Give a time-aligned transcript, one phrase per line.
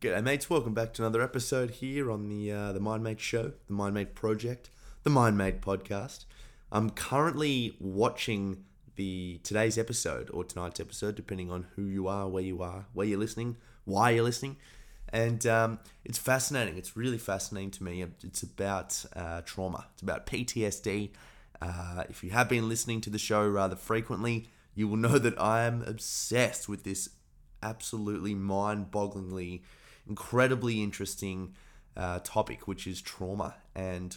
[0.00, 0.48] G'day, mates.
[0.48, 4.70] Welcome back to another episode here on the uh, the MindMate Show, the MindMate Project,
[5.02, 6.24] the MindMate Podcast.
[6.70, 8.62] I'm currently watching
[8.94, 13.08] the today's episode or tonight's episode, depending on who you are, where you are, where
[13.08, 13.56] you're listening,
[13.86, 14.56] why you're listening,
[15.08, 16.78] and um, it's fascinating.
[16.78, 18.04] It's really fascinating to me.
[18.22, 19.88] It's about uh, trauma.
[19.94, 21.10] It's about PTSD.
[21.60, 24.46] Uh, if you have been listening to the show rather frequently,
[24.76, 27.08] you will know that I am obsessed with this
[27.64, 29.62] absolutely mind-bogglingly
[30.08, 31.54] incredibly interesting
[31.96, 33.56] uh, topic, which is trauma.
[33.74, 34.16] And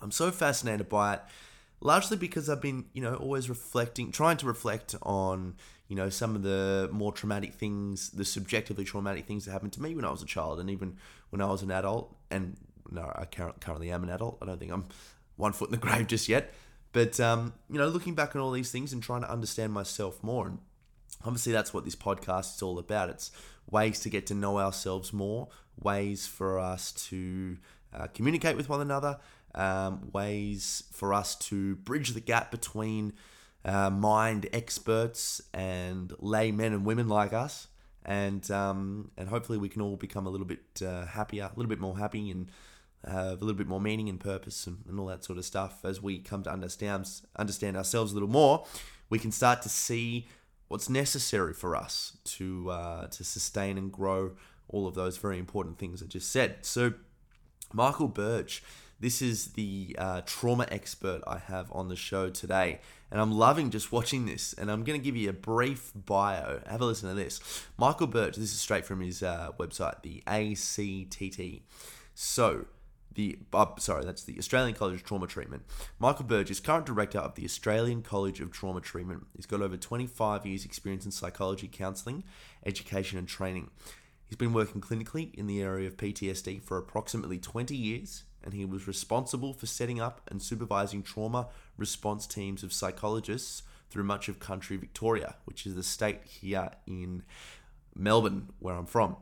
[0.00, 1.22] I'm so fascinated by it,
[1.80, 5.54] largely because I've been, you know, always reflecting, trying to reflect on,
[5.88, 9.82] you know, some of the more traumatic things, the subjectively traumatic things that happened to
[9.82, 10.96] me when I was a child, and even
[11.30, 12.14] when I was an adult.
[12.30, 12.56] And
[12.90, 14.38] no, I currently am an adult.
[14.40, 14.86] I don't think I'm
[15.36, 16.52] one foot in the grave just yet.
[16.92, 20.22] But um, you know, looking back on all these things and trying to understand myself
[20.22, 20.58] more, and
[21.24, 23.10] obviously that's what this podcast is all about.
[23.10, 23.30] It's
[23.70, 25.48] ways to get to know ourselves more,
[25.82, 27.58] ways for us to
[27.94, 29.18] uh, communicate with one another,
[29.54, 33.12] um, ways for us to bridge the gap between
[33.64, 37.68] uh, mind experts and lay men and women like us.
[38.04, 41.68] And um, and hopefully we can all become a little bit uh, happier, a little
[41.68, 42.50] bit more happy, and
[43.04, 45.84] have a little bit more meaning and purpose and, and all that sort of stuff
[45.84, 48.66] as we come to understand understand ourselves a little more.
[49.10, 50.28] We can start to see
[50.70, 54.30] what's necessary for us to uh, to sustain and grow
[54.68, 56.58] all of those very important things I just said.
[56.62, 56.94] So,
[57.72, 58.62] Michael Burge,
[59.00, 62.78] this is the uh, trauma expert I have on the show today,
[63.10, 64.52] and I'm loving just watching this.
[64.52, 66.60] And I'm going to give you a brief bio.
[66.68, 67.40] Have a listen to this.
[67.76, 68.36] Michael Burge.
[68.36, 71.62] This is straight from his uh, website, the ACTT.
[72.14, 72.66] So
[73.20, 75.64] the uh, sorry, that's the Australian College of Trauma Treatment.
[75.98, 79.26] Michael is current director of the Australian College of Trauma Treatment.
[79.36, 82.24] He's got over 25 years' experience in psychology counselling,
[82.64, 83.68] education, and training.
[84.26, 88.64] He's been working clinically in the area of PTSD for approximately 20 years, and he
[88.64, 94.38] was responsible for setting up and supervising trauma response teams of psychologists through much of
[94.38, 97.22] country Victoria, which is the state here in
[97.94, 99.16] Melbourne, where I'm from.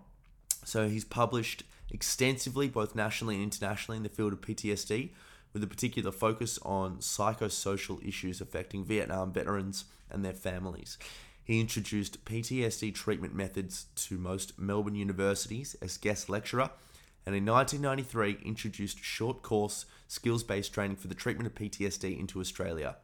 [0.65, 5.11] So he's published extensively, both nationally and internationally, in the field of PTSD,
[5.53, 10.99] with a particular focus on psychosocial issues affecting Vietnam veterans and their families.
[11.43, 16.71] He introduced PTSD treatment methods to most Melbourne universities as guest lecturer,
[17.25, 22.41] and in 1993 introduced short course skills based training for the treatment of PTSD into
[22.41, 22.97] Australia.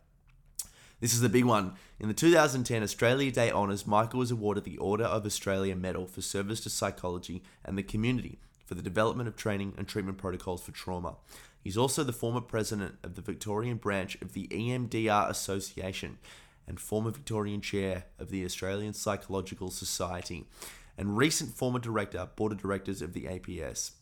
[1.01, 1.73] This is the big one.
[1.99, 6.23] In the 2010 Australia Day Honours, Michael was awarded the Order of Australia Medal for
[6.23, 8.39] service to psychology and the community
[8.75, 11.15] for the development of training and treatment protocols for trauma.
[11.63, 16.19] He's also the former president of the Victorian branch of the EMDR Association
[16.67, 20.47] and former Victorian chair of the Australian Psychological Society
[20.99, 23.93] and recent former director, board of directors of the APS.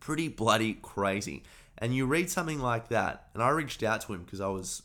[0.00, 1.42] Pretty bloody crazy.
[1.78, 4.82] And you read something like that, and I reached out to him because I was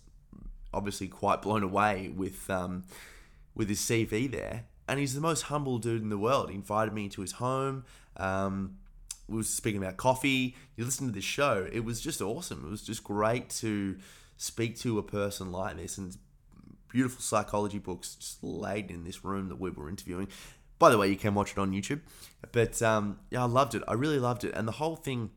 [0.73, 2.83] obviously quite blown away with um,
[3.53, 4.65] with his CV there.
[4.87, 6.49] And he's the most humble dude in the world.
[6.49, 7.85] He invited me into his home.
[8.17, 8.77] Um,
[9.29, 10.55] we were speaking about coffee.
[10.75, 12.63] You listen to this show, it was just awesome.
[12.65, 13.97] It was just great to
[14.37, 16.17] speak to a person like this and
[16.89, 20.27] beautiful psychology books just laid in this room that we were interviewing.
[20.79, 22.01] By the way, you can watch it on YouTube.
[22.51, 23.83] But um, yeah, I loved it.
[23.87, 25.31] I really loved it, and the whole thing.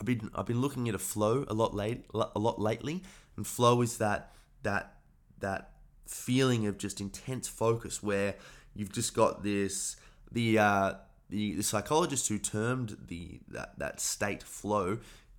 [0.00, 3.02] I've been I've been looking at a flow a lot late a lot lately,
[3.36, 4.94] and flow is that that
[5.40, 5.72] that
[6.06, 8.36] feeling of just intense focus where
[8.74, 9.96] you've just got this
[10.30, 10.92] the uh,
[11.30, 14.98] the, the psychologist who termed the that, that state flow,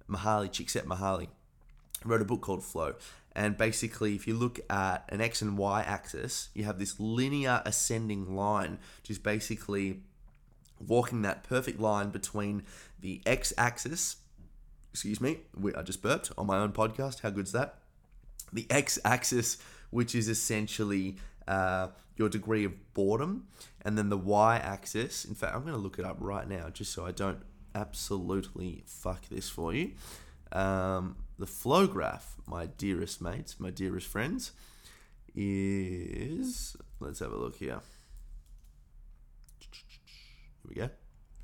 [0.10, 1.28] Mihaly Csikszentmihalyi,
[2.06, 2.96] wrote a book called Flow.
[3.34, 7.62] And basically, if you look at an x and y axis, you have this linear
[7.66, 10.02] ascending line, which is basically
[10.86, 12.64] walking that perfect line between
[13.00, 14.18] the x axis.
[14.92, 15.40] Excuse me,
[15.76, 17.22] I just burped on my own podcast.
[17.22, 17.76] How good's that?
[18.52, 19.58] The x axis,
[19.92, 21.18] which is essentially
[21.50, 23.48] uh, your degree of boredom,
[23.82, 25.26] and then the y-axis.
[25.26, 27.42] In fact, I'm going to look it up right now just so I don't
[27.74, 29.94] absolutely fuck this for you.
[30.52, 34.52] Um, the flow graph, my dearest mates, my dearest friends,
[35.36, 37.82] is let's have a look here.
[39.60, 40.90] Here we go.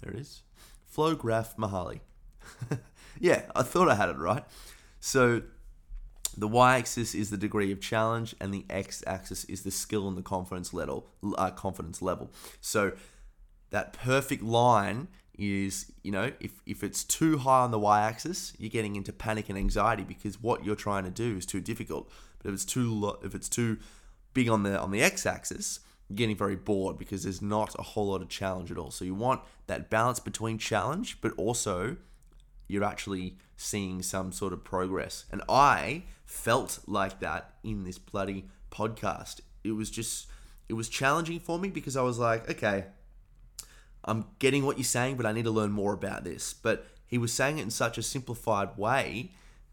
[0.01, 0.43] There it is.
[0.85, 2.01] Flow graph Mihaly.
[3.19, 4.43] yeah, I thought I had it right.
[4.99, 5.41] So
[6.37, 10.21] the y-axis is the degree of challenge, and the x-axis is the skill and the
[10.21, 11.07] confidence level.
[11.37, 12.31] Uh, confidence level.
[12.61, 12.93] So
[13.69, 18.69] that perfect line is, you know, if, if it's too high on the y-axis, you're
[18.69, 22.09] getting into panic and anxiety because what you're trying to do is too difficult.
[22.39, 23.77] But if it's too lo- if it's too
[24.33, 28.07] big on the on the x-axis, you're getting very bored because there's not a whole
[28.07, 28.91] lot of challenge at all.
[28.91, 31.97] So you want that balance between challenge, but also
[32.67, 35.25] you're actually seeing some sort of progress.
[35.31, 36.03] And I
[36.35, 39.39] felt like that in this bloody podcast.
[39.63, 40.27] It was just,
[40.69, 42.85] it was challenging for me because I was like, okay,
[44.03, 46.53] I'm getting what you're saying, but I need to learn more about this.
[46.53, 49.31] But he was saying it in such a simplified way,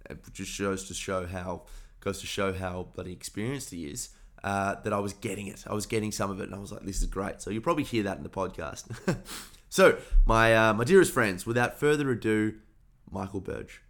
[0.09, 1.63] it just shows to show how
[2.01, 4.11] goes to show how bloody experienced he is.
[4.45, 5.63] Uh, that I was getting it.
[5.69, 7.63] I was getting some of it, and I was like, "This is great." So you'll
[7.63, 8.87] probably hear that in the podcast.
[9.69, 12.55] so, my uh, my dearest friends, without further ado,
[13.09, 13.83] Michael Burge.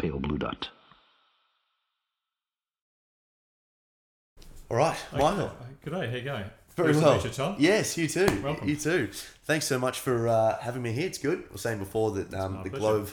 [0.00, 0.70] The pale blue dot.
[4.70, 5.42] All right, Michael.
[5.44, 5.54] Okay.
[5.84, 6.08] Good day.
[6.10, 6.44] How you going?
[6.76, 7.10] Very Nice well.
[7.10, 7.56] To meet you, Tom.
[7.58, 8.40] Yes, you too.
[8.42, 8.68] Welcome.
[8.68, 9.10] You too.
[9.44, 11.06] Thanks so much for uh, having me here.
[11.06, 11.44] It's good.
[11.50, 12.78] I was saying before that um, the pleasure.
[12.78, 13.10] globe,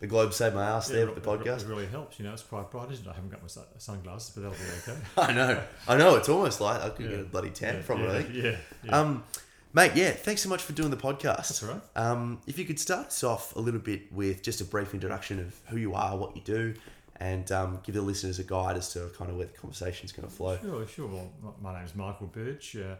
[0.00, 1.62] the globe saved my ass Yeah, there it- with the podcast.
[1.62, 2.18] It really helps.
[2.18, 3.10] You know, it's quite bright, isn't it?
[3.10, 5.00] I haven't got my sunglasses, but that'll be okay.
[5.18, 5.62] I know.
[5.86, 6.16] I know.
[6.16, 7.10] It's almost like I could Yeah.
[7.12, 8.10] get a bloody tan yeah, from yeah, it.
[8.10, 8.34] I think.
[8.34, 8.56] Yeah.
[8.84, 8.98] yeah.
[8.98, 9.24] Um,
[9.74, 10.12] mate, yeah.
[10.12, 11.36] Thanks so much for doing the podcast.
[11.36, 11.82] That's all right.
[11.96, 15.38] Um, if you could start us off a little bit with just a brief introduction
[15.40, 16.74] of who you are, what you do,
[17.16, 20.12] and um, give the listeners a guide as to kind of where the conversation is
[20.12, 20.58] going to flow.
[20.62, 21.06] Sure, sure.
[21.06, 22.76] Well, my- name is Michael Burge.
[22.76, 22.94] Uh,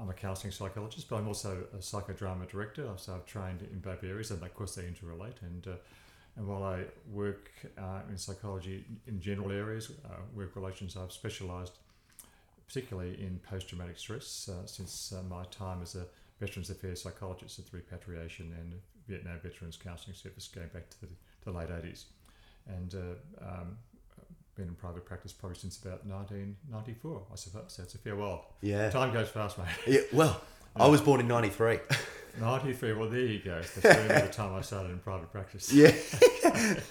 [0.00, 2.88] I'm a counselling psychologist, but I'm also a psychodrama director.
[2.96, 5.40] So I've trained in both areas, and of course they interrelate.
[5.42, 5.76] And uh,
[6.36, 6.82] and while I
[7.12, 11.78] work uh, in psychology in general areas, uh, work relations, I've specialised
[12.74, 16.04] particularly in post-traumatic stress uh, since uh, my time as a
[16.40, 18.74] Veterans Affairs psychologist at the Repatriation and
[19.06, 21.06] Vietnam Veterans Counselling Service going back to the,
[21.44, 22.06] the late 80s.
[22.66, 23.78] And uh, um,
[24.56, 27.62] been in private practice probably since about 1994, I suppose.
[27.68, 28.46] So it's a fair while.
[28.60, 28.90] Yeah.
[28.90, 29.66] Time goes fast, mate.
[29.86, 30.00] Yeah.
[30.12, 30.40] Well,
[30.76, 31.78] I was born in '93.
[32.40, 33.54] 93, well, there you go.
[33.54, 35.72] That's the time I started in private practice.
[35.72, 35.92] yeah.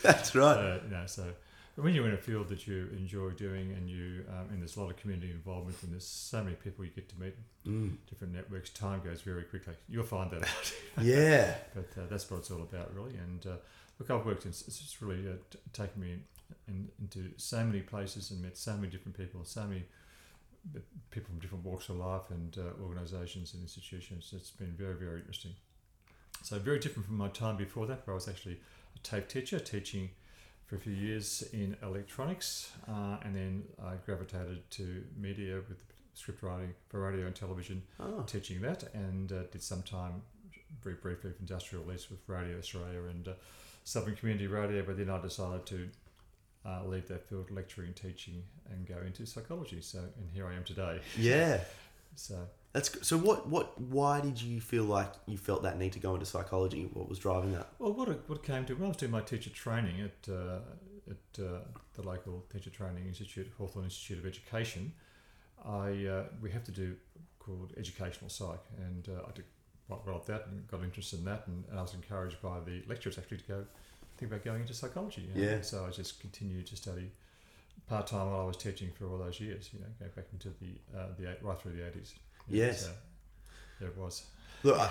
[0.01, 0.55] That's right.
[0.55, 1.25] Uh, you know, so
[1.75, 4.81] when you're in a field that you enjoy doing and you um, and there's a
[4.81, 7.35] lot of community involvement and there's so many people you get to meet,
[7.65, 7.95] Mm.
[8.09, 9.73] different networks, time goes very quickly.
[9.87, 10.73] You'll find that out.
[11.01, 11.55] Yeah.
[11.73, 13.15] but uh, that's what it's all about, really.
[13.17, 13.55] And uh,
[13.97, 16.23] look, I've worked in, it's just really uh, t- taken me in,
[16.67, 19.83] in, into so many places and met so many different people, so many
[21.11, 24.31] people from different walks of life and uh, organisations and institutions.
[24.35, 25.53] It's been very, very interesting.
[26.41, 28.59] So very different from my time before that, where I was actually
[28.95, 30.09] a TAFE teacher, teaching
[30.73, 35.83] for a few years in electronics, uh, and then I gravitated to media with
[36.15, 38.23] script writing for radio and television, Oh.
[38.25, 40.23] teaching that, and uh, did some time
[40.81, 43.33] very briefly with industrial lease with Radio Australia and uh,
[43.83, 45.89] Southern Community Radio, but then I decided to
[46.65, 48.41] uh, leave that field, lecturing, teaching,
[48.71, 49.79] and go into psychology.
[49.81, 50.99] So, and here I am today.
[51.17, 51.59] Yeah.
[52.15, 52.35] So,
[52.73, 53.17] That's so.
[53.17, 53.47] What?
[53.47, 53.79] What?
[53.79, 56.89] Why did you feel like you felt that need to go into psychology?
[56.91, 57.67] What was driving that?
[57.77, 60.59] well, what it, what came to when I was doing my teacher training at uh,
[61.09, 61.59] at uh,
[61.93, 64.91] the local teacher training institute, Hawthorn Institute of Education,
[65.63, 66.95] I uh, we have to do
[67.37, 69.45] called educational psych, and uh, I did
[69.87, 72.59] quite well at that and got interested in that, and, and I was encouraged by
[72.65, 73.65] the lecturers actually to go
[74.17, 75.27] think about going into psychology.
[75.33, 75.51] you know.
[75.51, 75.61] Yeah.
[75.61, 77.11] So I just continued to study
[77.87, 79.69] part time while I was teaching for all those years.
[79.73, 82.15] You know, go back into the uh, the eight, right through the eighties.
[82.49, 82.85] Yes.
[82.85, 82.91] So
[83.79, 84.23] there it was.
[84.63, 84.89] Look, I,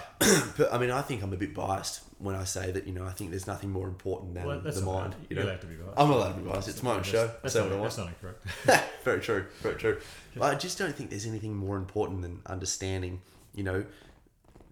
[0.73, 2.87] I mean, I think I'm a bit biased when I say that.
[2.87, 5.15] You know, I think there's nothing more important than Well, the mind.
[5.31, 5.99] You You're know, allowed to be biased.
[5.99, 6.69] I'm allowed to be biased.
[6.69, 7.31] It's my own show.
[7.41, 7.85] That's, say not, what I want.
[7.97, 8.91] that's not incorrect.
[9.05, 9.47] very true.
[9.63, 9.99] Very true.
[10.37, 13.23] But I just don't think there's anything more important than understanding.
[13.55, 13.85] You know,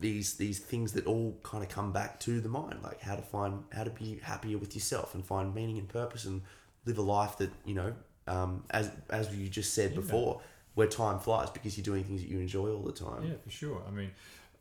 [0.00, 3.22] these these things that all kind of come back to the mind, like how to
[3.22, 6.42] find how to be happier with yourself and find meaning and purpose and
[6.84, 7.94] live a life that you know,
[8.26, 9.96] um, as as you just said Yeah.
[10.00, 10.40] before,
[10.74, 13.24] where time flies because you're doing things that you enjoy all the time.
[13.24, 13.82] Yeah, for sure.
[13.86, 14.10] I mean,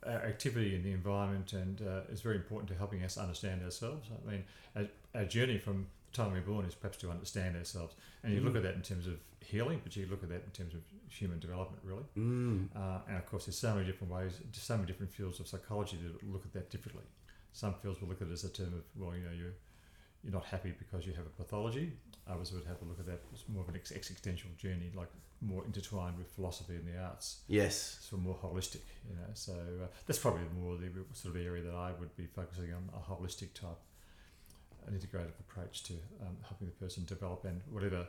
[0.06, 4.08] activity in the environment and uh, is very important to helping us understand ourselves.
[4.10, 4.44] I mean,
[4.76, 8.40] our, our journey from the time we're born is perhaps to understand ourselves, and you
[8.40, 10.80] look at that in terms of healing, but you look at that in terms of
[11.08, 12.04] human development, really.
[12.16, 12.68] Mm.
[12.74, 15.98] Uh, and of course, there's so many different ways, so many different fields of psychology
[16.02, 17.04] that look at that differently.
[17.52, 19.54] Some fields will look at it as a term of, well, you know, you're
[20.24, 21.92] you're not happy because you have a pathology.
[22.28, 25.08] Others would have a look at that as more of an ex- existential journey, like
[25.40, 27.98] more intertwined with philosophy and the arts Yes.
[28.02, 29.30] So more holistic, you know.
[29.34, 32.88] So uh, that's probably more the sort of area that I would be focusing on
[32.94, 33.78] a holistic type,
[34.86, 38.06] an integrative approach to um, helping the person develop and whatever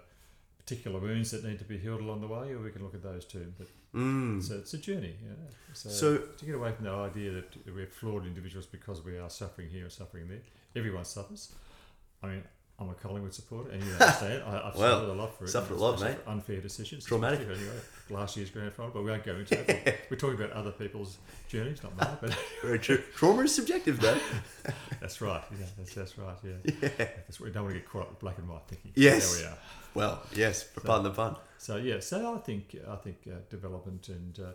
[0.58, 3.01] particular wounds that need to be healed along the way, or we can look at
[3.03, 3.51] those too.
[3.58, 4.41] But Mm.
[4.41, 5.36] so it's a journey, you know.
[5.74, 9.30] So, So- to get away from the idea that we're flawed individuals because we are
[9.30, 10.39] suffering here and suffering there,
[10.75, 11.53] everyone suffers.
[12.23, 12.43] I mean,
[12.79, 14.43] I'm a Collingwood supporter, and you understand.
[14.43, 15.49] I, I've Well, suffered a lot for it.
[15.49, 16.17] suffered a lot, mate.
[16.25, 17.05] Unfair decisions.
[17.05, 17.41] Traumatic.
[17.41, 17.57] Anyway,
[18.09, 19.99] last year's grand final, but we won't go into that.
[20.09, 22.17] We're talking about other people's journeys, not mine.
[22.21, 23.01] But Very true.
[23.15, 24.17] Trauma is subjective, though.
[24.99, 25.43] that's right.
[25.59, 26.35] Yeah, that's, that's right.
[26.43, 26.87] Yeah.
[26.97, 28.91] That's, we don't want to get caught up with black and white thinking.
[28.95, 29.35] Yes.
[29.37, 29.57] There we are.
[29.93, 31.35] Well, yes, but pardon the pun.
[31.59, 34.51] So yeah, so I think I think uh, development and uh,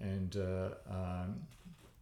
[0.00, 1.40] and uh, um,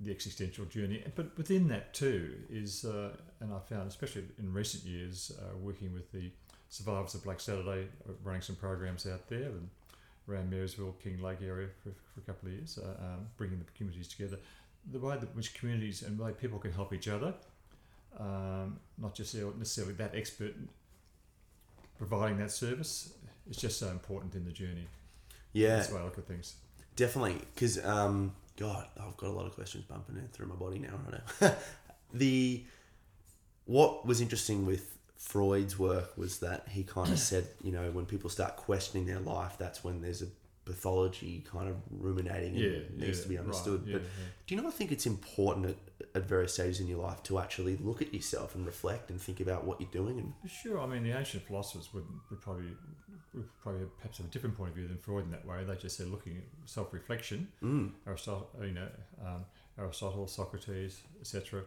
[0.01, 3.11] the existential journey, but within that too is, uh,
[3.41, 6.31] and I found especially in recent years, uh, working with the
[6.69, 9.69] survivors of Black Saturday, uh, running some programs out there and
[10.29, 14.09] around Marysville, Kinglake area for, for a couple of years, uh, um, bringing the communities
[14.09, 14.39] together.
[14.91, 17.35] The way that which communities and way people can help each other,
[18.19, 20.55] um, not just necessarily that expert
[21.99, 23.15] providing that service,
[23.49, 24.87] is just so important in the journey.
[25.53, 26.57] Yeah, That's the way I look at things.
[26.97, 27.41] definitely.
[27.55, 30.99] Because, um, God, I've got a lot of questions bumping in through my body now.
[31.11, 31.55] Right now.
[32.13, 32.65] the
[33.67, 38.07] what was interesting with Freud's work was that he kind of said, you know, when
[38.07, 40.27] people start questioning their life, that's when there's a
[40.65, 43.83] pathology kind of ruminating Yeah, and needs yeah, to be right, understood.
[43.87, 44.03] yeah, but
[44.47, 44.69] do you know?
[44.69, 45.77] I think it's important at,
[46.15, 49.41] at various stages in your life to actually look at yourself and reflect and think
[49.41, 50.19] about what you're doing.
[50.19, 52.71] And Sure, I mean the ancient philosophers would, would probably
[53.35, 55.65] would probably have perhaps have a different point of view than Freud in that way.
[55.65, 57.49] They just said looking at self-reflection.
[57.63, 58.89] mm, Aristotle, you know,
[59.27, 59.45] um,
[59.79, 61.63] Aristotle, Socrates, etc.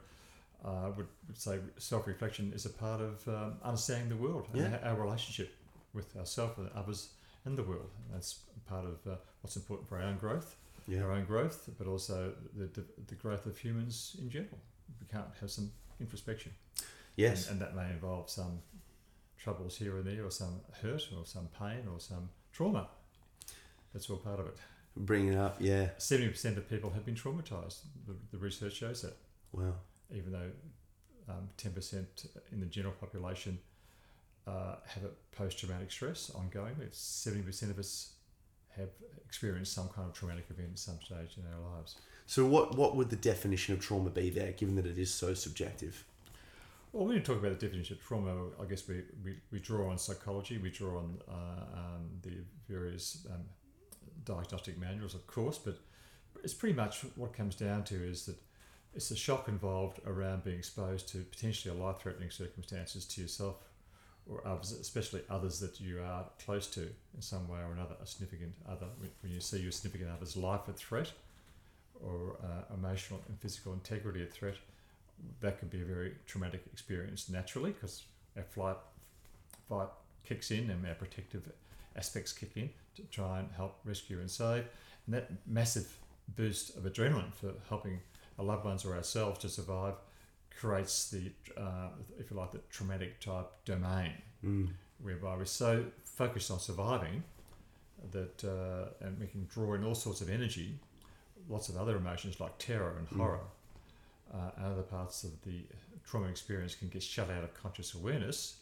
[0.65, 4.95] Uh, would, would say self-reflection is a part of um, understanding the world and our
[4.95, 5.53] relationship
[5.93, 7.09] with ourselves and others
[7.47, 7.89] and the world.
[8.11, 10.55] That's part of uh, what's important for our own growth.
[10.87, 14.59] yeah, our own growth, but also the, the, the growth of humans in general.
[15.01, 16.51] We can't have some introspection.
[17.15, 18.59] yes, And, and that may involve some
[19.37, 22.87] troubles here and there, or some hurt, or some pain, or some trauma.
[23.93, 24.57] That's all part of it.
[24.95, 25.57] bringing it up.
[25.59, 27.79] Yeah, 70% of people have been traumatized.
[28.07, 29.15] The, the research shows that,
[29.53, 29.75] wow,
[30.13, 30.51] even though
[31.29, 32.05] um, 10%
[32.51, 33.59] in the general population
[34.47, 38.13] uh, have a post traumatic stress ongoing, it's 70% of us
[38.77, 38.89] have
[39.25, 41.95] experienced some kind of traumatic event at some stage in our lives.
[42.25, 45.33] So what what would the definition of trauma be there, given that it is so
[45.33, 46.03] subjective?
[46.93, 49.91] Well, when you talk about the definition of trauma, I guess we, we, we draw
[49.91, 52.31] on psychology, we draw on uh, um, the
[52.69, 53.41] various um,
[54.23, 55.77] diagnostic manuals, of course, but
[56.43, 58.37] it's pretty much what it comes down to is that
[58.95, 63.57] it's the shock involved around being exposed to potentially a life threatening circumstances to yourself
[64.29, 68.05] or others, especially others that you are close to in some way or another, a
[68.05, 68.87] significant other.
[68.99, 71.11] When- you see your significant other's life at threat
[72.01, 74.55] or uh, emotional and physical integrity at threat,
[75.41, 78.03] that can be a very traumatic experience naturally because
[78.35, 78.77] our flight
[79.67, 79.89] fight
[80.23, 81.49] kicks in and our protective
[81.95, 84.65] aspects kick in to try and help rescue and save.
[85.05, 85.97] And that massive
[86.35, 87.99] boost of adrenaline for helping
[88.37, 89.95] our loved ones or ourselves to survive
[90.57, 94.69] creates the, uh, if you like, the traumatic type domain Mm.
[94.99, 97.23] whereby we're so focused on surviving
[98.11, 100.79] that uh, and we can draw in all sorts of energy,
[101.49, 103.17] lots of other emotions like terror and Mm.
[103.17, 103.47] horror,
[104.33, 105.65] uh, and other parts of the
[106.05, 108.57] trauma experience can get shut out of conscious awareness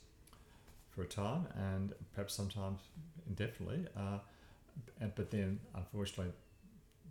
[0.90, 2.80] for a time and perhaps sometimes
[3.28, 3.86] indefinitely.
[3.96, 4.20] Uh,
[5.00, 6.34] and, but then, unfortunately,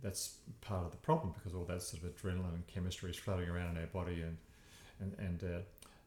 [0.01, 3.49] that's part of the problem because all that sort of adrenaline and chemistry is floating
[3.49, 4.37] around in our body and
[4.99, 5.59] and and, uh,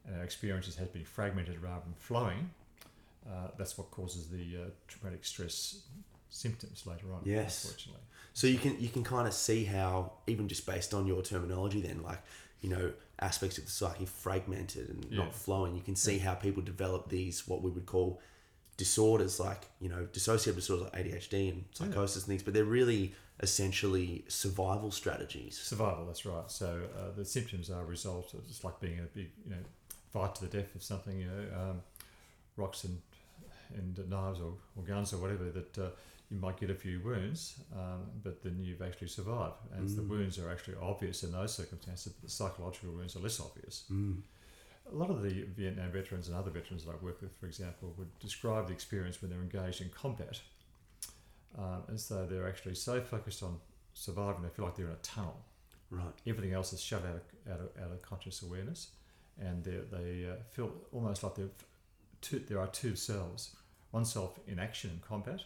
[0.05, 2.49] and our experiences has been fragmented rather than flowing.
[3.29, 5.81] Uh, that's what causes the uh, traumatic stress
[6.29, 7.21] symptoms later on.
[7.25, 7.63] Yes.
[7.65, 8.01] unfortunately.
[8.33, 11.81] So you can you can kind of see how even just based on your terminology,
[11.81, 12.21] then like
[12.61, 15.23] you know aspects of the psyche fragmented and Yeah.
[15.25, 15.75] not flowing.
[15.75, 18.21] You can see how people develop these what we would call
[18.77, 22.43] disorders, like you know dissociative disorders like ADHD and psychosis and things.
[22.43, 25.57] But they're really essentially survival strategies.
[25.57, 26.05] Survival.
[26.05, 26.49] That's right.
[26.51, 29.63] So uh, the symptoms are a result of it's like being a big you know
[30.11, 31.19] fight to the death of something.
[31.19, 31.81] You know, um,
[32.57, 33.01] rocks and
[33.75, 35.77] and knives or, or guns or whatever that.
[35.77, 35.89] Uh,
[36.31, 39.55] you might get a few wounds, um, but then you've actually survived.
[39.75, 40.09] And the Mm.
[40.09, 43.85] wounds are actually obvious in those circumstances, but the psychological wounds are less obvious.
[43.91, 44.21] Mm.
[44.91, 47.95] A lot of the Vietnam veterans and other veterans that I work with, for example,
[47.97, 50.39] would describe the experience when they're engaged in combat
[51.57, 53.57] um, as though they're actually so focused on
[53.93, 55.37] surviving, they feel like they're in a tunnel.
[55.91, 56.05] Right.
[56.27, 58.89] Everything else is shut out of, out of, out of conscious awareness,
[59.39, 61.49] and they they uh, feel almost like they've
[62.21, 63.55] two, there are two selves
[63.91, 65.41] one self in action in combat,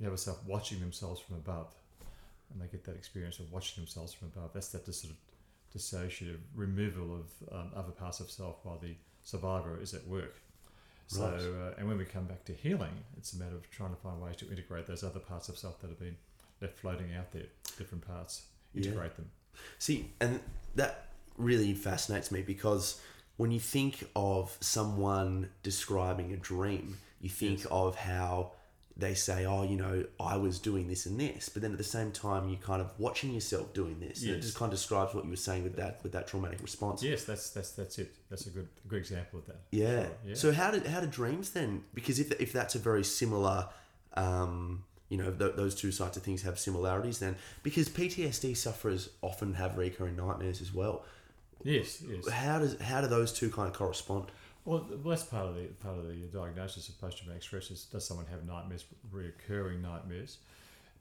[0.00, 1.72] the other self watching themselves from above.
[2.52, 4.50] And they get that experience of watching themselves from above.
[4.52, 5.18] That's that sort of
[5.76, 10.40] dissociative removal of um, other parts of self while the survivor is at work.
[11.10, 11.40] So, Right.
[11.40, 14.20] uh, and when we come back to healing, it's a matter of trying to find
[14.22, 16.16] ways to integrate those other parts of self that have been
[16.60, 18.84] left floating out there, different parts, Yeah.
[18.84, 19.28] integrate them.
[19.80, 20.38] See, and
[20.76, 23.00] that really fascinates me because
[23.38, 28.52] when you think of someone describing a dream, you think of how
[28.96, 31.84] they say, "Oh, you know, I was doing this and this," but then at the
[31.84, 34.22] same time, you're kind of watching yourself doing this.
[34.22, 36.60] And it just kind of describes what you were saying with that with that traumatic
[36.60, 37.02] response.
[37.02, 38.14] Yes, that's that's that's it.
[38.28, 39.60] That's a good a good example of that.
[39.70, 39.86] Yeah.
[40.02, 40.34] Sure, yeah.
[40.34, 41.84] So how did how do dreams then?
[41.94, 43.68] Because if if that's a very similar,
[44.14, 47.18] um, you know, th- those two sides of things have similarities.
[47.20, 51.04] Then because PTSD sufferers often have recurring nightmares as well.
[51.62, 52.28] yes, yes.
[52.28, 54.26] How does how do those two kind of correspond?
[54.64, 57.70] Well, that's part of the part of the diagnosis of post-traumatic stress.
[57.70, 60.38] Is does someone have nightmares, recurring nightmares?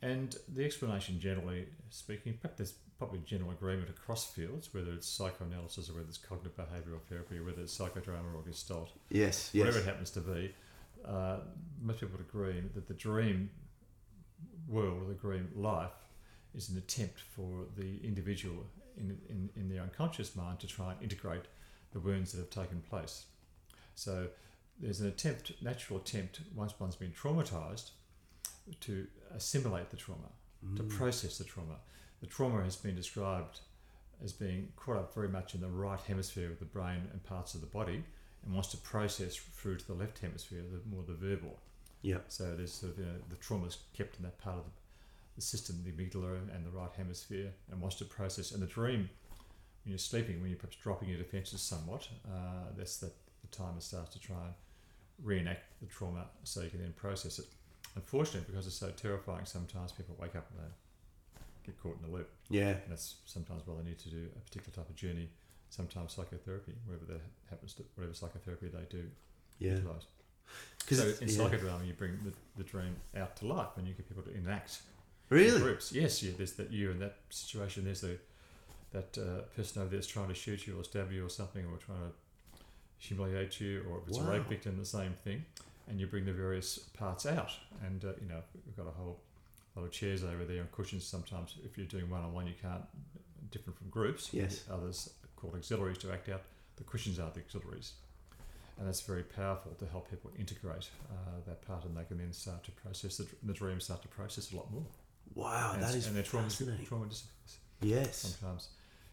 [0.02, 5.90] And the explanation, generally speaking, perhaps there's probably general agreement across fields, whether it's psychoanalysis
[5.90, 9.50] or whether it's cognitive behavioural therapy, or whether it's psychodrama or gestalt, Yes.
[9.54, 9.66] Yes.
[9.66, 10.54] whatever it happens to be.
[11.06, 11.40] Uh,
[11.82, 13.50] most people would agree that the dream
[14.68, 15.92] world, or the dream life,
[16.56, 18.66] is an attempt for the individual
[18.98, 21.44] in, in, in their unconscious mind to try and integrate
[21.92, 23.26] the wounds that have taken place.
[24.00, 24.30] So
[24.80, 27.92] there's an attempt, natural attempt, once one's been traumatized,
[28.82, 30.30] to assimilate the trauma,
[30.78, 30.90] to Mm.
[30.90, 31.80] process the trauma.
[32.22, 33.60] The trauma has been described
[34.24, 37.56] as being caught up very much in the right hemisphere of the brain and parts
[37.56, 38.04] of the body,
[38.44, 41.60] and wants to process through to the left hemisphere, the more the verbal.
[42.02, 42.26] Yep.
[42.30, 44.72] So there's sort of, you know, the trauma's kept in that part of the,
[45.36, 48.52] the system, the amygdala and the right hemisphere, and wants to process.
[48.52, 49.10] And the dream,
[49.84, 53.12] when you're sleeping, when you're perhaps dropping your defences somewhat, uh, that's the,
[53.50, 54.54] the time it starts to try and
[55.24, 57.46] reenact the trauma so you can then process it.
[57.96, 60.72] Unfortunately, because it's so terrifying, sometimes people wake up and they
[61.66, 62.30] get caught in the loop.
[62.50, 62.70] Yeah.
[62.70, 65.30] And that's sometimes why they need to do a particular type of journey,
[65.70, 69.10] sometimes psychotherapy, wherever that happens to, whatever psychotherapy they do
[69.60, 69.76] Yeah.
[70.90, 74.24] So in psychodrama, you bring the, the dream out to life, and you get people
[74.24, 74.82] to enact
[75.30, 75.60] really.
[75.60, 75.92] groups.
[75.92, 76.32] Yes, yeah.
[76.36, 77.86] There's that you in that situation.
[77.86, 78.18] There's the
[78.92, 81.64] that uh, person over there that's trying to shoot you or stab you or something,
[81.66, 82.12] or trying to
[83.00, 85.44] humiliate you, or if it's a rape victim, the same thing.
[85.88, 87.52] And you bring the various parts out,
[87.84, 89.20] and uh, you know we've got a whole
[89.76, 91.04] lot of chairs over there and cushions.
[91.04, 92.84] Sometimes if you're doing one on one, you can't
[93.50, 94.30] different from groups.
[94.32, 94.64] Yes.
[94.72, 96.44] Others called auxiliaries to act out.
[96.76, 97.94] The cushions are the auxiliaries
[98.80, 101.16] and that's very powerful to help people integrate uh,
[101.46, 104.54] that part, and they can then start to process the, the dream, start to process
[104.54, 104.86] a lot more.
[105.36, 106.48] Wow, and, that is and their trauma,
[106.86, 107.06] trauma
[107.82, 108.18] Yes.
[108.18, 108.70] sometimes.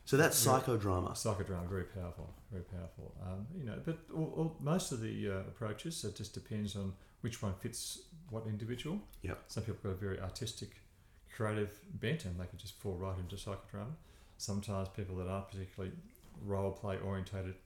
[0.07, 0.61] So that's Yeah.
[0.61, 1.11] psychodrama.
[1.13, 3.15] Psychodrama very powerful, very powerful.
[3.23, 6.95] Um, you know, but all, all, most of the uh, approaches it just depends on
[7.23, 9.01] which one fits what individual.
[9.23, 9.39] Yep.
[9.49, 10.81] Some people got a very artistic,
[11.35, 13.95] creative bent, and they can just fall right into psychodrama.
[14.39, 15.93] Sometimes people that aren't particularly
[16.45, 17.57] role play orientated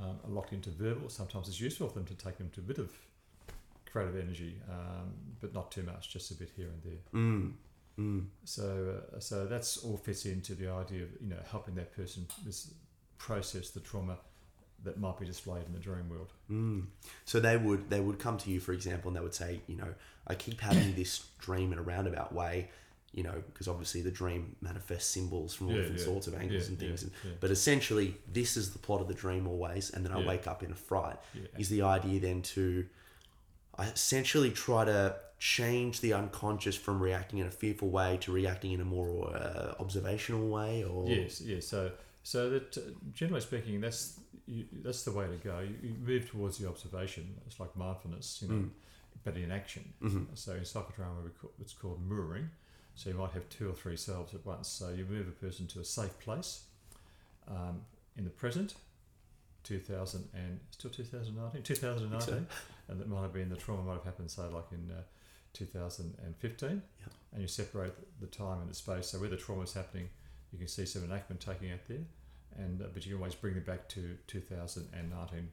[0.00, 1.10] um, are locked into verbal.
[1.10, 2.90] Sometimes it's useful for them to take them to a bit of
[3.90, 7.02] creative energy, um, but not too much, just a bit here and there.
[7.20, 7.52] Mm.
[7.98, 8.26] Mm.
[8.44, 12.26] So, uh, so that's all fits into the idea of you know helping that person
[12.44, 12.72] this
[13.18, 14.18] process the trauma
[14.82, 16.32] that might be displayed in the dream world.
[16.50, 16.86] Mm.
[17.24, 19.76] So they would they would come to you, for example, and they would say, you
[19.76, 19.94] know,
[20.26, 22.68] I keep having this dream in a roundabout way,
[23.12, 26.04] you know, because obviously the dream manifests symbols from all Yeah, different yeah.
[26.06, 27.02] sorts of angles Yeah, and things.
[27.04, 27.12] and.
[27.40, 30.62] But essentially, this is the plot of the dream always, and then I wake up
[30.62, 31.16] in a fright.
[31.58, 32.84] Is the idea then to
[33.78, 38.72] I essentially try to change the unconscious from reacting in a fearful way to reacting
[38.72, 41.66] in a more uh, observational way, or Yes, yes.
[41.66, 42.80] So, so that uh,
[43.12, 45.58] generally speaking, that's you, that's the way to go.
[45.60, 47.34] You, you move towards the observation.
[47.46, 48.70] It's like mindfulness, you know, Mm.
[49.22, 49.84] but in action.
[50.00, 50.26] Mhm.
[50.34, 52.48] So in psychodrama, we call, it's called mirroring.
[52.94, 54.66] So you might have two or three selves at once.
[54.68, 56.64] So you move a person to a safe place
[57.48, 57.82] um,
[58.16, 58.76] in the present,
[59.64, 62.46] 2000 and still 2019, 2019,
[62.88, 65.02] and that might have been the trauma might have happened, say like in uh,
[65.54, 66.82] 2015, Yep.
[67.32, 69.08] and you separate the time and the space.
[69.08, 70.08] So where the trauma is happening,
[70.52, 72.04] you can see some enactment taking out there,
[72.56, 75.48] and uh, but you can always bring them back to 2019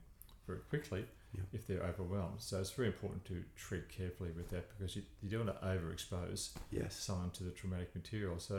[0.47, 1.45] very quickly Yep.
[1.53, 2.41] if they're overwhelmed.
[2.41, 5.65] So it's very important to treat carefully with that because you, you don't want to
[5.65, 8.37] overexpose yes, someone to the traumatic material.
[8.37, 8.55] So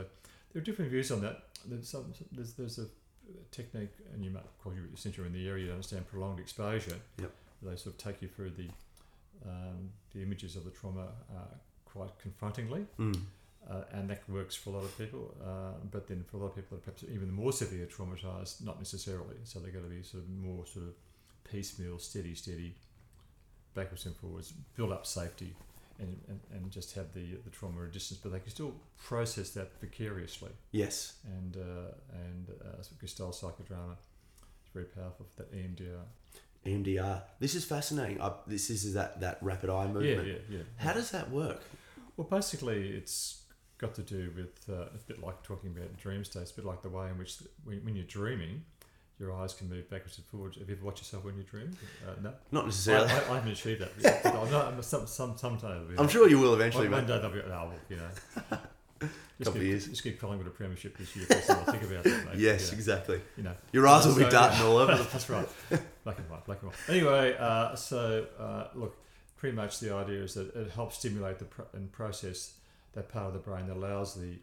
[0.51, 1.43] there are different views on that.
[1.65, 2.87] There's some there's, there's a
[3.51, 6.95] technique, and you might, call you since you're in the area, you understand prolonged exposure.
[7.19, 7.31] Yep.
[7.61, 8.67] They sort of take you through the
[9.45, 13.19] um, the images of the trauma uh, quite confrontingly, mm.
[13.69, 15.35] uh, and that works for a lot of people.
[15.43, 18.63] Uh, but then for a lot of people that are perhaps even more severe traumatized,
[18.63, 19.35] not necessarily.
[19.43, 20.93] So they've got to be sort of more sort of
[21.49, 22.75] piecemeal, steady, steady,
[23.73, 25.55] backwards and forwards, build up safety,
[25.99, 28.19] and, and, and just have the the trauma at a distance.
[28.21, 31.93] But they can still process that vicariously, yes, and uh,
[32.25, 36.05] and uh, Gestalt psychodrama is very powerful for that EMDR.
[36.65, 37.21] EMDR.
[37.39, 38.21] This is fascinating.
[38.21, 40.27] I, this is, that that rapid eye movement.
[40.27, 40.57] yeah, yeah.
[40.57, 40.63] yeah.
[40.77, 41.61] How does that work?
[42.17, 43.41] Well, basically, it's
[43.77, 46.65] got to do with uh, it's a bit like talking about dream states, a bit
[46.65, 48.63] like the way in which when, when you're dreaming,
[49.19, 50.57] your eyes can move backwards and forwards.
[50.57, 51.71] Have you ever watched yourself when you dream?
[52.07, 53.09] Uh, no, Not necessarily.
[53.09, 53.91] I, I haven't achieved that.
[53.99, 57.07] Yet, I'm not, I'm some, some, be I'm like- sure you will eventually, one, one
[57.07, 58.57] day they'll be, oh, well, you know.
[59.39, 59.87] Just Couple give, years.
[59.87, 61.25] just give Collingwood a premiership this year.
[61.25, 62.25] Think about that.
[62.27, 62.35] Mate.
[62.37, 63.19] Yes, Yeah, exactly.
[63.35, 63.53] you know.
[63.73, 64.95] Your eyes will be darting all over.
[64.95, 65.47] the- That's right.
[66.03, 66.89] Black and white, black and white.
[66.89, 68.97] Anyway, uh, so uh, look,
[69.37, 72.55] pretty much the idea is that it helps stimulate the and process
[72.93, 74.37] that part of the brain that allows the,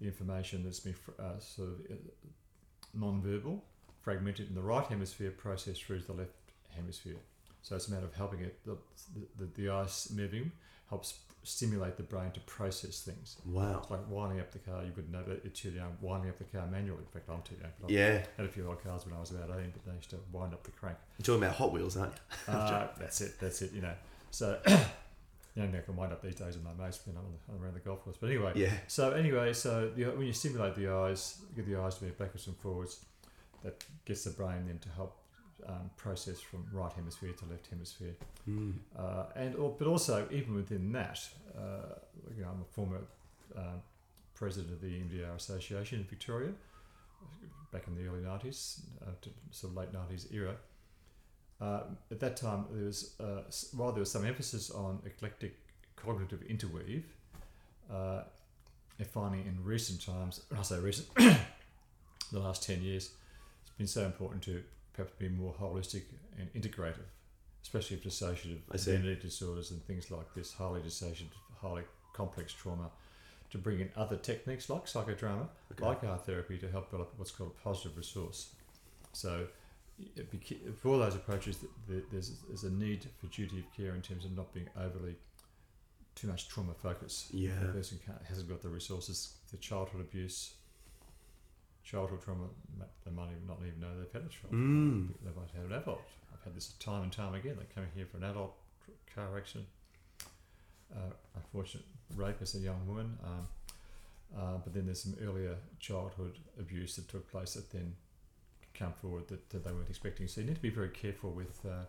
[0.00, 1.94] the information that's been fr- uh, sort of uh,
[2.94, 3.64] non-verbal,
[4.02, 6.32] fragmented in the right hemisphere, processed through to the left
[6.74, 7.16] hemisphere.
[7.62, 8.58] So it's a matter of helping it.
[8.64, 8.76] The,
[9.38, 10.52] the, the eyes moving
[10.88, 13.36] helps stimulate the brain to process things.
[13.46, 13.78] Wow.
[13.82, 14.82] It's like winding up the car.
[14.82, 15.96] You wouldn't know that it's too young.
[16.00, 17.00] Winding up the car manually.
[17.00, 17.70] In fact, I'm too young.
[17.80, 18.26] But I Yeah.
[18.36, 20.52] had a few old cars when I was about 18, but they used to wind
[20.54, 20.96] up the crank.
[21.18, 22.52] You're talking about Hot Wheels, aren't you?
[22.54, 23.38] Uh, that's it.
[23.40, 23.72] That's it.
[23.72, 23.94] You know.
[24.30, 27.32] So, you know, I can wind up these days with my mates when I'm on
[27.58, 28.16] the- around the golf course.
[28.20, 28.52] But anyway.
[28.56, 28.72] Yeah.
[28.88, 32.46] So anyway, so the, when you stimulate the eyes, get the eyes to move backwards
[32.46, 33.04] and forwards,
[33.62, 35.16] that gets the brain then to help
[35.66, 38.14] um, process from right hemisphere to left hemisphere.
[38.48, 38.74] Mm.
[38.98, 41.20] Uh, and or, but also even within that,
[41.56, 41.94] uh,
[42.36, 43.00] you know, I'm a former
[43.56, 43.82] um
[44.36, 46.52] president of the EMDR Association in Victoria
[47.72, 50.54] back in the early 90s, uh, to sort of late 90s era.
[51.60, 53.42] Uh, at that time, there was uh,
[53.74, 55.56] while there was some emphasis on eclectic
[55.96, 57.06] cognitive interweave,
[57.90, 58.22] uh,
[58.98, 63.10] and finding in recent times, when I say recent, the last 10 years,
[63.62, 64.62] it's been so important to
[64.96, 66.02] perhaps be more holistic
[66.38, 67.04] and integrative,
[67.62, 71.28] especially for dissociative identity disorders and things like this, highly dissociative,
[71.60, 71.82] highly
[72.14, 72.90] complex trauma,
[73.50, 75.84] to bring in other techniques like psychodrama, Okay.
[75.84, 78.54] like art therapy, to help develop what's called a positive resource.
[79.12, 79.46] So,
[80.82, 84.24] for those approaches, th- th- there's, there's a need for duty of care in terms
[84.24, 85.14] of not being overly
[86.14, 87.28] too much trauma focus.
[87.32, 87.50] Yeah.
[87.60, 90.54] The person can't, hasn't got the resources, the childhood abuse,
[91.88, 92.44] childhood trauma,
[93.04, 94.52] they might even not even know they've had a child.
[94.52, 95.08] Mm.
[95.22, 96.02] They might have an adult.
[96.32, 97.56] I've had this time and time again.
[97.58, 98.54] They come here for an adult
[99.14, 99.66] car accident.
[100.94, 103.16] Uh, unfortunate rape as a young woman.
[103.24, 103.48] Um,
[104.36, 107.94] uh, but then there's some earlier childhood abuse that took place that then
[108.74, 110.26] come forward that, that they weren't expecting.
[110.26, 111.84] So you need to be very careful with uh,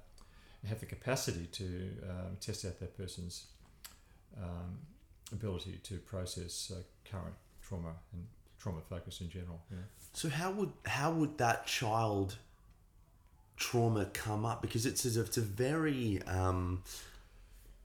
[0.67, 1.65] have the capacity to
[2.10, 3.45] um, test out that person's
[4.38, 4.77] um,
[5.31, 8.25] ability to process uh, current trauma and
[8.67, 9.62] trauma focus in general.
[9.71, 9.77] Know?
[10.13, 12.36] So how would how would that child
[13.56, 14.62] trauma come up?
[14.62, 16.84] Because it's a, it's a very um,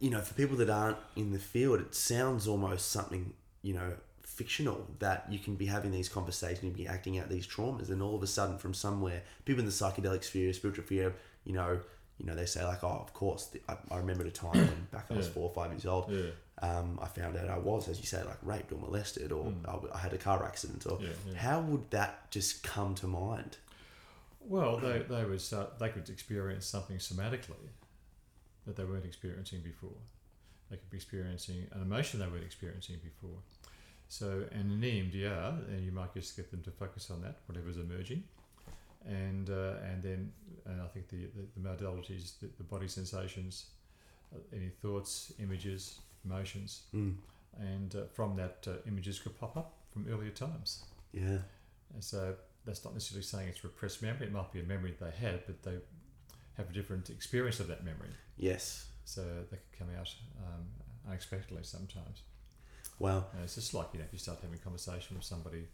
[0.01, 3.92] you know for people that aren't in the field, it sounds almost something you know
[4.23, 8.03] fictional that you can be having these conversations, you be acting out these traumas, and
[8.03, 11.14] all of a sudden from somewhere, people in the psychedelic sphere, spiritual sphere,
[11.45, 11.81] you know.
[12.18, 15.07] You know, they say like, "Oh, of course." I, I remember the time when back
[15.11, 15.33] I was Yeah.
[15.33, 16.09] four or five years old.
[16.09, 16.31] Yeah.
[16.62, 19.68] Um, I found out I was, as you say, like raped or molested, or Mm.
[19.92, 21.35] I, I had a car accident, or Yeah, yeah.
[21.38, 23.57] how would that just come to mind?
[24.40, 27.68] Well, they, they would start, they could experience something somatically
[28.66, 29.98] that they weren't experiencing before.
[30.70, 33.38] They could be experiencing an emotion they weren't experiencing before.
[34.09, 37.77] So, and in EMDR, and you might just get them to focus on that, whatever's
[37.79, 38.22] emerging,
[39.07, 40.33] and uh, and then
[40.66, 43.66] and I think the the, the modalities, the, the body sensations,
[44.35, 47.16] uh, any thoughts, images, emotions, Mm.
[47.58, 50.85] and uh, from that, uh, images could pop up from earlier times.
[51.12, 51.38] Yeah.
[51.94, 54.26] And so that's not necessarily saying it's repressed memory.
[54.26, 55.76] It might be a memory they had, but they
[56.54, 58.08] have a different experience of that memory.
[58.37, 58.87] Yes.
[59.04, 60.64] So they could come out um,
[61.08, 62.22] unexpectedly sometimes.
[62.98, 63.26] Wow.
[63.35, 65.66] And it's just like, you know, if you start having a conversation with somebody,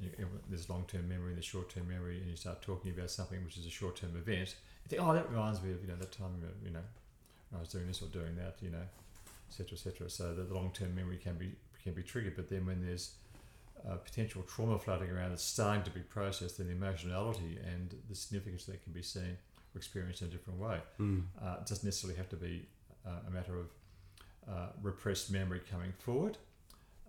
[0.00, 2.90] you, you- there's long term memory and there's short term memory, and you start talking
[2.90, 5.80] about something which is a short term event, you think, oh, that reminds me of,
[5.80, 6.32] you know, that time,
[6.64, 6.82] you know,
[7.50, 8.82] when I was doing this or doing that, you know,
[9.48, 9.72] etc.
[9.72, 10.10] etc.
[10.10, 11.52] So that the long term memory can be
[11.82, 13.14] can be triggered, but then when there's
[13.88, 18.14] uh, potential trauma floating around that's starting to be processed, then the emotionality and the
[18.14, 19.36] significance that can be seen
[19.74, 20.78] or experienced in a different way.
[20.98, 21.24] Mm.
[21.42, 22.66] Uh, it doesn't necessarily have to be
[23.06, 23.66] uh, a matter of
[24.48, 26.38] uh, repressed memory coming forward,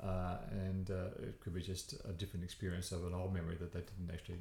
[0.03, 3.71] uh, and uh, it could be just a different experience of an old memory that
[3.71, 4.39] they didn't actually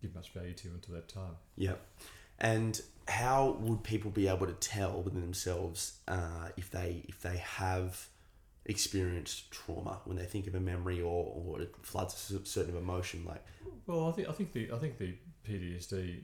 [0.00, 1.36] give much value to until that time.
[1.56, 1.80] Yep.
[2.40, 7.36] And how would people be able to tell within themselves uh, if they if they
[7.38, 8.08] have
[8.66, 13.24] experienced trauma when they think of a memory or, or it floods a certain emotion
[13.26, 13.44] like
[13.86, 15.14] Well, I think I think the I think the
[15.46, 16.22] PTSD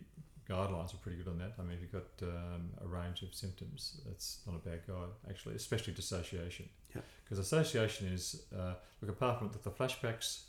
[0.49, 1.55] guidelines are pretty good on that.
[1.59, 5.09] I mean, if you've got um, a range of symptoms, that's not a bad guide
[5.29, 6.69] actually, especially dissociation.
[6.95, 7.03] Yeah.
[7.25, 10.43] Because association is uh, look apart from the flashbacks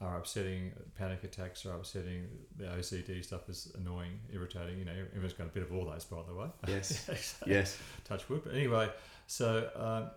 [0.00, 2.26] are upsetting, panic attacks are upsetting,
[2.58, 4.78] the OCD stuff is annoying, irritating.
[4.78, 6.48] You know, everyone's got a bit of all those, by the way.
[6.68, 7.08] Yes.
[7.16, 8.42] So, yes touch wood.
[8.44, 8.90] But anyway,
[9.26, 10.10] so um,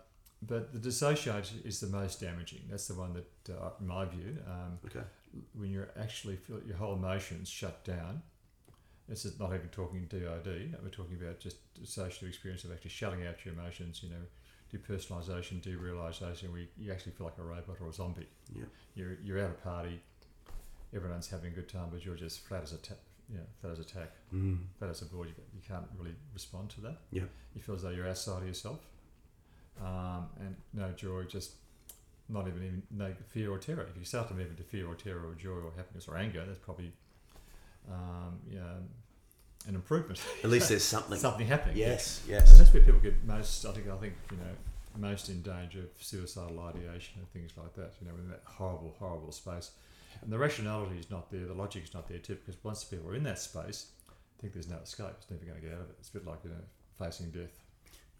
[0.46, 2.60] but the dissociation is the most damaging.
[2.70, 5.04] That's the one that, uh, in my view, um, Okay.
[5.54, 8.22] when you're actually feel your whole emotions shut down.
[9.08, 10.76] This is not even talking DID.
[10.82, 14.02] We're talking about just dissociative experience of actually shutting out your emotions.
[14.04, 14.22] You know,
[14.72, 18.26] depersonalization, derealization, where you, you actually feel like a robot or a zombie.
[18.54, 18.64] Yeah.
[18.94, 20.00] You're you're at a party,
[20.94, 22.94] everyone's having a good time, but you're just flat as a ta-
[23.30, 24.58] you know, flat as a tack, Mm.
[24.78, 25.28] flat as a board.
[25.28, 26.98] You, you can't really respond to that.
[27.12, 27.24] Yeah.
[27.54, 28.80] You feel as though you're outside of yourself,
[29.80, 31.52] um, and no joy, just
[32.28, 33.86] not even even no fear or terror.
[33.90, 36.44] If you start to move into fear or terror or joy or happiness or anger,
[36.46, 36.92] that's probably
[37.90, 38.60] um, yeah,
[39.66, 40.20] an improvement.
[40.42, 41.18] At least there's something.
[41.18, 41.76] Something happening.
[41.76, 42.22] Yes.
[42.28, 42.50] Yes.
[42.50, 43.64] And that's where people get most.
[43.64, 43.88] I think.
[43.88, 44.54] I think you know
[44.96, 47.94] most in danger of suicidal ideation and things like that.
[48.00, 49.70] You know, in that horrible, horrible space,
[50.22, 51.46] and the rationality is not there.
[51.46, 54.52] The logic is not there too, because once people are in that space, I think
[54.52, 55.14] there's no escape.
[55.18, 55.96] It's never going to get out of it.
[55.98, 56.64] It's a bit like you know
[56.98, 57.58] facing death.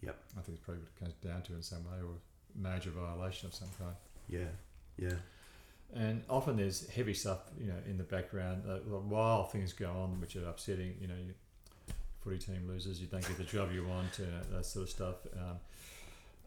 [0.01, 0.17] Yep.
[0.37, 2.15] I think it's probably what it comes down to in some way, or
[2.55, 3.95] major violation of some kind.
[4.27, 4.51] Yeah.
[4.97, 5.17] Yeah.
[5.93, 10.21] And often there's heavy stuff, you know, in the background uh, while things go on,
[10.21, 10.95] which are upsetting.
[11.01, 11.35] You know, your
[12.23, 15.15] footy team loses, you don't get the job you want, uh, that sort of stuff.
[15.37, 15.59] Um,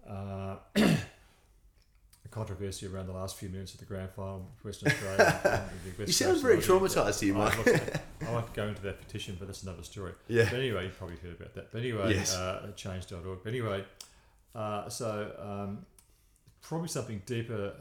[0.08, 0.56] uh,
[2.22, 5.68] the controversy around the last few minutes of the grand final, Western Australia.
[5.98, 7.66] West You sound very traumatised here, I, Mike.
[7.66, 10.12] look, I won't go into that petition, but that's another story.
[10.28, 10.44] Yeah.
[10.44, 11.70] But anyway, you've probably heard about that.
[11.70, 12.34] But anyway, Yes.
[12.34, 13.40] uh, change.org.
[13.44, 13.84] But anyway,
[14.54, 15.84] uh, so um,
[16.62, 17.74] probably something deeper,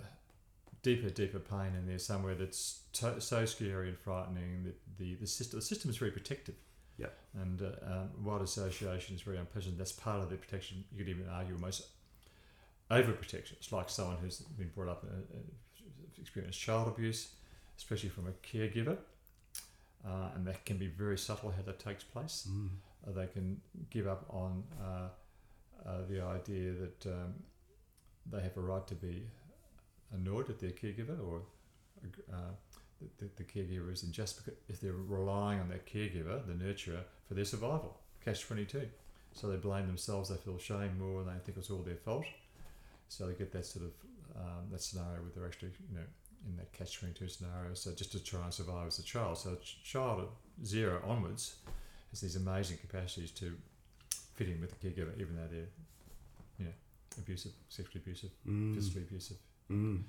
[0.83, 5.25] deeper, deeper pain in there somewhere that's to- so scary and frightening that the, the
[5.25, 6.55] system the system is very protective.
[6.97, 7.17] Yep.
[7.41, 9.79] And uh, um, wild association is very unpleasant.
[9.79, 10.83] That's part of the protection.
[10.91, 11.87] You could even argue almost
[12.91, 13.53] overprotection.
[13.53, 17.29] It's like someone who's been brought up and uh, experienced child abuse,
[17.77, 18.97] especially from a caregiver.
[20.05, 22.47] Uh, and that can be very subtle how that takes place.
[22.51, 22.69] Mm.
[23.07, 25.07] Uh, they can give up on uh,
[25.87, 27.33] uh, the idea that um,
[28.29, 29.23] they have a right to be
[30.13, 31.41] annoyed at their caregiver or
[32.31, 32.35] uh,
[33.19, 37.33] the, the caregiver isn't just because if they're relying on their caregiver, the nurturer, for
[37.33, 37.97] their survival.
[38.23, 38.87] Catch 22.
[39.33, 42.25] So they blame themselves, they feel shame more, and they think it's all their fault.
[43.09, 43.91] So they get that sort of
[44.35, 46.05] um, that scenario where they're actually, you know,
[46.49, 47.73] in that catch 22 scenario.
[47.73, 49.37] So just to try and survive as a child.
[49.37, 51.55] So a child at zero onwards
[52.11, 53.55] has these amazing capacities to
[54.35, 55.67] fit in with the caregiver, even though they're,
[56.59, 56.71] you know,
[57.17, 58.75] abusive, sexually abusive, Mm.
[58.75, 59.37] physically abusive,
[59.71, 60.03] Mm.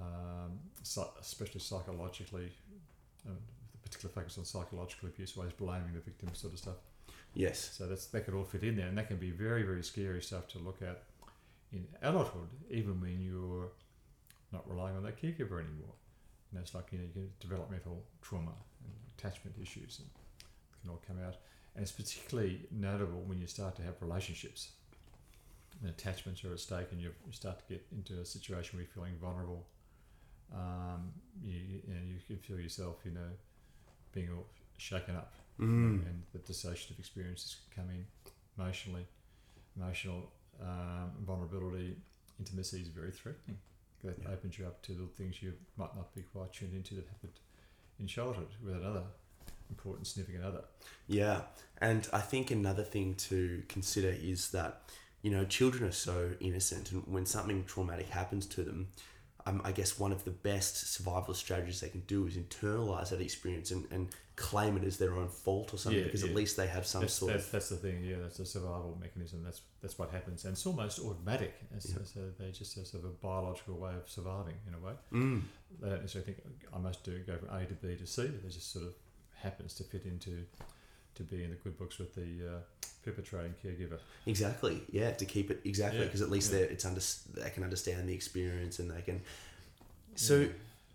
[0.00, 2.52] um, psy- especially psychologically.
[3.26, 3.36] Um,
[3.72, 6.76] the particular focus on psychological abuse, always blaming the victim, sort of stuff.
[7.34, 7.58] Yes.
[7.76, 10.22] So that's that could all fit in there, and that can be very, very scary
[10.22, 11.02] stuff to look at
[11.72, 13.70] in adulthood, even when you're
[14.52, 15.94] not relying on that caregiver anymore.
[16.50, 18.52] And it's like you know you get developmental trauma
[18.84, 21.36] and attachment issues, and it can all come out.
[21.76, 24.70] And it's particularly notable when you start to have relationships.
[25.80, 28.92] And attachments are at stake, and you, start to get into a situation where you're
[28.94, 29.66] feeling vulnerable.
[30.52, 31.12] Um,
[31.42, 33.30] you, you know you can feel yourself, you know,
[34.12, 36.06] being all shaken up Mm.
[36.06, 38.06] and the dissociative experiences come in
[38.56, 39.06] emotionally.
[39.76, 41.96] Emotional um, vulnerability,
[42.38, 43.58] intimacy is very threatening.
[44.02, 44.30] That Yeah.
[44.30, 47.38] opens you up to little things you might not be quite tuned into that happened
[47.98, 49.04] in childhood with another
[49.68, 50.64] important significant other.
[51.06, 51.42] Yeah,
[51.78, 54.90] and I think another thing to consider is that
[55.22, 58.88] you know children are so innocent, and when something traumatic happens to them,
[59.46, 63.20] um, I guess one of the best survival strategies they can do is internalize that
[63.20, 66.56] experience and, and claim it as their own fault or something, Yeah, because at least
[66.56, 69.42] they have some That's, sort that's, of that's the thing, yeah, that's a survival mechanism.
[69.42, 70.44] That's that's what happens.
[70.44, 71.54] And it's almost automatic.
[71.74, 71.96] It's, Yeah.
[72.00, 74.92] it's a, they just have sort of a biological way of surviving in a way.
[75.12, 75.42] mm,
[75.80, 78.26] They don't necessarily think I must do go from A to B to C.
[78.26, 78.94] They just sort of
[79.34, 80.44] happens to fit into
[81.20, 82.60] to be in the good books with the uh,
[83.04, 83.98] perpetrating caregiver.
[84.26, 86.58] exactly yeah to keep it exactly Yeah, because at least yeah.
[86.58, 87.00] they're it's under
[87.34, 89.22] they can understand the experience and they can.
[90.16, 90.48] So, Yeah.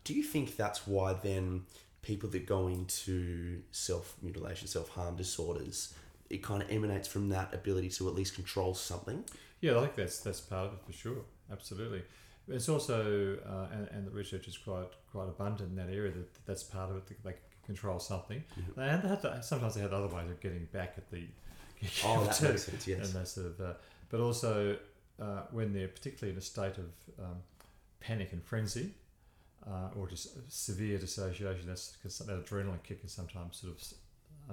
[0.03, 1.65] do you think that's why then
[2.01, 5.93] people that go into self mutilation, self harm disorders,
[6.29, 9.23] it kind of emanates from that ability to at least control something?
[9.61, 11.21] Yeah, I think that's that's part of it for sure.
[11.51, 12.03] Absolutely.
[12.47, 16.45] It's also uh, and, and the research is quite quite abundant in that area that
[16.45, 17.07] that's part of it.
[17.07, 18.43] That they control something.
[18.55, 18.63] Yeah.
[19.01, 21.23] They have to, sometimes they have other ways of getting back at the
[22.05, 22.49] Oh, that too.
[22.49, 22.87] makes sense.
[22.87, 23.13] Yes.
[23.13, 23.73] and they sort of, uh,
[24.09, 24.77] but also
[25.21, 27.37] uh, when they're particularly in a state of um,
[27.99, 28.91] panic and frenzy,
[29.67, 33.83] uh, or just severe dissociation, that's because that adrenaline kick can sometimes sort of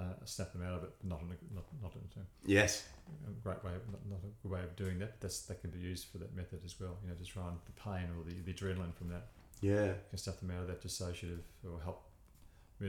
[0.03, 0.91] uh, snap them out of it.
[1.05, 2.85] Not in a, not not in a, Yes.
[3.29, 5.21] a great way, not, not a good way of doing that.
[5.21, 6.97] That's that can be used for that method as well.
[7.03, 9.27] You know, to try and the pain or the, the adrenaline from that
[9.61, 9.93] Yeah.
[10.09, 12.05] can stuff them out of that dissociative or help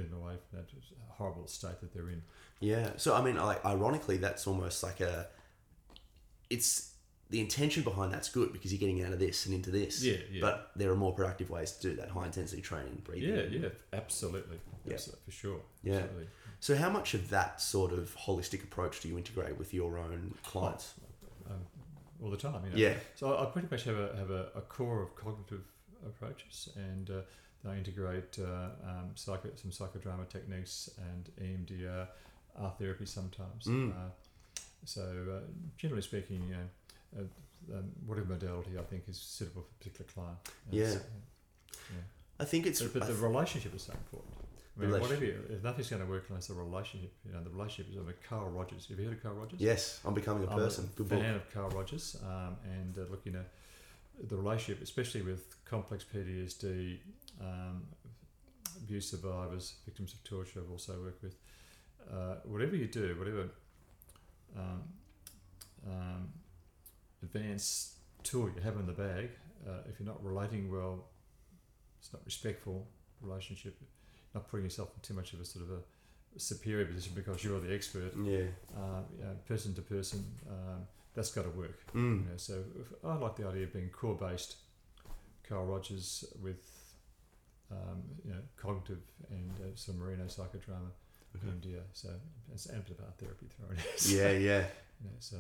[0.02, 0.66] them away from that
[1.10, 2.24] horrible state that they're in.
[2.60, 2.92] Yeah.
[2.98, 5.28] So I mean, like, ironically, that's almost like a.
[6.50, 6.94] It's
[7.30, 10.04] the intention behind that's good because you're getting out of this and into this.
[10.04, 10.42] Yeah, yeah.
[10.42, 13.36] But there are more productive ways to do that high intensity training, breathing.
[13.36, 14.60] Yeah, yeah, absolutely.
[14.86, 14.94] Yeah.
[14.94, 15.60] Absolutely, for sure.
[15.84, 15.96] Yeah.
[15.96, 16.28] Absolutely.
[16.60, 20.36] So, how much of that sort of holistic approach do you integrate with your own
[20.44, 20.94] clients?
[21.50, 21.60] Um,
[22.24, 22.78] all the time, you know.
[22.78, 22.94] Yeah.
[23.16, 25.64] So I pretty much have a have a, a core of cognitive
[26.06, 27.22] approaches, and uh,
[27.70, 32.08] I integrate uh, um, psycho, some psychodrama techniques and EMDR,
[32.60, 33.66] art therapy sometimes.
[33.66, 33.92] Mm.
[33.92, 34.10] Uh,
[34.86, 35.40] so uh,
[35.78, 40.12] generally speaking, you know, uh, um, whatever modality I think is suitable for a particular
[40.14, 40.38] client.
[40.70, 41.00] Yeah.
[41.90, 42.02] Yeah.
[42.40, 42.82] I think it's.
[42.82, 44.34] But, but the th- relationship is so important.
[44.76, 47.50] I mean, whatever you, if nothing's going to work unless the relationship, you know, the
[47.52, 47.98] relationship is.
[47.98, 48.88] I mean, Carl Rogers.
[48.90, 49.60] Have you heard of Carl Rogers?
[49.62, 50.90] yes, I'm becoming a I'm person.
[50.92, 51.20] a Good book.
[51.22, 53.46] fan of Carl Rogers, um, and uh, look, you know,
[54.28, 57.00] the relationship, especially with complex PTSD,
[57.42, 57.84] um,
[58.78, 60.60] abuse survivors, victims of torture.
[60.62, 61.36] I've also worked with.
[62.12, 63.50] Uh, whatever you do, whatever
[64.58, 64.82] um,
[65.88, 66.28] um,
[67.22, 69.30] advanced tool you have in the bag,
[69.68, 71.06] uh, if you're not relating well,
[72.00, 72.86] it's not respectful
[73.22, 73.78] relationship,
[74.36, 77.60] not putting yourself in too much of a sort of a superior position because you're
[77.62, 78.48] the expert Yeah.
[78.76, 81.80] uh, you know, person to person, um, that's got to work.
[81.94, 82.26] You Mm.
[82.30, 84.56] know, so if, I like the idea of being core based.
[85.48, 86.96] Carl Rogers with
[87.72, 90.90] um, you know cognitive and uh, some Moreno psychodrama,
[91.36, 91.48] Okay.
[91.48, 91.82] EMDR.
[91.94, 92.10] So
[92.54, 93.84] it's and a art therapy thrown in.
[94.18, 94.66] Yeah, yeah.
[95.02, 95.38] You know, so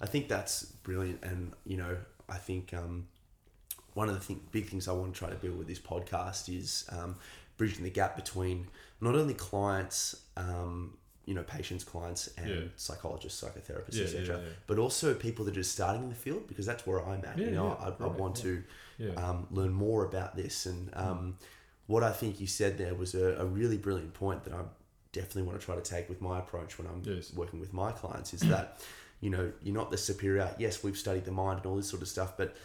[0.00, 1.96] I think that's brilliant, and you know,
[2.28, 3.06] I think um,
[3.94, 6.54] one of the thing, big things I want to try to build with this podcast
[6.54, 7.16] is um,
[7.56, 8.66] bridging the gap between
[9.00, 12.68] not only clients, um, you know, patients, clients, and Yeah.
[12.76, 16.46] psychologists, psychotherapists, yeah, etc., yeah, but also people that are just starting in the field
[16.48, 17.38] because that's where I'm at.
[17.38, 18.62] You know, I, I want to
[19.16, 20.66] um, learn more about this.
[20.66, 21.38] And um,
[21.86, 24.62] what I think you said there was a, a really brilliant point that I
[25.12, 27.32] definitely want to try to take with my approach when I'm Yes.
[27.34, 28.80] working with my clients is that,
[29.20, 30.54] you know, you're not the superior.
[30.58, 32.56] Yes, we've studied the mind and all this sort of stuff, but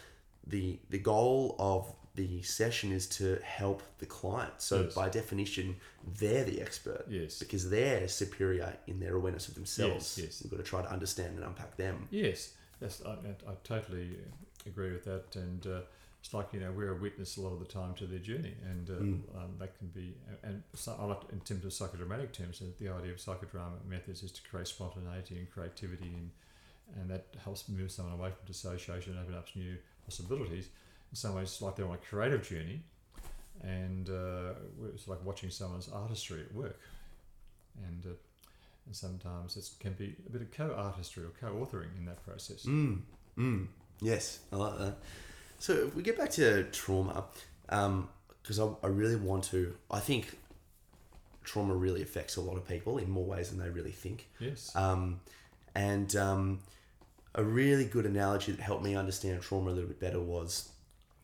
[0.46, 3.24] the the goal of the session is to
[3.58, 4.54] help the client.
[4.58, 4.94] So Yes.
[4.94, 5.66] by definition,
[6.20, 10.06] they're the expert yes, because they're superior in their awareness of themselves.
[10.18, 10.32] Yes, yes.
[10.42, 11.96] You've got to try to understand and unpack them.
[12.10, 12.40] yes.
[12.80, 13.14] That's I,
[13.52, 14.08] I totally
[14.70, 15.80] agree with that, and uh,
[16.20, 18.54] it's like you know we're a witness a lot of the time to their journey,
[18.70, 19.20] and uh, Mm.
[19.38, 20.06] um, that can be.
[20.46, 24.30] And so I like in terms of psychodramatic terms, the idea of psychodrama methods is
[24.38, 26.30] to create spontaneity and creativity, and
[26.98, 29.76] and that helps move someone away from dissociation, and open up new
[30.06, 30.66] possibilities.
[31.10, 32.82] In some ways, it's like they're on a creative journey,
[33.62, 34.54] and uh,
[34.94, 36.80] it's like watching someone's artistry at work,
[37.86, 38.06] and.
[38.06, 38.14] Uh,
[38.88, 42.64] and sometimes it can be a bit of co-artistry or co-authoring in that process.
[42.64, 43.00] Mm,
[43.36, 43.66] mm,
[44.00, 44.96] yes, I like that.
[45.58, 47.24] So if we get back to trauma,
[47.66, 49.74] because I, I really want to.
[49.90, 50.38] I think
[51.44, 54.26] trauma really affects a lot of people in more ways than they really think.
[54.38, 54.74] Yes.
[54.74, 55.20] Um,
[55.74, 56.60] and um,
[57.34, 60.70] a really good analogy that helped me understand trauma a little bit better was,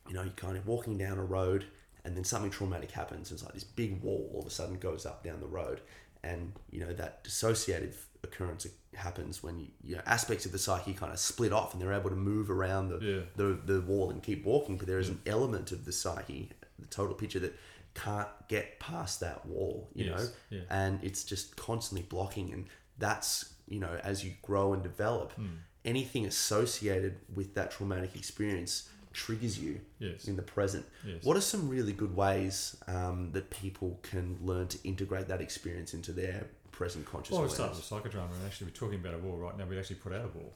[0.09, 1.65] you know, you're kind of walking down a road
[2.05, 3.33] and then something traumatic happens.
[3.33, 5.81] It's like this big wall all of a sudden goes up down the road.
[6.23, 10.95] And, you know, that dissociative occurrence happens when, you, you know, aspects of the psyche
[10.95, 13.21] kind of split off and they're able to move around the, Yeah.
[13.37, 14.77] the, the wall and keep walking.
[14.79, 17.55] But there is an element of the psyche, the total picture that
[17.95, 20.19] can't get past that wall, you Yes,
[20.51, 20.57] know?
[20.59, 20.63] yeah.
[20.71, 22.67] and it's just constantly blocking and
[22.99, 25.47] that's you know as you grow and develop Hmm.
[25.85, 30.27] anything associated with that traumatic experience triggers you Yes.
[30.27, 31.25] in the present Yes.
[31.25, 35.95] what are some really good ways um, that people can learn to integrate that experience
[35.95, 39.19] into their present conscious Well, we start with psychodrama, and actually, we're talking about a
[39.19, 39.65] wall right now.
[39.65, 40.53] We actually put out a wall,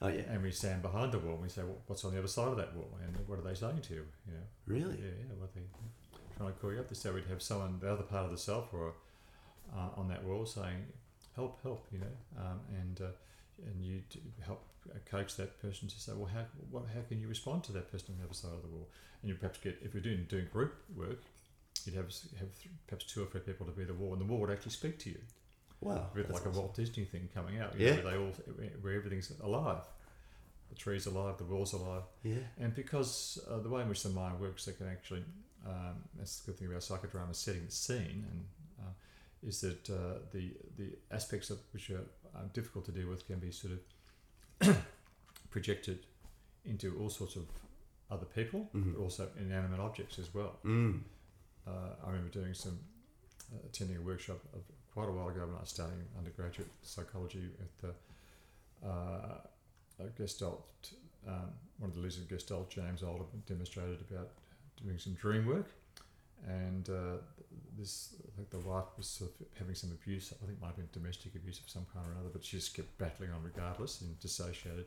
[0.00, 2.18] oh yeah and we stand behind the wall, and we say, well, "What's on the
[2.20, 4.04] other side of that wall?" And what are they saying to you?
[4.28, 5.66] You know, really yeah, yeah, what are they
[6.36, 6.94] trying to call you up?
[6.94, 8.94] So we'd have someone, the other part of the self, or
[9.76, 10.86] uh, on that wall, saying,
[11.34, 12.14] "Help, help!" You know,
[12.44, 13.10] um, and uh,
[13.64, 14.02] and you
[14.44, 17.72] help uh, coach that person to say, "Well, how what how can you respond to
[17.72, 18.88] that person on the other side of the wall?"
[19.22, 21.22] And you perhaps get if you're doing doing group work,
[21.84, 22.06] you'd have
[22.38, 24.50] have th- perhaps two or three people to be the wall, and the wall would
[24.50, 25.18] actually speak to you.
[25.80, 26.50] wow like a.
[26.50, 27.78] Walt Disney thing coming out.
[27.78, 27.94] Yeah.
[27.94, 28.32] where they all
[28.80, 29.82] where everything's alive.
[30.70, 34.08] The tree's alive, the wall's alive, yeah and because uh, the way in which the
[34.08, 35.24] mind works, they can actually.
[35.64, 38.44] Um, that's the good thing about psychodrama setting the scene, and
[38.80, 38.92] uh,
[39.46, 42.04] is that uh, the the aspects of which are
[42.36, 43.72] uh, difficult to deal with can be sort
[44.60, 44.76] of
[45.50, 45.98] projected
[46.64, 47.46] into all sorts of
[48.10, 48.92] other people, Mhm.
[48.94, 51.00] but also inanimate objects as well mm.
[51.66, 51.70] uh,
[52.04, 52.78] I remember doing some
[53.52, 57.50] uh, attending a workshop of quite a while ago when I was studying undergraduate psychology
[57.60, 59.38] at the uh,
[60.16, 60.92] Gestalt.
[61.26, 64.30] Um, one of the leaders of Gestalt, James Alder, demonstrated about
[64.82, 65.68] doing some dream work,
[66.46, 67.16] and uh,
[67.78, 68.14] this
[68.50, 70.32] the wife was sort of having some abuse.
[70.32, 72.56] I think it might have been domestic abuse of some kind or another, but she
[72.56, 74.86] just kept battling on regardless and dissociated.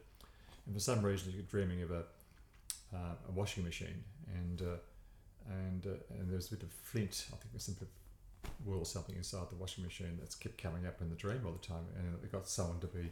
[0.65, 2.03] and for some reason you're dreaming of a,
[2.93, 4.03] uh, a washing machine,
[4.35, 4.77] and uh,
[5.65, 7.25] and uh, and there's a bit of flint.
[7.27, 7.89] I think there's some bit
[8.65, 11.51] wool or something inside the washing machine that's kept coming up in the dream all
[11.51, 13.09] the time, and they got someone to be.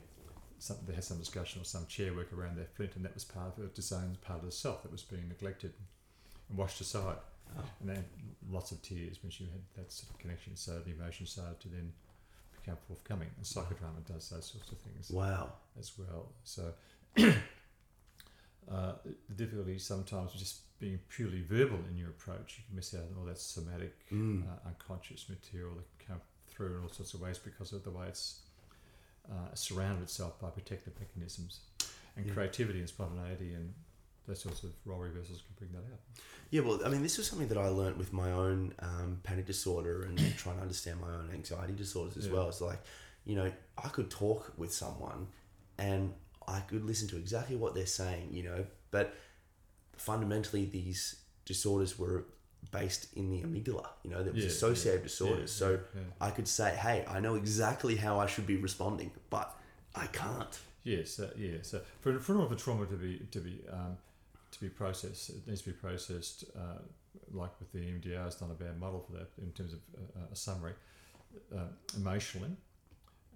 [0.60, 3.24] Some, they had some discussion or some chair work around their flint, and that was
[3.24, 5.72] part of it, disowned part of the self that was being neglected
[6.50, 7.18] and washed aside.
[7.58, 7.64] Oh.
[7.82, 8.06] And then
[8.50, 10.56] lots of tears when she had that sort of connection.
[10.56, 11.92] So the emotion started to then
[12.60, 13.30] become forthcoming.
[13.38, 15.54] And psychodrama does those sorts of things Wow.
[15.80, 16.32] as well.
[16.44, 16.74] So
[17.18, 18.94] uh,
[19.30, 23.02] the difficulty sometimes with just being purely verbal in your approach, you can miss out
[23.02, 24.44] on all that somatic, Mm.
[24.48, 27.92] uh, unconscious material that can come through in all sorts of ways because of the
[27.92, 28.42] way it's
[29.32, 31.62] uh, surrounded itself by protective mechanisms.
[32.16, 32.34] And Yeah.
[32.34, 33.74] creativity and spontaneity and
[34.28, 36.00] those sorts of role reversals can bring that out.
[36.50, 39.46] Yeah, well, I mean, this was something that I learnt with my own um, panic
[39.46, 42.34] disorder and trying to understand my own anxiety disorders as Yeah.
[42.34, 42.48] well.
[42.50, 42.80] It's like,
[43.26, 43.52] you know,
[43.84, 45.28] I could talk with someone
[45.78, 46.14] and
[46.48, 49.14] I could listen to exactly what they're saying, you know, but
[49.98, 51.16] fundamentally these
[51.46, 52.26] disorders were
[52.72, 55.52] based in the amygdala, you know, that was Yeah, associated yeah, disorders.
[55.52, 55.80] so.
[56.20, 59.56] I could say, hey, I know exactly how I should be responding, but
[59.96, 60.60] I can't.
[60.84, 61.58] Yes, uh, yeah.
[61.62, 63.98] So for, for of a trauma to be to be um,
[64.60, 66.80] to be processed, it needs to be processed uh,
[67.32, 68.28] like with the EMDR.
[68.28, 70.74] It's not a bad model for that in terms of uh, a summary,
[71.56, 72.52] uh, emotionally,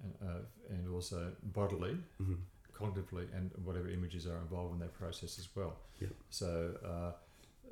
[0.03, 2.34] and, uh, and also bodily, hmm
[2.74, 5.76] cognitively, and whatever images are involved in that process as well.
[5.99, 6.09] Yep.
[6.30, 6.72] So.
[6.84, 7.11] Uh,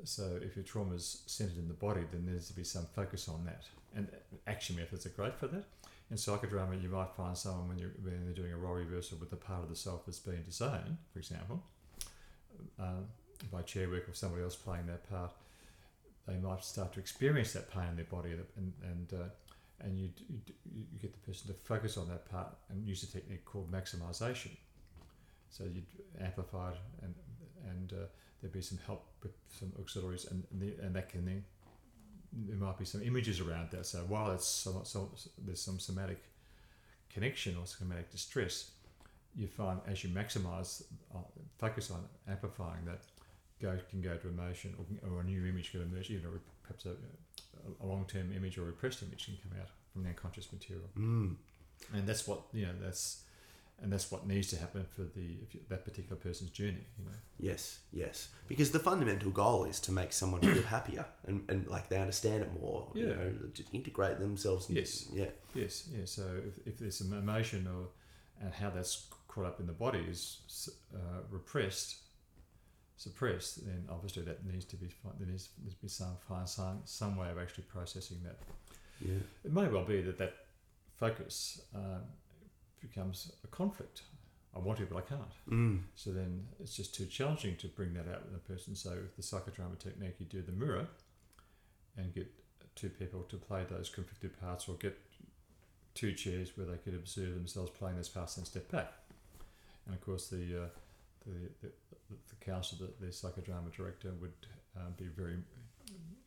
[0.04, 2.86] so if your trauma is centered in the body, then there needs to be some
[2.94, 3.64] focus on that.
[3.94, 4.08] And
[4.46, 5.64] action methods are great for that.
[6.10, 9.30] In psychodrama, you might find someone when you're when they're doing a role reversal with
[9.30, 11.62] the part of the self that's being disowned, for example,
[12.78, 13.06] um,
[13.50, 15.32] by chair work or somebody else playing that part,
[16.26, 19.24] they might start to experience that pain in their body, and and uh,
[19.80, 20.40] and you, you
[20.92, 24.50] you get the person to focus on that part and use a technique called maximization.
[25.50, 25.82] So you
[26.20, 27.14] amplify it, and
[27.68, 28.06] and uh,
[28.40, 31.44] there'd be some help with some auxiliaries, and and, the, and that can then
[32.32, 33.86] there might be some images around that.
[33.86, 35.10] So while it's so, so,
[35.44, 36.22] there's some somatic
[37.12, 38.70] connection or somatic distress,
[39.34, 40.82] you find as you maximize,
[41.14, 41.18] uh,
[41.58, 43.00] focus on amplifying that,
[43.60, 46.30] go can go to emotion or, or a new image can emerge, even a,
[46.66, 46.94] perhaps a,
[47.82, 51.36] a long-term image or repressed image can come out from the unconscious material, Mm.
[51.94, 52.72] and that's what you know.
[52.82, 53.22] That's
[53.82, 56.84] and that's what needs to happen for the if you, that particular person's journey.
[56.98, 57.16] You know.
[57.38, 58.28] Yes, yes.
[58.46, 62.42] Because the fundamental goal is to make someone feel happier and, and like they understand
[62.42, 62.88] it more.
[62.94, 63.14] You Yeah.
[63.14, 64.68] know, to integrate themselves.
[64.68, 65.08] in- Yes.
[65.12, 65.30] Yeah.
[65.54, 66.04] Yes, yeah.
[66.04, 67.88] So if, if there's some emotion or
[68.44, 70.98] and how that's caught up in the body is uh,
[71.30, 71.96] repressed,
[73.00, 74.86] suppressed, then obviously that needs to be
[75.18, 78.36] there needs, to be some find some some way of actually processing that.
[79.00, 79.22] Yeah.
[79.42, 80.34] It may well be that that
[80.98, 82.02] focus um,
[82.78, 84.02] becomes a conflict.
[84.54, 85.34] I want to, but I can't.
[85.48, 85.80] Mm.
[85.94, 88.74] So then it's just too challenging to bring that out with a person.
[88.74, 90.86] So with the psychodrama technique, you do the mirror
[91.96, 92.30] and get
[92.74, 94.98] two people to play those conflicted parts or get
[95.94, 98.92] two chairs where they could observe themselves playing those parts and step back.
[99.86, 100.66] And of course, the uh,
[101.26, 101.72] the, the,
[102.10, 104.32] the counsellor, the, psychodrama director would
[104.76, 105.36] um, be very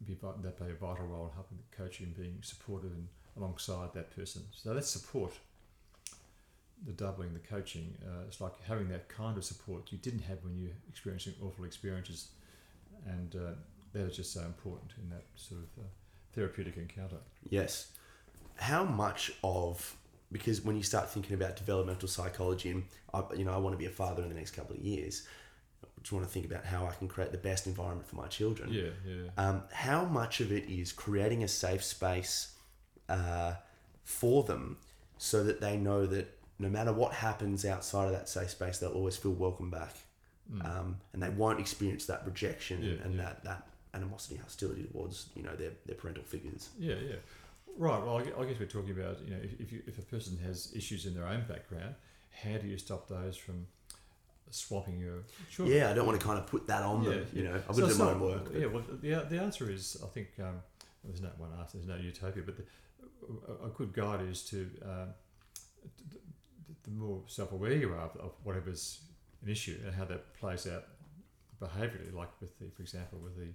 [0.05, 4.13] be that play a vital role in helping the coaching, being supportive and alongside that
[4.13, 4.43] person.
[4.51, 5.31] So that's support
[6.85, 10.43] the doubling, the coaching, uh, it's like having that kind of support you didn't have
[10.43, 12.29] when you're experiencing awful experiences,
[13.05, 13.51] and uh,
[13.93, 15.87] that is just so important in that sort of uh,
[16.33, 17.17] therapeutic encounter.
[17.49, 17.91] Yes.
[18.55, 19.95] How much of
[20.33, 23.77] because when you start thinking about developmental psychology, and I, you know, I want to
[23.77, 25.25] be a father in the next couple of years.
[25.83, 28.27] I just want to think about how I can create the best environment for my
[28.27, 28.73] children.
[28.73, 32.55] Yeah, yeah, Um, how much of it is creating a safe space
[33.07, 33.53] uh,
[34.03, 34.77] for them
[35.17, 36.27] so that they know that
[36.59, 39.95] no matter what happens outside of that safe space, they'll always feel welcome back
[40.51, 40.65] Mm.
[40.65, 43.21] um, and they won't experience that rejection Yeah, and yeah.
[43.23, 46.67] that, that animosity, hostility towards you know their, their parental figures.
[46.77, 47.15] yeah, yeah.
[47.77, 48.03] Right.
[48.03, 50.71] Well, I guess we're talking about you know if if, you, if a person has
[50.75, 51.95] issues in their own background,
[52.43, 53.65] how do you stop those from
[54.51, 55.75] swamping your children?
[55.77, 57.25] Yeah, I don't want to kind of put that on them.
[57.33, 58.43] Yeah, You know, I've So got to it's do my not- own work.
[58.51, 60.61] but- Yeah, well, the, the answer is I think um,
[61.03, 62.63] there's no one answer, there's no utopia, but the,
[63.63, 65.07] a, a good guide is to um,
[66.11, 66.17] the,
[66.83, 68.99] the more self-aware you are of, of whatever's
[69.43, 70.85] an issue and how that plays out
[71.59, 72.13] behaviourally.
[72.13, 73.47] Like with the, for example, with the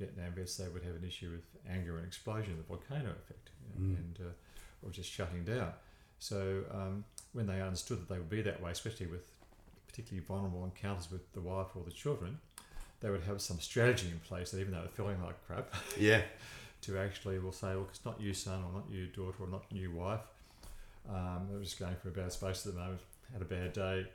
[0.00, 3.68] Vietnam vets, they would have an issue with anger and explosion, the volcano effect, you
[3.86, 3.96] know, Mm.
[3.98, 5.72] and uh, or just shutting down.
[6.18, 9.30] So um, when they understood that they would be that way, especially with
[9.86, 12.38] particularly vulnerable encounters with the wife or the children,
[13.00, 16.22] they would have some strategy in place that even though they're feeling like crap, yeah,
[16.82, 19.64] to actually will say, look, it's not you, son, or not you, daughter, or not
[19.70, 20.20] you, wife.
[21.08, 23.00] Um, I'm just going for a bad space at the moment.
[23.32, 24.06] Had a bad day.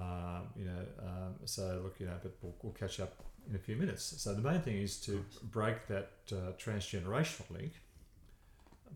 [0.00, 3.14] Um, you know, um, so look, you know, but we'll, we'll catch up
[3.48, 4.14] in a few minutes.
[4.22, 7.72] So the main thing is to break that uh, transgenerational link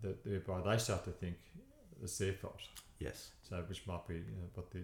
[0.02, 1.36] that thereby they start to think
[2.02, 2.60] it's their fault.
[2.98, 3.30] Yes.
[3.48, 4.80] So which might be you know, what the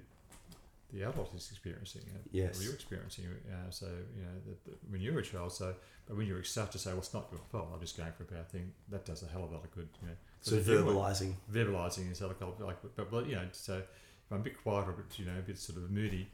[0.92, 2.60] the adult is experiencing, you know, Yes.
[2.60, 3.24] or you're experiencing.
[3.50, 5.74] Uh, so you know that, when you're a child, so
[6.06, 7.68] but when you're start to say, well, it's not your fault.
[7.74, 8.72] I'm just going for a bad thing.
[8.90, 9.88] That does a hell of a lot of good.
[10.02, 11.34] You know, So verbalizing.
[11.52, 14.90] verbalizing is like, like but well, you know, so if I'm a bit quiet or
[14.90, 16.28] a bit, you know, a bit sort of moody,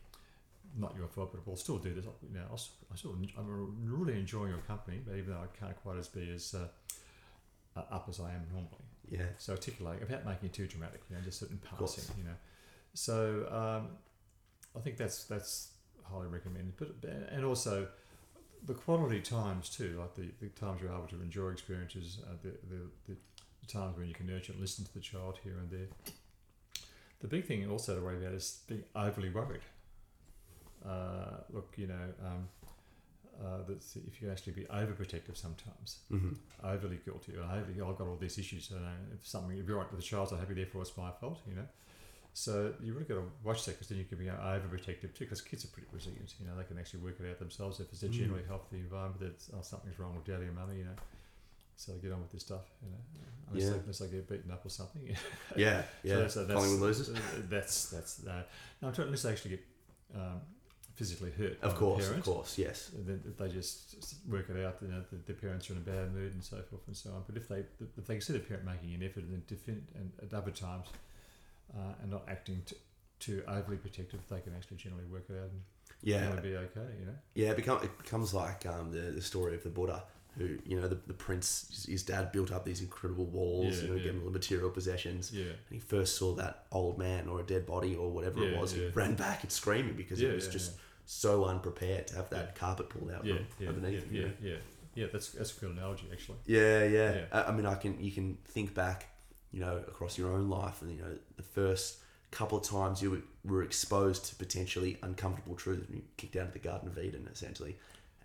[0.78, 2.04] not your fault, but we'll still do this.
[2.04, 5.98] You know, I still, I'm really enjoying your company, but even though I can't quite
[5.98, 6.68] as be as uh,
[7.76, 8.84] uh, up as I am normally.
[9.08, 9.26] Yeah.
[9.38, 11.96] So articulate without making it too dramatic, you know, just in course.
[11.96, 12.36] passing, you know.
[12.94, 13.88] So um,
[14.76, 15.70] I think that's that's
[16.04, 16.74] highly recommended.
[16.76, 17.88] But and also
[18.66, 22.50] the quality times too, like the, the times you're able to enjoy experiences, uh, the,
[22.68, 23.16] the, the
[23.66, 25.88] times when you can nurture and listen to the child here and there.
[27.20, 29.62] The big thing also to worry about is being overly worried.
[30.86, 32.48] Uh, look, you know, um,
[33.44, 37.96] uh, that if you actually be overprotective sometimes, hmm overly guilty or overly, oh, I've
[37.96, 38.68] got all these issues.
[38.68, 40.96] So, you know, if something, if you're right with the child, so happy, therefore it's
[40.96, 41.66] my fault, you know.
[42.32, 45.24] So you really got to watch that because then you can be overprotective too.
[45.24, 46.52] Because kids are pretty resilient, you know.
[46.56, 48.12] They can actually work it out themselves if it's a Mm.
[48.12, 49.20] generally healthy environment.
[49.20, 50.96] That oh, something's wrong with daddy or mummy, you know.
[51.76, 52.96] So they get on with this stuff, you know.
[53.48, 53.70] Unless, Yeah.
[53.72, 55.16] they, unless they get beaten up or something.
[55.56, 55.82] Yeah.
[56.04, 56.28] Yeah.
[56.28, 57.08] So, so Collingwood loses.
[57.10, 58.42] uh, That's that's uh,
[58.80, 58.88] no.
[58.88, 59.64] I'm trying unless they actually get
[60.14, 60.40] um,
[61.00, 61.56] physically hurt.
[61.62, 62.10] Of course.
[62.10, 62.58] Of course.
[62.58, 62.90] Yes.
[63.06, 64.76] then they just work it out.
[64.82, 67.08] You know, the, the parents are in a bad mood and so forth and so
[67.16, 67.22] on.
[67.26, 67.60] But if they
[68.00, 70.88] if they see the parent making an effort and then defend, and at other times
[71.74, 72.76] uh, and not acting t-
[73.18, 75.62] too overly protective, they can actually generally work it out and
[76.02, 76.20] Yeah.
[76.20, 76.88] generally be okay.
[77.00, 77.16] You know.
[77.34, 80.04] Yeah, it, become, it becomes like um, the, the story of the Buddha,
[80.38, 83.88] who, you know, the, the prince, his- dad built up these incredible walls, Yeah, you
[83.88, 84.02] know, yeah.
[84.04, 85.32] gave him all the material possessions.
[85.32, 85.44] Yeah.
[85.44, 88.60] And he first saw that old man or a dead body or whatever it Yeah,
[88.60, 90.72] was, he ran back and screaming because it was just
[91.12, 92.52] so unprepared to have that Yeah.
[92.60, 93.38] carpet pulled out Yeah.
[93.38, 93.68] from Yeah.
[93.70, 94.36] underneath yeah, him.
[94.40, 94.56] yeah, yeah.
[94.94, 95.06] Yeah.
[95.12, 96.38] That's that's a good analogy actually.
[96.46, 97.24] Yeah, yeah.
[97.32, 99.06] I, I mean, I can you can think back,
[99.50, 101.98] you know, across your own life, and you know, the first
[102.30, 106.52] couple of times you were- exposed to potentially uncomfortable truths when you kicked out of
[106.52, 107.76] the Garden of Eden, essentially,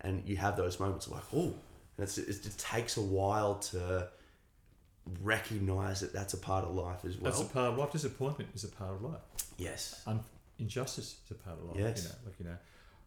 [0.02, 1.54] and you have those moments of like, oh,
[1.96, 4.08] and it's, it just takes a while to
[5.22, 7.32] recognize that that's a part of life as well.
[7.32, 7.90] That's a part of life.
[7.92, 9.20] Disappointment is a part of life.
[9.56, 10.00] yes.
[10.06, 10.22] Un-
[10.58, 11.76] injustice is a part of life.
[11.78, 12.02] Yes.
[12.02, 12.56] You know, like you know,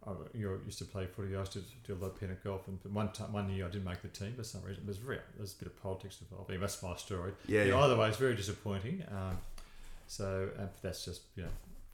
[0.07, 1.35] I you used to play footy.
[1.35, 3.69] I used to do a lot of pennant golf, and one time, one year I
[3.69, 4.83] didn't make the team for some reason.
[4.85, 6.49] There's very there's a bit of politics involved.
[6.49, 7.31] Anyway, that's my story.
[7.47, 7.63] Yeah.
[7.63, 7.79] Yeah, yeah.
[7.81, 9.03] Either way, it's very disappointing.
[9.11, 9.37] Um,
[10.07, 11.49] so um, that's just you know,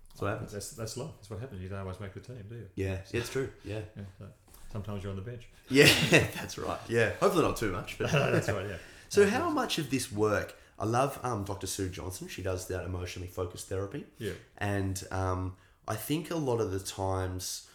[0.09, 0.51] That's what happens.
[0.51, 1.09] That's that's life.
[1.17, 1.61] That's what happens.
[1.61, 2.67] You don't always make the team, do you?
[2.75, 3.49] Yeah, it's true.
[3.63, 3.79] Yeah.
[3.97, 4.03] Yeah.
[4.19, 4.25] So
[4.71, 5.47] sometimes you're on the bench.
[5.69, 6.79] Yeah, that's right.
[6.87, 7.11] Yeah.
[7.19, 7.97] Hopefully not too much.
[7.97, 8.67] But that's right.
[8.69, 8.77] Yeah.
[9.07, 10.55] So, Uh, how much of this work?
[10.79, 11.67] I love um, Dr.
[11.67, 12.27] Sue Johnson.
[12.27, 14.33] She does that emotionally focused therapy, Yeah.
[14.57, 15.55] and um,
[15.87, 17.67] I think a lot of the times,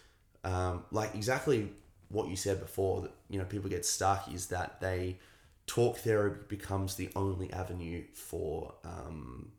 [0.45, 1.70] um, like exactly
[2.09, 5.18] what you said before, that you know people get stuck is that they
[5.66, 9.53] talk therapy becomes the only avenue for um,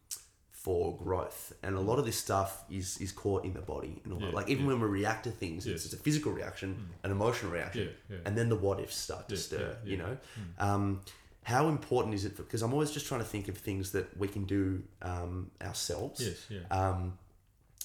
[0.51, 3.99] for growth, and a lot of this stuff is is caught in the body.
[4.03, 4.27] And all that.
[4.27, 4.73] Yeah, like even yeah.
[4.73, 5.85] when we react to things, it's, Yes.
[5.85, 8.17] it's a physical reaction, an emotional reaction, Yeah.
[8.25, 9.77] And then the what ifs start to stir.
[9.85, 10.17] You know,
[10.59, 11.01] um,
[11.43, 12.37] how important is it?
[12.37, 16.21] Because I'm always just trying to think of things that we can do um, ourselves.
[16.21, 16.45] Yes.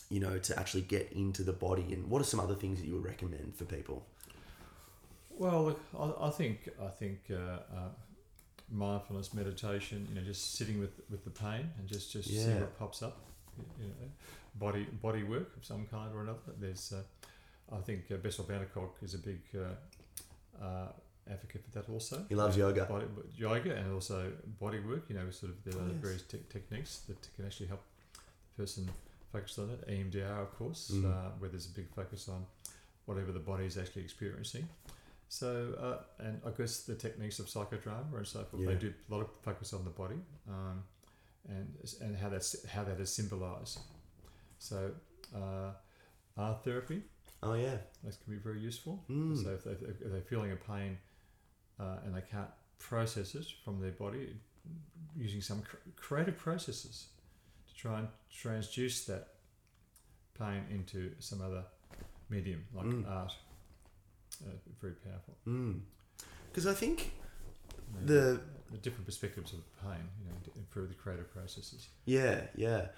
[0.08, 0.14] Yeah.
[0.14, 2.86] You know, to actually get into the body, and what are some other things that
[2.86, 4.06] you would recommend for people?
[5.30, 7.88] Well, look, I, I think I think uh, uh,
[8.70, 10.06] mindfulness meditation.
[10.08, 13.16] You know, just sitting with with the pain and just just see what pops up.
[13.78, 13.94] You know,
[14.54, 16.38] body body work of some kind or another.
[16.60, 20.88] There's, uh, I think uh, Bessel van der Kolk is a big uh, uh,
[21.30, 22.24] advocate for that also.
[22.28, 22.84] He loves yoga.
[22.84, 24.30] Body, yoga and also
[24.60, 25.04] body work.
[25.08, 26.00] You know, sort of there Oh, are yes.
[26.00, 27.82] various te- techniques that can actually help
[28.56, 28.88] the person
[29.32, 29.86] focus on it.
[29.88, 31.04] EMDR, of course, Mm.
[31.04, 32.46] uh, where there's a big focus on
[33.06, 34.68] whatever the body is actually experiencing.
[35.28, 38.68] So, uh, and I guess the techniques of psychodrama and so forth, Yeah.
[38.70, 40.84] they do a lot of focus on the body um,
[41.48, 43.78] and and how that's how that is symbolized.
[44.58, 44.94] So,
[45.34, 45.72] uh,
[46.36, 47.02] art therapy
[47.42, 47.78] Oh yeah.
[48.04, 49.04] that can be very useful.
[49.08, 49.42] Mm.
[49.42, 50.98] So if, they, if they're feeling a pain
[51.78, 54.36] uh, and they can't process it from their body,
[55.16, 57.08] using some cr- creative processes
[57.76, 59.28] try and transduce that
[60.38, 61.64] pain into some other
[62.28, 63.08] medium like Mm.
[63.08, 63.32] art.
[64.44, 64.50] Uh,
[64.80, 65.34] very powerful.
[66.50, 67.12] Because I think
[67.94, 68.40] You know, the
[68.72, 71.88] the different perspectives of pain, you know, improve the creative processes.
[72.04, 72.88] Yeah, yeah.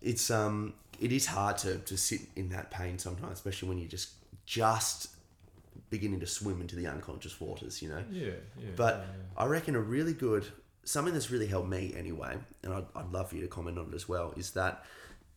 [0.00, 3.88] It's um it is hard to, to sit in that pain sometimes, especially when you're
[3.88, 4.10] just
[4.44, 5.08] just
[5.90, 8.02] beginning to swim into the unconscious waters, you know.
[8.10, 8.70] Yeah, yeah.
[8.76, 9.42] But yeah, yeah.
[9.42, 10.44] I reckon a really good
[10.84, 13.88] something that's really helped me anyway, and I'd, I'd love for you to comment on
[13.92, 14.84] it as well, is that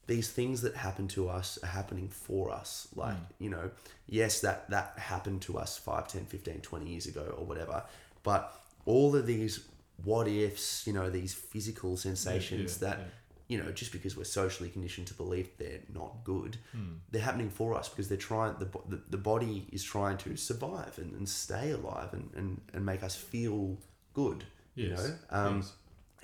[0.08, 2.88] these things that happen to us are happening for us.
[2.96, 3.72] Like, you know,
[4.08, 7.84] yes, that, that happened to us 5, 10, 15, 20 years ago or whatever.
[8.22, 8.54] But
[8.86, 9.68] all of these
[10.04, 13.06] what ifs, you know, these physical sensations yeah, that, yeah.
[13.48, 16.96] you know, just because we're socially conditioned to believe they're not good, Hmm.
[17.12, 20.98] they're happening for us because they're trying, the, the, the body is trying to survive
[20.98, 23.78] and, and stay alive and, and, and make us feel
[24.14, 24.43] good.
[24.76, 25.73] You know, um, yes.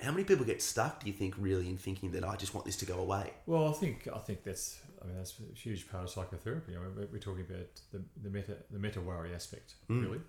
[0.00, 1.00] how many people get stuck?
[1.02, 3.32] Do you think really in thinking that I just want this to go away?
[3.46, 6.76] Well, I think I think that's I mean that's a huge part of psychotherapy.
[6.76, 10.02] I mean, we're, talking about the, the meta the meta worry aspect Mm.
[10.04, 10.20] really.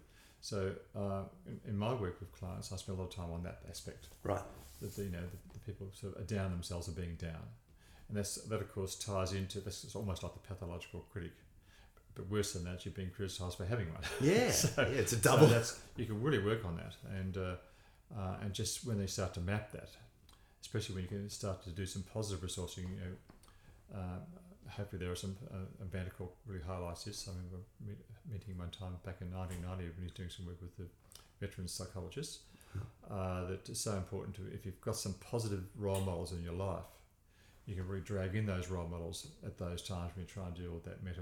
[0.42, 3.44] So uh, in, in my work with clients, I spend a lot of time on
[3.44, 4.08] that aspect.
[4.24, 4.42] Right.
[4.82, 7.44] That the, you know the, the people sort of are down themselves are being down,
[8.10, 9.84] and that's that of course ties into this.
[9.84, 11.32] It's almost like the pathological critic,
[12.16, 14.04] but worse than that, you're being criticised for having one.
[14.22, 14.52] Yeah.
[14.52, 15.48] So- yeah, it's a So double.
[15.48, 17.56] that's you can really work on that, and uh,
[18.18, 19.90] uh, and just when they start to map that,
[20.62, 22.90] especially when you can start to do some positive resourcing.
[22.90, 25.36] You know, uh, hopefully there are some.
[25.52, 27.28] Uh, Bandicoot really highlights this.
[27.28, 27.98] I remember meet,
[28.32, 30.86] meeting one time back in 1990 when he was doing some work with the
[31.40, 32.40] veteran psychologists.
[33.10, 36.54] Uh, that it's so important to if you've got some positive role models in your
[36.54, 36.90] life,
[37.68, 40.56] you can really drag in those role models at those times when you try and
[40.56, 41.22] deal with that meta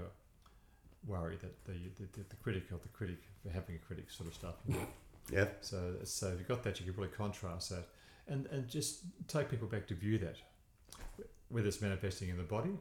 [1.06, 4.28] worry that the the, the, the critic of the critic for having a critic sort
[4.28, 4.54] of stuff.
[5.30, 5.46] Yeah.
[5.60, 7.88] So so if you've got that, you can really contrast that,
[8.28, 10.36] and and just take people back to view that,
[11.48, 12.76] whether it's manifesting in the body,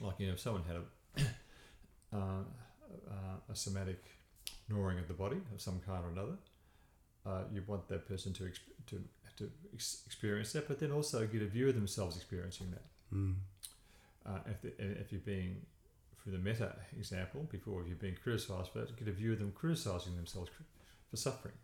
[0.00, 2.42] like you know, if someone had a uh,
[3.10, 4.02] uh, a somatic
[4.68, 6.36] gnawing of the body of some kind or another,
[7.24, 9.02] uh, you want that person to exp- to
[9.36, 13.16] to ex- experience that, but then also get a view of themselves experiencing that.
[13.16, 13.34] Mm.
[14.24, 15.60] Uh, if, the, if you're being,
[16.16, 19.38] for the meta example, before if you're being criticised for it, get a view of
[19.38, 20.50] them criticising themselves
[21.10, 21.54] for suffering.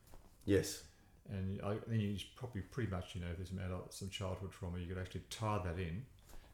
[0.44, 0.84] Yes.
[1.30, 4.50] And I, then you probably pretty much, you know, if there's some adult, some childhood
[4.52, 6.04] trauma, you could actually tie that in.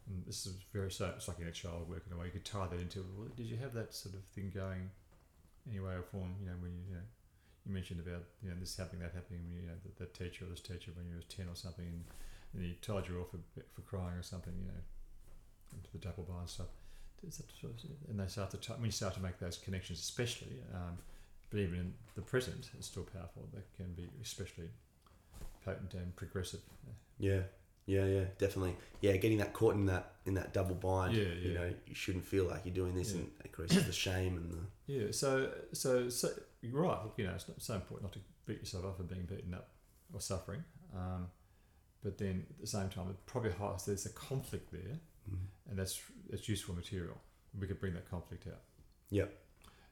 [0.08, 2.26] And this is very so it's like in a child work in a way.
[2.26, 3.04] You could tie that into.
[3.16, 4.90] Well, did you have that sort of thing going,
[5.68, 6.34] any way or form?
[6.40, 7.06] You know, when you, you know,
[7.66, 9.40] you mentioned about you know this happening, that happening.
[9.44, 11.84] When you know that, that teacher or this teacher when you were ten or something,
[11.84, 12.04] and,
[12.54, 13.40] and he tied you off for,
[13.74, 14.54] for crying or something.
[14.58, 14.80] You know,
[15.76, 16.68] into the double bar and stuff.
[17.26, 19.58] Is that sort of- and they start to t- when you start to make those
[19.58, 20.96] connections, especially, um,
[21.50, 23.48] but even in the present, it's still powerful.
[23.52, 24.68] They can be especially
[25.64, 26.60] potent and progressive.
[27.18, 27.40] Yeah.
[27.86, 28.76] Yeah, yeah, definitely.
[29.00, 31.14] Yeah, getting that caught in that in that double bind.
[31.16, 31.58] Yeah, You yeah.
[31.58, 33.20] know, you shouldn't feel like you're doing this, Yeah.
[33.20, 34.58] and it increases the shame and the.
[34.92, 35.10] Yeah.
[35.10, 36.28] So, so, so
[36.60, 36.98] you're right.
[37.16, 39.70] You know, it's not so important not to beat yourself up for being beaten up
[40.12, 40.62] or suffering.
[40.94, 41.28] Um,
[42.04, 45.38] but then at the same time, it probably highlights there's a conflict there, Mm.
[45.70, 47.16] and that's that's useful material.
[47.58, 48.60] We could bring that conflict out.
[49.10, 49.32] Yep.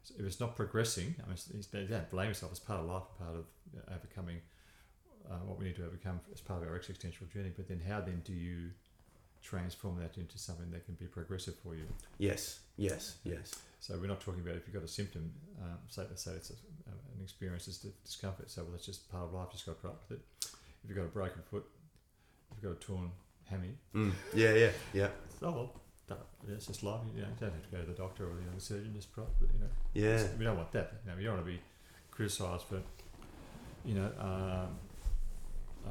[0.07, 2.52] So if it's not progressing, I mean, it's, don't blame yourself.
[2.52, 3.44] It's part of life, part of
[3.74, 4.36] you overcoming
[5.28, 7.50] uh, what we need to overcome as part of our existential journey.
[7.57, 8.70] But then, how then do you
[9.42, 11.86] transform that into something that can be progressive for you?
[12.18, 12.61] Yes.
[12.76, 13.16] Yes.
[13.24, 13.52] Yes.
[13.80, 16.54] So we're not talking about if you've got a symptom, um, say, say it's a,
[16.86, 18.48] an experience of discomfort.
[18.48, 19.48] So well, that's just part of life.
[19.50, 20.24] Just got to put up with it.
[20.84, 21.66] If you've got a broken foot,
[22.52, 23.11] if you've got a torn
[23.44, 24.12] hammy, Mm.
[24.34, 24.54] Yeah.
[24.54, 24.70] Yeah.
[24.92, 25.09] Yeah.
[25.40, 25.72] well,
[26.09, 27.00] that, it's just life.
[27.14, 28.92] You, know, you don't have to go to the doctor or you the surgeon.
[28.94, 29.28] Just up.
[29.40, 29.66] You know.
[29.94, 30.26] Yeah.
[30.38, 30.92] We don't want that.
[31.04, 31.61] You know, we don't want to be
[32.11, 32.80] criticised for,
[33.84, 34.68] you know, um,
[35.86, 35.90] uh,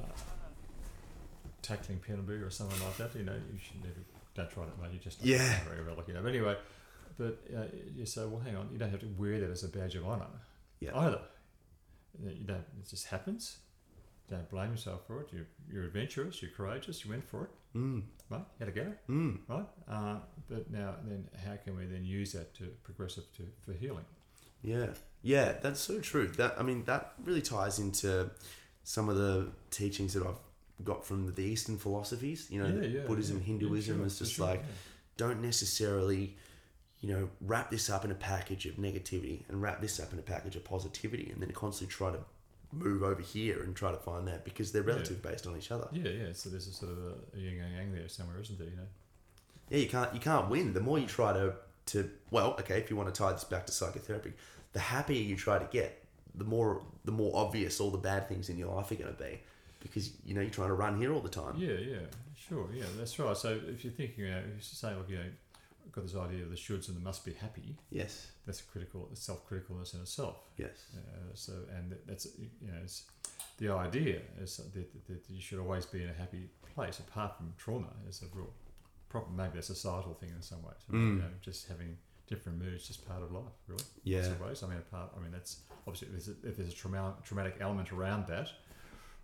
[1.61, 3.15] tackling penalty or something like that.
[3.15, 3.99] You know, you should never
[4.35, 4.91] don't try that, mate.
[4.93, 5.63] You just Yeah.
[5.63, 6.21] very well, you know.
[6.21, 6.57] But anyway,
[7.17, 7.63] but uh,
[7.95, 10.05] you say, well, hang on, you don't have to wear that as a badge of
[10.05, 10.25] honour
[10.79, 10.97] Yeah.
[10.97, 11.21] either.
[12.21, 12.57] You You don't.
[12.79, 13.57] It just happens.
[14.29, 15.27] Don't blame yourself for it.
[15.31, 16.41] You're, you're adventurous.
[16.41, 17.05] You're courageous.
[17.05, 18.03] You went for it, Mm.
[18.29, 18.45] right?
[18.59, 19.39] Had a go Mm.
[19.47, 19.65] right?
[19.87, 20.19] Uh,
[20.49, 24.05] but now, then, how can we then use that to progressive to for healing?
[24.61, 24.87] Yeah,
[25.21, 26.27] yeah, that's so true.
[26.27, 28.31] That I mean, that really ties into
[28.83, 30.39] some of the teachings that I've
[30.83, 32.49] got from the Eastern philosophies.
[32.49, 33.43] You know, Buddhism, yeah.
[33.43, 33.97] Hinduism.
[33.97, 34.65] sure, it's just sure, like yeah.
[35.17, 36.37] don't necessarily,
[37.01, 40.19] you know, wrap this up in a package of negativity and wrap this up in
[40.19, 42.19] a package of positivity, and then constantly try to
[42.75, 44.89] move over here and try to find that because they're Yeah.
[44.93, 45.87] relative based on each other.
[45.91, 46.33] yeah, yeah.
[46.33, 48.67] So there's a sort of a, yin and yang there somewhere, isn't there?
[48.67, 48.87] You know.
[49.69, 50.73] Yeah, you can't you can't win.
[50.73, 51.55] The more you try to
[51.87, 54.33] to well, okay, if you want to tie this back to psychotherapy,
[54.73, 56.03] the happier you try to get,
[56.35, 59.23] the more the more obvious all the bad things in your life are going to
[59.23, 59.39] be,
[59.79, 61.55] because you know you're trying to run here all the time.
[61.57, 61.97] Yeah, yeah,
[62.35, 63.37] sure, yeah, that's right.
[63.37, 65.29] So if you're thinking, know, if you say, look, you know,
[65.95, 67.77] got this idea of the shoulds and the must be happy.
[67.89, 70.35] Yes, That's critical, the self criticalness in itself.
[70.57, 73.05] yes, Uh, so, and that's you know, it's,
[73.57, 77.53] the idea is that, that, you should always be in a happy place, apart from
[77.57, 77.87] trauma.
[78.09, 78.49] Is a real
[79.07, 79.37] problem.
[79.37, 80.75] Maybe a societal thing in some ways.
[80.91, 81.15] Mm.
[81.15, 83.83] You know, just having different moods, just part of life, really.
[84.03, 84.61] yeah, of ways.
[84.63, 85.11] I mean, apart.
[85.17, 88.49] I mean, that's obviously if there's a, if there's a trauma, traumatic element around that,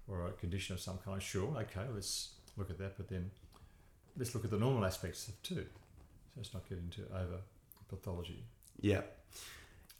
[0.08, 1.22] or a condition of some kind.
[1.22, 2.96] Sure, okay, let's look at that.
[2.96, 3.32] But then,
[4.18, 5.66] let's look at the normal aspects of too.
[6.34, 7.42] So let's not get into over
[7.90, 8.46] pathology.
[8.80, 9.02] Yeah.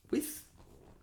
[0.10, 0.44] With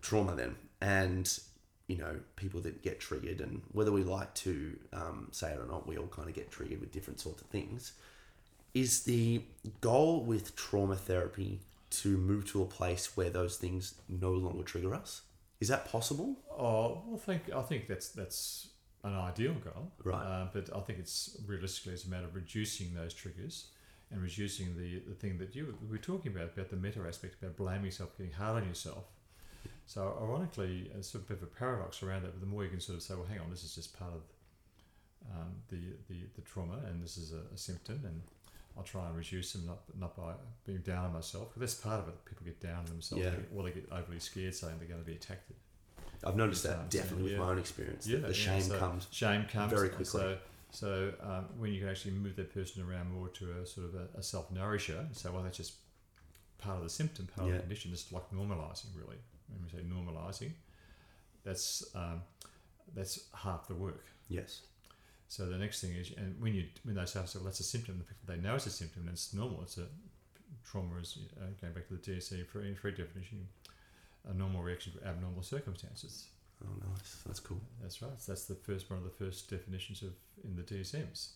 [0.01, 1.39] trauma, then, and
[1.87, 5.67] you know, people that get triggered, and whether we like to um, say it or
[5.67, 7.93] not, we all kind of get triggered with different sorts of things.
[8.75, 9.43] Is the
[9.81, 11.61] goal with trauma therapy
[11.91, 15.23] to move to a place where those things no longer trigger us?
[15.61, 16.37] Is that possible?
[16.51, 18.69] Oh, well, I think I think that's that's
[19.05, 20.23] an ideal goal, Right.
[20.23, 23.67] Uh, but I think it's realistically it's a matter of reducing those triggers
[24.11, 27.37] and reducing the, the thing that you we were talking about about the meta aspect
[27.43, 29.05] about blaming yourself, getting hard on yourself.
[29.87, 32.33] So ironically, it's sort of a bit of a paradox around that.
[32.33, 34.13] But the more you can sort of say, well, hang on, this is just part
[34.13, 34.23] of
[35.35, 35.77] um, the,
[36.09, 38.23] the the trauma, and this is a, a symptom, and
[38.77, 40.33] I'll try and reduce them, not not by
[40.67, 41.49] being down on myself.
[41.55, 42.25] But that's part of it.
[42.25, 43.33] People get down on themselves, Yeah.
[43.55, 45.51] or they get overly scared, saying they're going to be attacked.
[46.25, 47.39] I've noticed that definitely with yeah.
[47.39, 48.07] my own experience.
[48.07, 49.07] Yeah, the yeah, shame so- comes.
[49.11, 50.05] Shame comes very quickly.
[50.05, 50.37] So,
[50.71, 53.95] so um, when you can actually move that person around more to a sort of
[53.95, 55.75] a, a self nourisher, and say, well, that's just
[56.59, 57.91] part of the symptom, part of the condition.
[57.93, 59.17] It's like normalising, really.
[59.49, 60.51] When we say normalising,
[61.45, 62.23] that's um,
[62.95, 64.05] that's half the work.
[64.29, 64.63] Yes.
[65.29, 67.99] So the next thing is, and when you when they say, well, that's a symptom,
[67.99, 69.63] the fact that they know it's a symptom and it's normal.
[69.63, 69.87] It's a
[70.65, 73.47] trauma is uh, going back to the DSM free, free definition,
[74.29, 76.27] a normal reaction to abnormal circumstances.
[76.65, 77.23] Oh, nice.
[77.27, 77.61] That's cool.
[77.81, 78.11] That's right.
[78.21, 80.13] So that's the first one of the first definitions of
[80.45, 81.31] in the DSMs.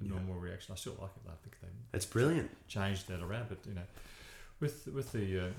[0.00, 0.10] A Yeah.
[0.10, 0.72] normal reaction.
[0.72, 1.22] I still like it.
[1.28, 2.50] I think they It's brilliant.
[2.68, 3.86] changed that around, but you know,
[4.60, 5.50] with with the uh,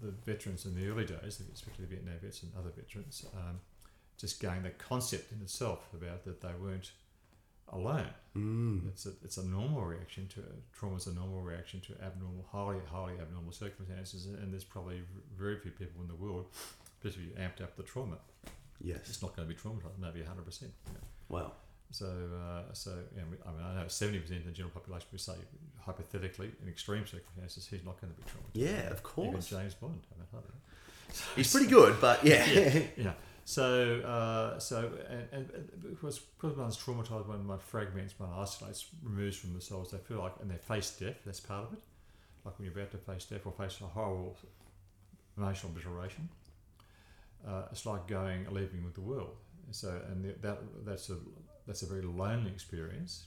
[0.00, 3.60] the veterans in the early days, especially the Vietnam vets and other veterans, um,
[4.18, 6.90] just going the concept in itself about that they weren't
[7.68, 8.12] alone.
[8.36, 8.88] Mm.
[8.88, 10.42] It's a it's a normal reaction to
[10.72, 10.96] trauma.
[10.96, 15.02] Is a normal reaction to abnormal, highly highly abnormal circumstances, and there's probably
[15.38, 16.46] very few people in the world,
[17.04, 18.16] especially if you amped up the trauma,
[18.80, 19.00] Yes.
[19.08, 20.62] it's not going to be traumatized, maybe 100%.
[20.62, 20.68] You.
[21.28, 21.52] Wow.
[21.90, 25.20] So, uh, so you know, I mean, I know 70% of the general population would
[25.20, 25.34] say,
[25.80, 28.54] hypothetically, in extreme circumstances, he's not going to be traumatized.
[28.72, 29.48] Yeah, of Even course.
[29.48, 30.00] James Bond.
[30.12, 31.14] I mean, don't know.
[31.36, 32.82] He's pretty good, but yeah.
[32.96, 33.12] Yeah.
[33.44, 38.86] So, uh, so, and, and and because because one's traumatized, when one fragments, one isolates,
[39.02, 41.16] removes from themselves, they feel like, and they face death.
[41.26, 41.80] That's part of it.
[42.44, 44.36] Like when you're about to face death or face a horrible
[45.36, 46.28] emotional obliteration,
[47.46, 49.36] uh, it's like going leaving with the world.
[49.70, 51.16] So, and the- that that's a
[51.66, 53.26] that's a very lonely experience.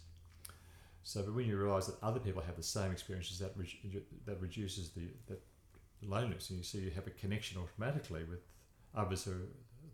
[1.03, 3.79] So, but when you realise that other people have the same experiences, that re-
[4.25, 5.41] that reduces the that
[6.01, 8.39] loneliness, and you see you have a connection automatically with
[8.95, 9.33] others who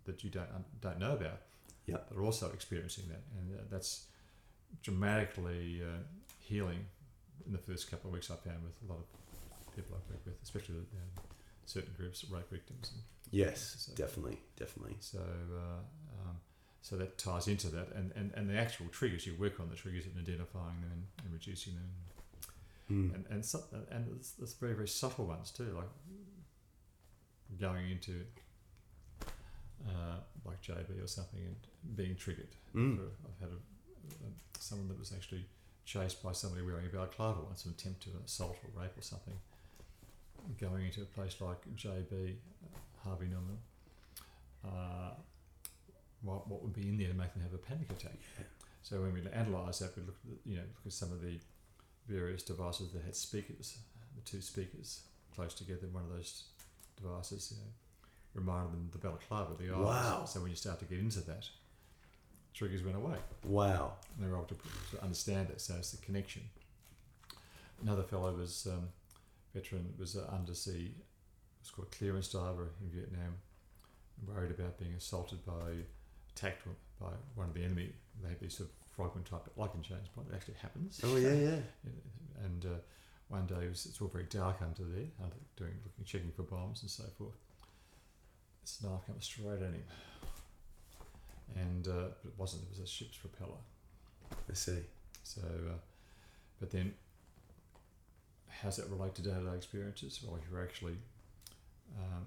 [0.05, 0.49] that you don't
[0.81, 1.39] don't know about.
[1.87, 1.97] Yeah.
[1.97, 4.05] That are also experiencing that, and uh, that's
[4.83, 5.99] dramatically uh,
[6.39, 6.85] healing
[7.45, 8.29] in the first couple of weeks.
[8.31, 11.21] I found with a lot of people I work with, especially the, you know,
[11.65, 12.91] certain groups, rape victims.
[13.31, 14.97] Yes, So- definitely, definitely.
[14.99, 15.79] so, uh,
[16.29, 16.35] um,
[16.81, 19.25] so that ties into that, and, and, and the actual triggers.
[19.25, 21.89] You work on the triggers and identifying them and, and reducing them,
[22.91, 23.15] Mm.
[23.15, 25.87] and and so, and it's, it's very very subtle ones too, like
[27.59, 28.25] going into
[29.87, 32.49] uh, like JB or something and being triggered.
[32.75, 32.97] Mm.
[32.97, 35.45] For, I've had a, a, someone that was actually
[35.85, 39.35] chased by somebody wearing a balaclava once, an attempt to assault or rape or something.
[40.59, 43.57] Going into a place like JB, uh, Harvey Norman,
[44.65, 45.13] uh,
[46.21, 48.17] what, what would be in there to make them have a panic attack?
[48.83, 51.21] So when we analyse that, we look at the- you know look at some of
[51.21, 51.39] the
[52.07, 53.77] various devices that had speakers,
[54.15, 55.01] the two speakers
[55.33, 55.87] close together.
[55.91, 56.43] One of those
[57.01, 57.71] devices, you know,
[58.33, 59.79] reminded them of the balaclava, the eyes.
[59.79, 60.25] Wow.
[60.25, 61.47] So when you start to get into that,
[62.53, 63.17] triggers went away.
[63.45, 63.93] Wow.
[64.15, 64.55] And they were able to,
[64.95, 65.61] to understand it.
[65.61, 66.43] So it's the connection.
[67.81, 68.89] Another fellow was um,
[69.53, 70.93] veteran was an undersea.
[70.95, 73.35] It was called clearance diver in Vietnam.
[74.27, 75.83] Worried about being assaulted by,
[76.35, 76.67] attacked
[76.99, 77.91] by one of the enemy.
[78.21, 80.27] They had these sort of frogman type, like in James Bond.
[80.31, 81.01] It actually happens.
[81.03, 81.59] Oh yeah, yeah.
[82.43, 82.79] And uh,
[83.29, 86.41] one day it was, it's all very dark under there, under, doing looking, checking for
[86.41, 87.35] bombs and so forth.
[88.63, 89.83] This knife comes straight at him,
[91.55, 92.63] and uh, but it wasn't.
[92.63, 93.57] It was a ship's propeller.
[94.31, 94.79] I see.
[95.23, 95.77] So, uh,
[96.59, 96.93] but then,
[98.61, 100.19] how's that relate to day-to-day experiences?
[100.23, 100.97] Well, you're actually
[101.97, 102.25] um,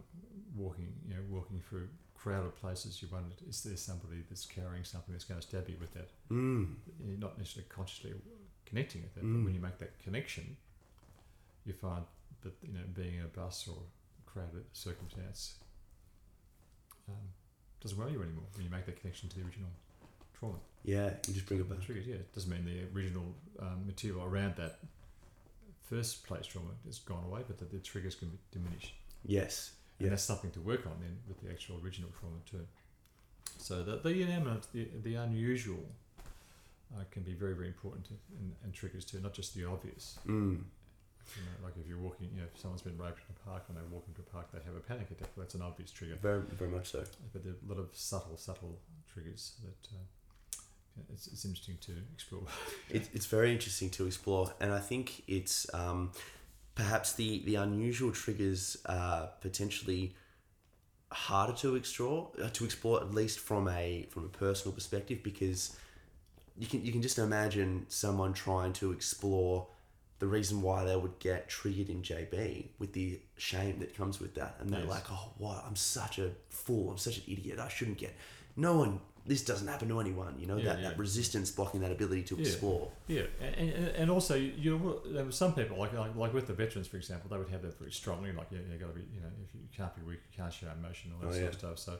[0.57, 3.01] walking, you know, walking through crowded places.
[3.03, 6.09] You wonder, is there somebody that's carrying something that's going to stab you with that?
[6.31, 6.75] Mm.
[7.07, 8.12] You're not necessarily consciously
[8.66, 9.35] connecting with that, Mm.
[9.39, 10.57] but when you make that connection,
[11.66, 12.05] you find
[12.43, 13.77] that you know, being in a bus or
[14.27, 15.55] crowded circumstance
[17.09, 17.14] um,
[17.81, 19.68] doesn't worry you anymore when you make that connection to the original
[20.39, 20.57] trauma.
[20.85, 21.79] Yeah, you just bring it back.
[21.89, 22.14] Yeah.
[22.14, 23.25] It doesn't mean the original
[23.61, 24.79] um, material around that
[25.95, 28.95] first place trauma has gone away, but that the triggers can be diminished.
[29.24, 29.72] Yes.
[29.99, 30.11] And Yeah.
[30.11, 32.66] that's something to work on then with the actual original trauma too.
[33.59, 35.84] So the, the inanimate, the, the unusual
[36.95, 38.07] uh, can be very very important
[38.38, 40.18] and, and triggers too, not just the obvious.
[40.26, 40.62] Mm.
[41.36, 43.64] You know, like if you're walking, you know, if someone's been raped in a park
[43.68, 45.28] and they walk into a park, they have a panic attack.
[45.34, 46.16] Well, that's an obvious trigger.
[46.20, 47.03] Very, very much so.
[47.32, 48.78] But there are a lot of subtle, subtle
[49.12, 50.05] triggers that uh,
[51.12, 52.42] it's, it's interesting to explore.
[52.90, 56.12] It, it's very interesting to explore, and I think it's um,
[56.74, 60.14] perhaps the the unusual triggers are potentially
[61.12, 65.76] harder to explore uh, to explore at least from a from a personal perspective because
[66.59, 69.66] you can you can just imagine someone trying to explore
[70.18, 74.34] the reason why they would get triggered in JB with the shame that comes with
[74.34, 74.88] that and they're Yes.
[74.88, 78.14] like oh what I'm such a fool I'm such an idiot I shouldn't get
[78.57, 80.89] no one this doesn't happen to anyone you know Yeah, that, yeah.
[80.91, 82.43] that resistance blocking that ability to Yeah.
[82.43, 86.35] explore Yeah, and, and, and also you know, there were some people like, like like
[86.35, 88.33] with the veterans, for example, they would have that very strongly.
[88.33, 90.53] Like yeah, you got to be you know if you can't be weak, you can't
[90.53, 91.79] show emotion, all that Oh, sort of stuff.
[91.79, 91.99] So,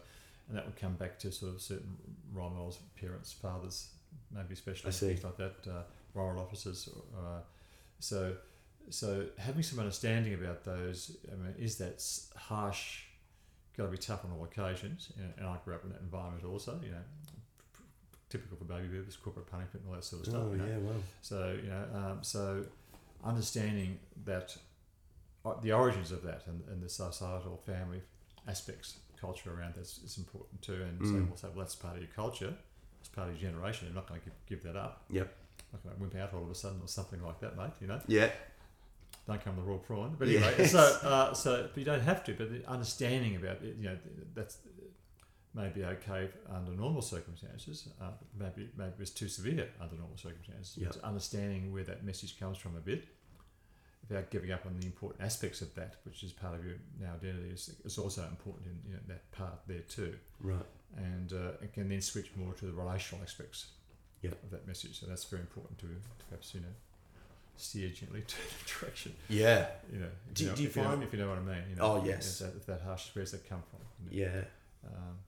[0.49, 1.97] and that would come back to sort of certain
[2.33, 3.89] role models, parents, fathers,
[4.31, 5.83] maybe especially things like that, uh,
[6.14, 6.89] moral officers.
[7.16, 7.41] Uh,
[8.01, 8.37] so,
[8.91, 12.05] so having some understanding about those, I mean, is that
[12.37, 13.03] harsh?
[13.77, 16.79] Got to be tough on all occasions, and I grew up in that environment also.
[16.85, 17.03] You know,
[18.31, 20.43] typical for baby boomers, corporate punishment, and all that sort of stuff.
[20.47, 20.66] oh you know.
[20.66, 22.64] yeah well So you know, um, so
[23.25, 24.57] understanding that
[25.45, 28.01] uh, the origins of that and, and the societal family
[28.47, 30.75] aspects, culture around that's is important too.
[30.83, 31.29] And so Mm.
[31.29, 32.55] we'll say, well, that's part of your culture,
[33.01, 33.87] it's part of your generation.
[33.89, 35.05] You're not going to give, give that up.
[35.11, 35.35] Yep.
[35.72, 37.72] Not going to wimp out all of a sudden or something like that, mate.
[37.81, 38.31] You know, yeah
[39.27, 40.16] don't come the raw prawn.
[40.18, 42.35] But anyway, so uh, so but you don't have to.
[42.35, 43.99] But the understanding about it, you know,
[44.35, 44.59] that's
[45.55, 47.89] maybe okay under normal circumstances.
[48.01, 50.77] Uh, maybe maybe it's too severe under normal circumstances.
[50.77, 50.89] Yep.
[50.89, 53.07] It's understanding where that message comes from a bit,
[54.09, 57.14] without giving up on the important aspects of that, which is part of your now
[57.14, 60.14] identity, is, is also important in you know, that part there too.
[60.41, 60.66] right
[60.97, 63.68] And uh, it can then switch more to the relational aspects
[64.22, 64.33] Yep.
[64.45, 64.99] of that message.
[65.01, 66.75] So that's very important to, to perhaps you know
[67.57, 69.14] steer gently to the direction.
[69.28, 71.28] yeah You know, if Do- you know, do you if, you know if you know
[71.28, 71.62] what I mean.
[71.70, 72.38] You know, Oh, if yes.
[72.40, 73.80] that, if that harsh, where's that come from?
[74.11, 74.32] you know?
[74.32, 74.44] yeah
[74.86, 75.18] Um,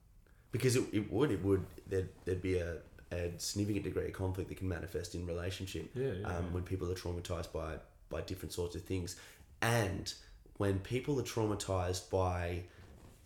[0.51, 2.77] because it, it would it would there'd, there'd be a,
[3.11, 6.51] a significant degree of conflict that can manifest in relationship yeah, yeah, um, yeah.
[6.51, 7.75] when people are traumatized by
[8.09, 9.15] by different sorts of things
[9.61, 10.13] and
[10.57, 12.63] when people are traumatized by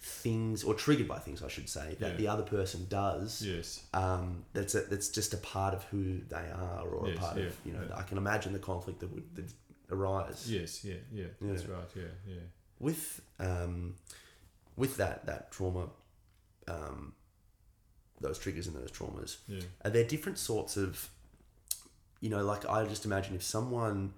[0.03, 2.17] things or triggered by things I should say that Yeah.
[2.17, 6.49] the other person does yes, um, that's a, that's just a part of who they
[6.51, 7.95] are or Yes, a part yeah, of you know yeah.
[7.95, 9.53] I can imagine the conflict that would that
[9.91, 11.83] arise yes, yeah, yeah, That's right.
[11.95, 12.35] Yeah, yeah.
[12.79, 13.95] with um,
[14.75, 15.89] with that that trauma
[16.67, 17.13] um,
[18.19, 21.09] those triggers and those traumas Yeah, are there different sorts of
[22.21, 24.13] you know like i just imagine if someone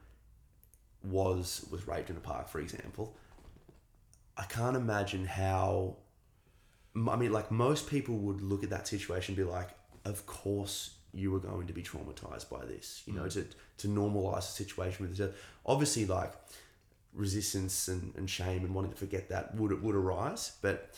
[1.03, 3.15] was was raped in a park for example
[4.37, 5.97] i can't imagine how
[6.95, 9.69] I mean like most people would look at that situation and be like
[10.05, 13.33] of course you were going to be traumatized by this you know mm.
[13.33, 13.45] to
[13.77, 16.33] to normalize the situation with it obviously like
[17.13, 20.93] resistance and, and shame and wanting to forget that would would arise but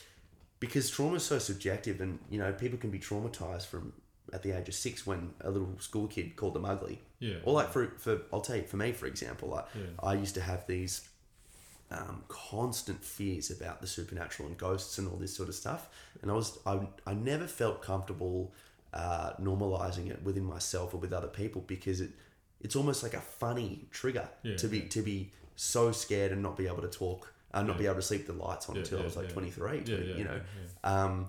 [0.59, 3.93] because trauma is so subjective and you know people can be traumatized from
[4.33, 7.35] at the age of six when a little school kid called them ugly yeah.
[7.43, 9.83] or like for, for i'll tell you for me for example like Yeah.
[10.01, 11.07] i used to have these
[11.91, 15.87] um, constant fears about the supernatural and ghosts and all this sort of stuff
[16.21, 18.53] and i was i, I never felt comfortable
[18.93, 22.11] uh, normalizing it within myself or with other people because it
[22.61, 24.87] it's almost like a funny trigger Yeah, to be yeah.
[24.89, 27.79] to be so scared and not be able to talk and not Yeah.
[27.79, 29.33] be able to sleep the lights on until i was like yeah.
[29.33, 30.41] 23 yeah, yeah, you know
[30.83, 31.27] um,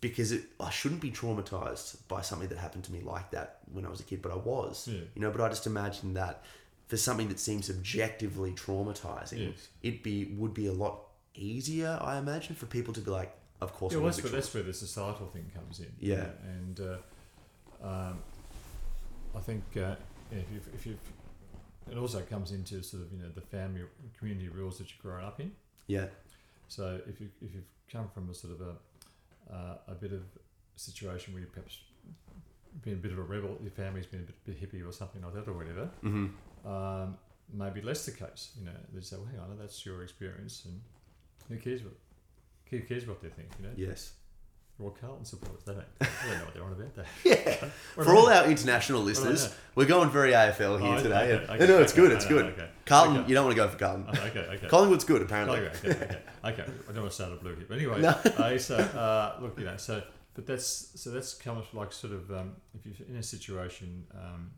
[0.00, 3.86] because it, I shouldn't be traumatized by something that happened to me like that when
[3.86, 4.86] I was a kid, but I was.
[4.88, 6.44] You know, but I just imagine that
[6.86, 9.68] for something that seems objectively traumatizing, Yes.
[9.82, 11.00] it be would be a lot
[11.34, 14.52] easier, I imagine, for people to be like, of course, Yeah, well, that's, where, that's
[14.54, 15.92] where the societal thing comes in.
[15.98, 16.28] Yeah.
[16.44, 18.18] And uh, um,
[19.34, 19.96] I think uh,
[20.30, 20.98] if you've, if you've,
[21.90, 23.82] it also comes into sort of you know the family
[24.18, 25.52] community rules that you're growing up in.
[25.86, 26.06] yeah,
[26.68, 30.22] So if you if you've come from a sort of a uh, a bit of
[30.76, 31.78] situation where you perhaps
[32.82, 35.22] been a bit of a rebel, your family's been a bit, bit hippie or something
[35.22, 36.26] like that or whatever, hmm
[36.66, 37.16] um,
[37.52, 38.50] maybe less the case.
[38.58, 40.80] You know, they say, well, hang on, that's your experience, and
[41.48, 41.94] who cares what
[42.70, 43.48] who cares what they think?
[43.58, 44.12] You know, yes,
[44.78, 46.94] Roy Carlton supporters, they don't, they don't know what they're on about.
[46.94, 47.68] They, yeah.
[47.94, 51.32] For all our international what do they listeners, we're going very AFL here Oh, today.
[51.32, 52.12] okay, okay, no, no, it's okay, good.
[52.12, 52.44] It's good.
[52.46, 54.06] Okay, Carlton, you don't want to go for Carlton.
[54.08, 54.66] Oh, okay, okay.
[54.68, 55.60] Collingwood's good, apparently.
[55.60, 56.64] Okay, okay, okay, okay.
[56.88, 58.00] I don't want to start a blue here, but anyway.
[58.02, 58.08] No.
[58.38, 60.02] uh, so uh, look, you know, so
[60.34, 64.50] but that's so that's comes like sort of um, if you're in a situation um,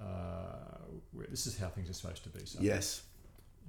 [0.00, 2.44] uh, this is how things are supposed to be.
[2.46, 3.02] So Yes.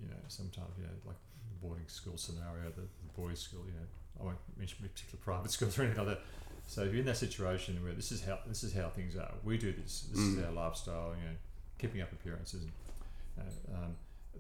[0.02, 1.18] you know, sometimes you know, like
[1.50, 3.62] the boarding school scenario, the, the boys' school.
[3.66, 3.88] You know,
[4.20, 6.24] I won't mention particular private schools or anything like that.
[6.68, 9.32] So if you're in that situation where this is how this is how things are,
[9.44, 10.08] we do this.
[10.12, 10.46] This is Mm.
[10.48, 11.16] our lifestyle.
[11.20, 11.36] You know,
[11.80, 12.64] keeping up appearances.
[12.64, 12.74] And,
[13.40, 13.96] uh, um,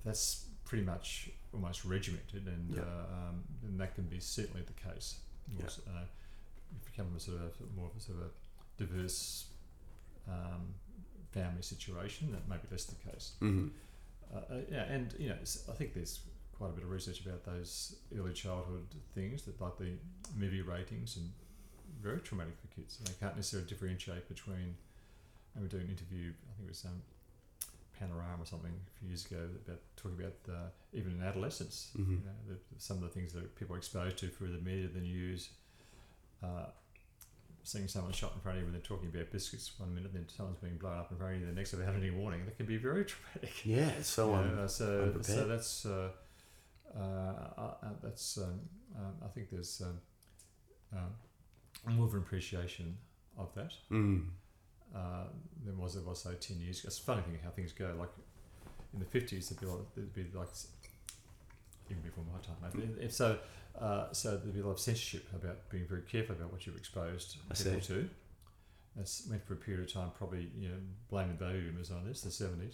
[0.06, 2.82] that's pretty much almost regimented, and Yeah.
[2.82, 5.18] uh, um, and that can be certainly the case.
[5.48, 5.66] Of Yeah.
[5.94, 8.30] uh, if you become a sort of a, more of a sort of a
[8.78, 9.48] diverse
[10.30, 10.74] um,
[11.32, 13.34] family situation, that may be less the case.
[13.42, 13.68] Mm-hmm.
[14.34, 15.36] Uh, uh, yeah, and you know,
[15.70, 16.22] I think there's
[16.58, 19.94] quite a bit of research about those early childhood things that, like the
[20.38, 21.32] movie ratings, and
[22.02, 22.98] very traumatic for kids.
[23.04, 24.76] They can't necessarily differentiate between.
[25.54, 26.32] I remember doing an interview.
[26.32, 27.02] I think it was um,
[28.00, 31.92] Panorama or something a few years ago about talking about uh, even in adolescence.
[31.98, 32.12] Mm-hmm.
[32.12, 34.88] You know, the, some of the things that people are exposed to through the media,
[34.88, 35.50] the news.
[36.44, 36.66] Uh,
[37.64, 40.26] seeing someone shot in front of you when they're talking about biscuits one minute, then
[40.28, 42.46] someone's being blown up in front of you the next without any warning.
[42.46, 43.66] That can be very traumatic.
[43.66, 46.10] Yeah, so You know, uh, so, so that's uh,
[46.96, 48.60] uh, uh, uh, that's um,
[48.98, 50.00] um, I think there's um,
[50.98, 52.98] um, more of an appreciation
[53.38, 54.26] of that mm,
[54.96, 55.24] uh,
[55.66, 56.88] than was there was say ten years ago.
[56.88, 57.96] It's a funny thing how things go.
[57.98, 58.10] Like
[58.94, 60.50] in the fifties, there'd be like, there'd be like
[61.90, 62.58] even before my time.
[62.74, 63.06] Maybe.
[63.06, 63.38] If so,
[63.80, 66.78] uh, so there'd be a lot of censorship about being very careful about what you're
[66.78, 67.88] exposed I people see.
[67.94, 68.10] to.
[68.96, 70.76] That's went for a period of time, probably you know,
[71.10, 72.74] blaming the baby boomers on this, the seventies,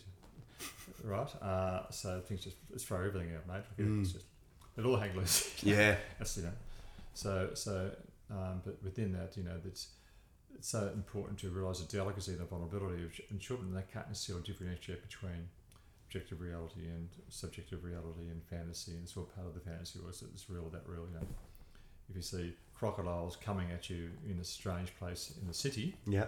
[1.04, 1.30] right?
[1.42, 3.64] Uh, so things just let's throw everything out, mate.
[3.78, 3.84] It.
[3.84, 4.14] It's Mm.
[4.14, 4.26] just
[4.78, 5.52] it all hang loose.
[5.64, 6.52] yeah, That's you know.
[7.14, 7.92] So so,
[8.32, 9.90] um, but within that, you know, that's
[10.56, 13.72] it's so important to realise the delicacy and the vulnerability of in children.
[13.74, 15.50] They can't necessarily differentiate between
[16.18, 20.00] objective reality and subjective reality and fantasy, and it's all part of the fantasy.
[20.04, 21.06] Or is it it's real that real?
[21.14, 21.28] You know,
[22.10, 26.26] if you see crocodiles coming at you in a strange place in the city, yeah,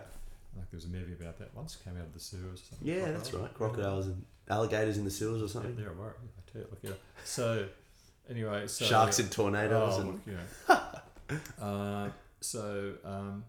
[0.55, 2.61] like there was a movie about that once, came out of the sewers.
[2.61, 2.87] Or something.
[2.87, 3.11] yeah.
[3.11, 3.53] That's right.
[3.53, 5.75] Crocodiles and alligators in the sewers or something.
[5.75, 5.91] they're a.
[5.91, 6.91] I tell you, look, yeah.
[7.23, 7.67] So
[8.29, 10.33] anyway, so Sharks and tornadoes Oh, and look, you
[10.69, 11.65] know.
[11.65, 12.09] uh,
[12.41, 13.43] so um,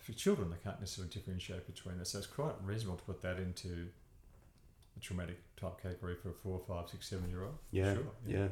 [0.00, 2.06] for children, they can't necessarily differentiate between that.
[2.06, 3.86] So it's quite reasonable to put that into
[4.96, 7.58] a traumatic type category for a four, five, six, seven year old.
[7.70, 8.02] yeah, sure.
[8.26, 8.48] yeah,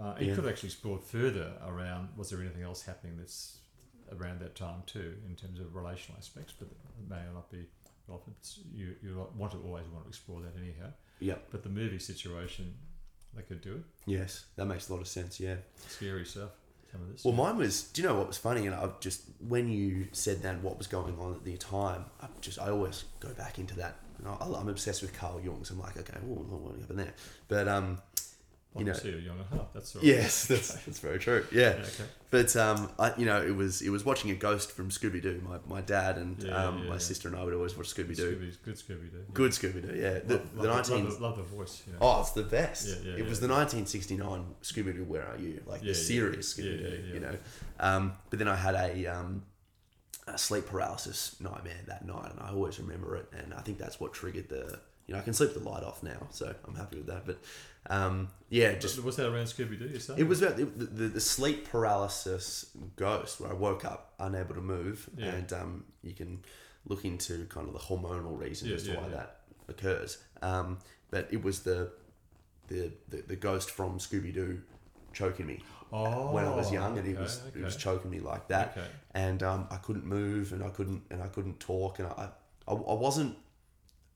[0.00, 0.34] Uh, you Yeah.
[0.36, 3.58] could actually explore further around was there anything else happening that's
[4.12, 7.66] around that time too in terms of relational aspects, but it may not be
[8.08, 8.36] relevant.
[8.74, 10.92] You, you want to always want to explore that anyhow.
[11.20, 11.36] yeah.
[11.50, 12.74] But the movie situation,
[13.34, 13.82] they could do it.
[14.06, 15.38] Yes, that makes a lot of sense.
[15.38, 15.56] Yeah.
[15.88, 16.50] Scary stuff.
[16.92, 17.24] Some of this.
[17.24, 17.82] Well, mine was.
[17.84, 18.66] Do you know what was funny?
[18.66, 22.26] And I've just when you said that, what was going on at the time, I
[22.40, 23.96] just I always go back into that.
[24.18, 27.14] And I, I'm obsessed with Carl Jung, so I'm like, okay, well, what happened there?
[27.48, 27.98] But um,
[28.78, 29.72] you know- see a younger half.
[29.74, 30.02] That's all.
[30.04, 31.44] yes, that's that's very true.
[31.52, 31.60] Yeah.
[31.76, 32.04] Yeah, okay.
[32.30, 35.42] But um, I, you know, it was it was watching a ghost from Scooby Doo.
[35.44, 38.14] My, my dad and Yeah, um, yeah, my sister and I would always watch Scooby
[38.16, 38.52] Doo.
[38.64, 39.24] Good Scooby Doo.
[39.34, 40.20] Good Scooby Doo, yeah.
[40.24, 41.82] The, love, the 19 love, love the voice.
[41.86, 41.98] You know.
[42.02, 42.86] Oh, it's the best.
[42.86, 45.04] Yeah, yeah, it was the 1969 Scooby Doo.
[45.04, 45.60] Where are you?
[45.66, 47.14] Like the yeah, Scooby Doo.
[47.14, 47.36] You know.
[47.80, 49.42] Um, but then I had a, um,
[50.28, 53.26] a sleep paralysis nightmare that night, and I always remember it.
[53.36, 54.78] And I think that's what triggered the.
[55.10, 57.26] You know, I can sleep the light off now, so I'm happy with that.
[57.26, 57.38] But
[57.88, 59.88] um, yeah, just was that around Scooby Doo?
[59.92, 60.14] You say?
[60.16, 64.60] it was about the, the, the sleep paralysis ghost where I woke up unable to
[64.60, 65.30] move, Yeah.
[65.32, 66.44] and um, you can
[66.86, 70.18] look into kind of the hormonal reasons Yeah, as to yeah, why that occurs.
[70.42, 70.78] Um,
[71.10, 71.90] but it was the
[72.68, 74.62] the, the, the ghost from Scooby Doo
[75.12, 75.60] choking me
[75.92, 78.76] oh, when I was young, and he okay, was he was choking me like that,
[78.78, 78.86] Okay.
[79.14, 82.28] and um, I couldn't move, and I couldn't and I couldn't talk, and I
[82.68, 83.36] I, I wasn't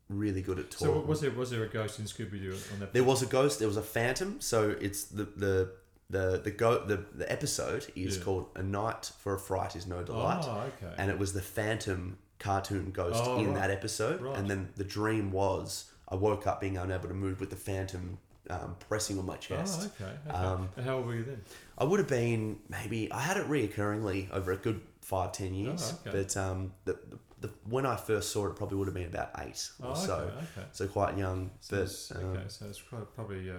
[0.08, 0.86] really good at talking.
[0.88, 2.92] So was there was there a ghost in Scooby Doo on that?
[2.92, 3.58] There was a ghost.
[3.58, 4.40] There was a phantom.
[4.40, 5.70] So it's the the
[6.10, 8.24] the the go the, the episode is Yeah.
[8.24, 10.94] called "A Night for a Fright Is No Delight," Oh, okay.
[10.98, 13.54] and it was the phantom cartoon ghost Oh, in right.
[13.56, 14.20] that episode.
[14.20, 14.36] Right.
[14.36, 18.18] And then the dream was I woke up being unable to move with the phantom
[18.50, 19.80] um, pressing on my chest.
[19.82, 20.12] Oh, okay.
[20.28, 20.36] okay.
[20.36, 21.40] Um, and how old were you then?
[21.78, 25.94] I would have been maybe I had it reoccurringly over a good five ten years,
[25.94, 26.18] Oh, okay.
[26.18, 29.06] but um, the, the, the when I first saw it, it probably would have been
[29.14, 30.06] about eight or Oh, okay.
[30.06, 30.14] so.
[30.46, 30.66] okay.
[30.72, 33.54] So quite young, So but it's, um, okay, so it's quite, probably uh,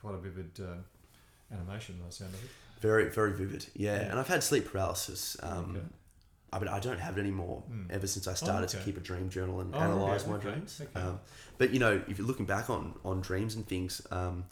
[0.00, 0.84] quite a vivid um,
[1.52, 1.96] animation.
[2.00, 2.50] by the sound of it.
[2.80, 3.66] Very, very vivid.
[3.74, 4.10] Yeah, Yeah.
[4.10, 5.36] and I've had sleep paralysis.
[5.42, 5.86] Um, Okay.
[6.52, 7.64] I mean, I don't have it anymore.
[7.70, 7.90] Mm.
[7.90, 8.84] Ever since I started to okay.
[8.86, 10.80] keep a dream journal and Oh, analyze okay, my okay, dreams.
[10.80, 11.00] okay.
[11.06, 11.20] Um,
[11.58, 14.44] but you know, if you're looking back on on dreams and things, um,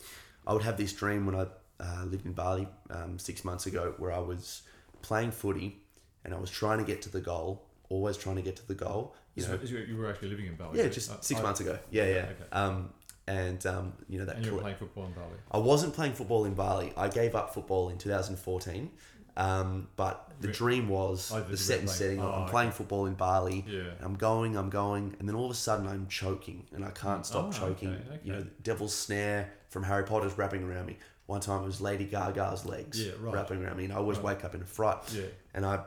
[0.46, 1.46] I would have this dream when I
[1.80, 4.62] uh, lived in Bali um, six months ago, where I was
[5.02, 5.78] playing footy
[6.24, 7.62] and I was trying to get to the goal.
[7.94, 9.14] Always trying to get to the goal.
[9.36, 10.78] You So know, you were actually living in Bali.
[10.80, 11.78] yeah, just Uh, six I- months ago.
[11.90, 12.16] Yeah, yeah.
[12.32, 12.48] Okay.
[12.52, 12.90] Um,
[13.28, 14.36] and um, you know that.
[14.36, 15.36] And you were playing football in Bali.
[15.52, 16.92] I wasn't playing football in Bali.
[16.96, 18.90] I gave up football in 2014.
[19.36, 22.20] Um, but the Re- dream was Oh, the set and setting.
[22.20, 22.50] oh, I'm okay.
[22.50, 23.64] playing football in Bali.
[23.66, 23.82] Yeah.
[24.00, 27.24] I'm going, I'm going, and then all of a sudden I'm choking, and I can't
[27.26, 27.90] stop Oh, choking.
[27.94, 28.46] okay, You know.
[28.62, 30.98] Devil's Snare from Harry Potter's wrapping around me.
[31.26, 33.34] One time it was Lady Gaga's legs Yeah, right.
[33.34, 34.36] wrapping around me, and I always Right.
[34.36, 34.98] wake up in a fright.
[35.12, 35.26] Yeah.
[35.54, 35.82] And I,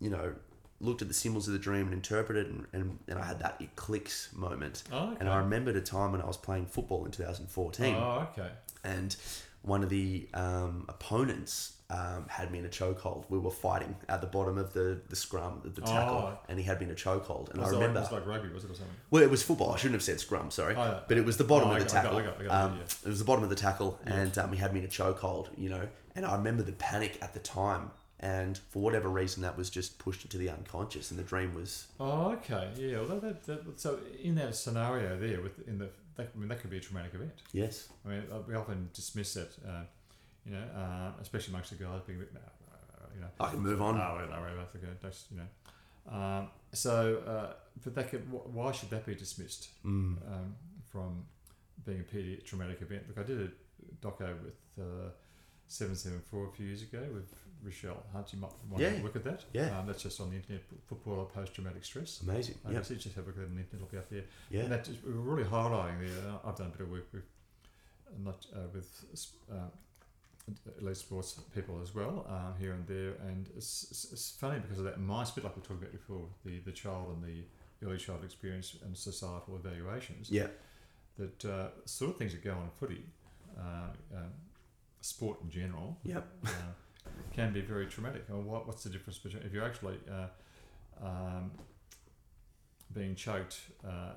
[0.00, 0.34] you know,
[0.82, 3.56] looked at the symbols of the dream and interpreted and, and, and I had that
[3.60, 4.82] it clicks moment.
[4.92, 5.16] Oh, okay.
[5.20, 8.50] And I remembered a time when I was playing football in 2014 Oh, okay.
[8.84, 9.14] and
[9.62, 13.26] one of the um, opponents um, had me in a chokehold.
[13.28, 16.38] We were fighting at the bottom of the, the scrum, the, the tackle, Oh.
[16.48, 17.50] and he had me in a chokehold.
[17.50, 18.94] And Was I remember, it was like rugby, was it, or something?
[19.10, 19.72] well, it was football.
[19.72, 20.74] I shouldn't have said scrum, sorry.
[20.74, 21.00] Oh, yeah.
[21.06, 22.18] But it was the bottom Oh, of the got- I got- tackle.
[22.18, 24.52] I got- I got um, it, It was the bottom of the tackle, and um,
[24.52, 25.86] he had me in a chokehold, you know.
[26.16, 27.90] And I remember the panic at the time.
[28.22, 31.88] And for whatever reason, that was just pushed into the unconscious, and the dream was
[31.98, 32.70] Oh, okay.
[32.76, 32.98] Yeah.
[32.98, 36.48] Well, that, that, that, so in that scenario there, with in the that, I mean,
[36.48, 37.32] that could be a traumatic event.
[37.52, 39.80] yes, I mean, uh, we often dismiss that, uh,
[40.46, 43.60] you know, uh, especially amongst the guys being, a bit, uh, you know, I can
[43.60, 43.96] move on.
[43.96, 44.92] Oh, no, right, that's okay.
[45.02, 46.14] That's, you know.
[46.16, 50.18] Um, so, uh, but that could, why should that be dismissed Mm.
[50.30, 50.54] um,
[50.92, 51.24] from
[51.86, 53.04] being a PD traumatic event?
[53.08, 55.08] Look, I did a doco with uh,
[55.68, 57.32] 774 a few years ago with
[57.64, 58.32] Rochelle Hunt.
[58.32, 58.96] You might want Yeah.
[58.96, 59.44] to look at that.
[59.52, 59.78] Yeah.
[59.78, 62.20] Um, that's just on the internet, footballer post traumatic stress.
[62.22, 62.56] Amazing.
[62.66, 64.24] Uh, Yeah, so just have a look at the internet, look out there.
[64.50, 66.30] yeah, And that just, we were really highlighting there.
[66.32, 67.22] uh, I've done a bit of work with,
[68.08, 68.88] uh, not uh, with
[69.50, 69.54] uh,
[70.80, 73.12] elite sports people as well, um, here and there.
[73.28, 76.26] And it's, it's, it's funny because of that mindset, bit like we talked about before,
[76.44, 77.44] the, the child and the
[77.86, 80.30] early child experience and societal evaluations.
[80.30, 80.48] yeah,
[81.18, 83.02] That uh, sort of things that go on in footy,
[83.58, 84.32] uh, um,
[85.00, 86.48] sport in general, yep, uh,
[87.32, 88.24] can be very traumatic.
[88.28, 91.50] Well, what, what's the difference between if you're actually uh, um,
[92.92, 94.12] being choked uh,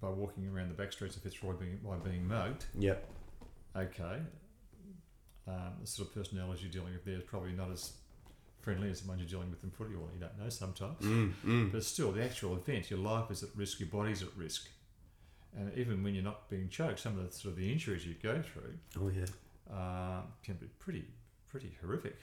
[0.00, 2.66] by walking around the back streets of Fitzroy being, by being mugged?
[2.78, 3.08] yep,
[3.76, 4.18] Okay,
[5.48, 7.94] um, the sort of personality you're dealing with there is probably not as
[8.60, 11.00] friendly as the one you're dealing with in footy, or you don't know sometimes.
[11.00, 11.72] mm, mm.
[11.72, 14.68] But still, the actual event, your life is at risk, your body's at risk.
[15.56, 18.14] And even when you're not being choked, some of the sort of the injuries you
[18.22, 19.26] go through oh yeah,
[19.72, 21.04] uh, can be pretty
[21.54, 22.18] pretty horrific.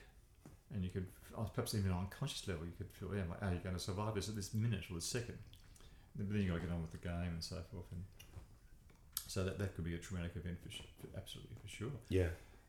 [0.73, 1.07] And you could,
[1.53, 3.81] perhaps even on a conscious level, you could feel, yeah, like, are you going to
[3.81, 5.37] survive this at this minute or this second?
[6.17, 7.85] But then you've got to get on with the game and so forth.
[7.93, 8.03] And
[9.27, 11.95] so that, that could be a traumatic event for, for absolutely for sure.
[12.09, 12.27] yeah,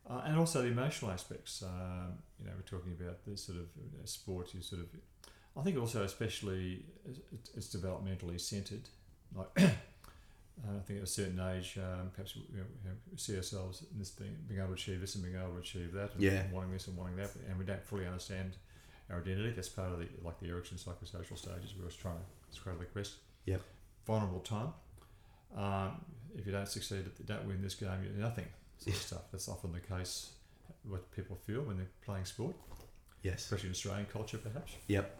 [0.09, 1.61] Uh, and also the emotional aspects.
[1.63, 4.53] Um, you know, we're talking about the sort of you know, sport.
[4.53, 4.87] You sort of,
[5.57, 6.85] I think also especially
[7.33, 8.87] it's, it's developmentally centered.
[9.35, 9.51] Like,
[10.67, 13.35] uh, I think at a certain age, um, perhaps you know, you know, we see
[13.35, 16.13] ourselves in this being being able to achieve this and being able to achieve that,
[16.13, 16.43] and Yeah.
[16.51, 18.55] wanting this and wanting that, and we don't fully understand
[19.09, 19.51] our identity.
[19.51, 21.73] That's part of the like the Erikson psychosocial stages.
[21.77, 23.15] We were trying to describe the quest.
[23.45, 23.61] Yep.
[24.05, 24.73] Vulnerable time.
[25.55, 26.03] Um,
[26.37, 28.45] if you don't succeed, if you don't win this game, you're nothing
[28.77, 29.21] sort of stuff.
[29.31, 30.31] That's often the case.
[30.87, 32.55] What people feel when they're playing sport,
[33.21, 34.73] yes, especially in Australian culture, perhaps.
[34.87, 35.15] yep,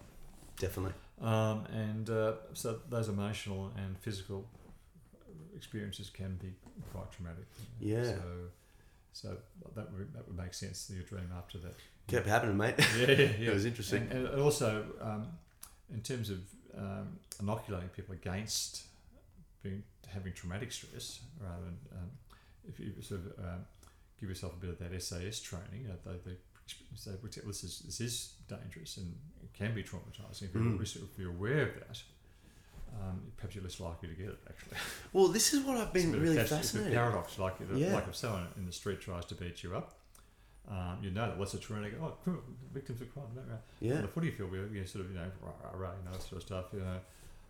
[0.58, 0.94] definitely.
[1.22, 4.46] Um, and uh, so those emotional and physical
[5.56, 6.50] experiences can be
[6.92, 7.46] quite traumatic.
[7.80, 8.04] Yeah.
[8.04, 8.22] So,
[9.14, 9.38] so
[9.76, 10.90] that would that would make sense.
[10.94, 11.76] Your dream after that.
[12.08, 12.76] Kept happening, mate.
[13.00, 13.50] Yeah, yeah, yeah.
[13.50, 14.08] it was interesting.
[14.12, 15.28] And, and also, um,
[15.94, 16.40] in terms of
[16.78, 18.84] um, inoculating people against
[19.62, 19.84] being
[20.14, 22.10] having traumatic stress, rather than um,
[22.68, 23.66] if you sort of um,
[24.20, 26.38] give yourself a bit of that SAS training, uh, they, they
[26.96, 30.44] say "Well, this is this is dangerous and it can be traumatizing.
[30.44, 30.82] If you're, Mm.
[30.82, 32.02] if you're aware of that,
[33.02, 34.40] um, perhaps you're less likely to get it.
[34.50, 34.78] Actually,
[35.14, 36.94] Well, this is what I've been really catch- It's a fascinated.
[36.94, 37.40] paradox.
[37.40, 37.94] Like, if, Yeah.
[37.94, 39.96] like if someone in the street tries to beat you up,
[40.70, 41.94] um, you know that what's a traumatic.
[42.02, 42.14] Oh,
[42.74, 43.26] victims of crime.
[43.36, 43.60] Right, right.
[43.82, 46.06] Yeah, On the footy field, we're you sort of, you know, rah, rah, rah, you
[46.06, 47.00] know, that sort of stuff, you know.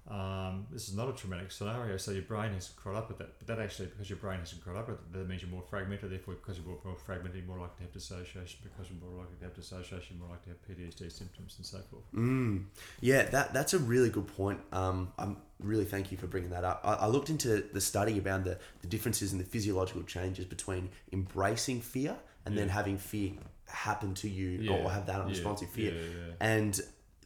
[0.10, 3.39] Um, this is not a traumatic scenario, so your brain hasn't caught up with that.
[3.39, 5.62] But that actually, because your brain hasn't caught up with it, that means you're more
[5.62, 6.12] fragmented.
[6.12, 8.60] Therefore, because you're more, more fragmented, you're more likely to have dissociation.
[8.64, 11.66] Because you're more likely to have dissociation, you're more likely to have PTSD symptoms and
[11.66, 12.04] so forth.
[12.14, 12.66] Mm.
[12.99, 14.60] Yeah, that that's a really good point.
[14.74, 16.82] Um, I'm really thank you for bringing that up.
[16.84, 20.89] I, I looked into the study around the, the differences in the physiological changes between
[21.14, 23.32] embracing fear and then having fear
[23.68, 26.82] happen to you or have that unresponsive yeah, fear, Yeah, and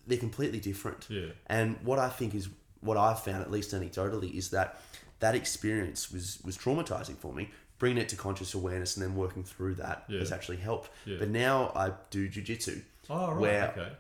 [0.06, 1.08] they're completely different.
[1.10, 1.32] yeah, yeah.
[1.48, 2.50] And what I think is
[2.82, 4.80] what I've found, at least anecdotally, is that
[5.20, 7.50] that experience was was traumatizing for me.
[7.80, 10.20] Bringing it to conscious awareness and then working through that Yeah.
[10.20, 10.90] has actually helped.
[11.06, 11.18] yeah.
[11.20, 13.92] But now I do jujitsu, oh, right, where- okay.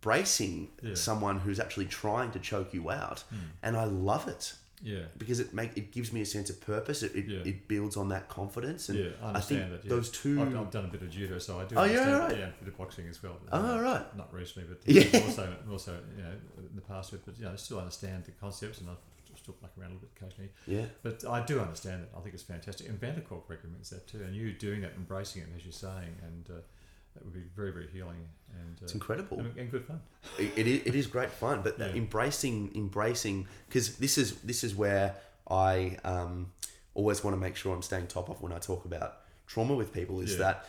[0.00, 0.94] bracing Yeah.
[0.94, 3.36] someone who's actually trying to choke you out, Hmm.
[3.62, 7.02] and I love it Yeah, because it make it gives me a sense of purpose.
[7.02, 7.38] It, it, Yeah.
[7.44, 9.88] it builds on that confidence, and yeah, I I understand think that.
[9.88, 9.96] Yeah.
[9.96, 12.18] those 2 I've, I've done a bit of judo, so I do Oh, yeah, understand.
[12.18, 12.38] right.
[12.38, 13.38] Yeah, a bit of boxing as well.
[13.52, 14.16] Oh, right.
[14.16, 15.20] Not recently, but Yeah.
[15.24, 18.80] also, also, you know, in the past, but you know, I still understand the concepts,
[18.80, 18.98] and I've
[19.38, 20.50] still muck around a little bit occasionally.
[20.66, 22.10] yeah, But I do understand it.
[22.16, 24.22] I think it's fantastic, and van der Kolk recommends that too.
[24.22, 26.60] And you doing that, embracing it, as you're saying, and uh,
[27.16, 28.28] that would be very, very healing
[28.58, 29.38] and it's uh, incredible.
[29.40, 30.00] and, and good fun.
[30.38, 31.88] it, it, is, it is great fun, but Yeah.
[31.88, 35.14] embracing embracing because this is this is where
[35.48, 36.52] I um,
[36.94, 39.10] always want to make sure I'm staying top of when I talk about
[39.46, 40.38] trauma with people is Yeah.
[40.38, 40.66] that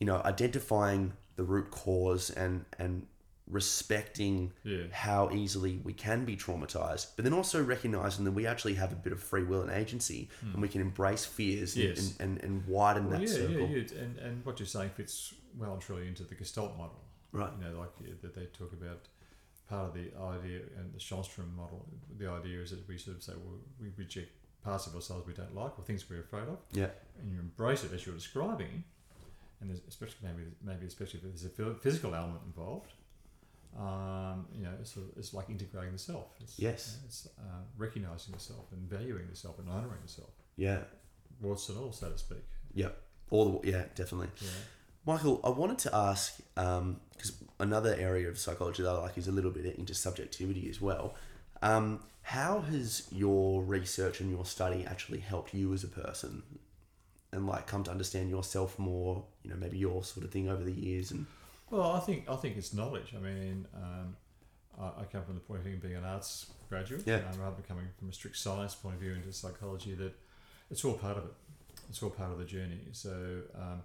[0.00, 3.06] you know identifying the root cause and and
[3.50, 4.84] respecting Yeah.
[4.92, 8.96] how easily we can be traumatized, but then also recognizing that we actually have a
[8.96, 11.84] bit of free will and agency, and we can embrace fears and-.
[11.84, 12.16] Yes.
[12.20, 13.66] and, and, and widen Well, that yeah, circle.
[13.68, 13.98] yeah, yeah.
[14.02, 17.02] And, and what you're saying fits well and truly into the Gestalt model.
[17.32, 17.50] Right.
[17.58, 19.00] You know, like that they talk about
[19.68, 21.84] part of the idea and the Schonstrom model.
[22.18, 24.30] The idea is that we sort of say, well, we reject
[24.64, 26.88] parts of ourselves we don't like or things we're afraid of, Yeah.
[27.20, 28.84] and you embrace it as you're describing.
[29.60, 32.92] And there's especially maybe maybe especially if there's a physical element involved.
[33.78, 36.28] Um, you know, it's, sort of, it's like integrating the self.
[36.40, 36.92] It's, Yes.
[36.94, 37.42] you know, it's uh,
[37.76, 40.82] recognizing the self and valuing the self and honoring the self, Yeah.
[41.40, 42.42] warts and all, so to speak.
[42.72, 42.88] Yeah.
[43.30, 44.28] All the yeah, definitely.
[44.40, 44.48] Yeah.
[45.08, 49.32] Michael, I wanted to ask because another area of psychology that I like is a
[49.32, 51.14] little bit into subjectivity as well.
[51.62, 56.42] Um, how has your research and your study actually helped you as a person,
[57.32, 59.24] and like come to understand yourself more?
[59.42, 61.24] You know, maybe your sort of thing over the years, and
[61.70, 63.14] Well, I think I think it's knowledge.
[63.16, 64.14] I mean, um,
[64.78, 67.22] I, I come from the point of view of being an arts graduate, Yeah.
[67.32, 69.94] um, rather than coming from a strict science point of view into psychology.
[69.94, 70.12] That
[70.70, 71.32] it's all part of it.
[71.88, 72.88] It's all part of the journey.
[72.92, 73.80] So um,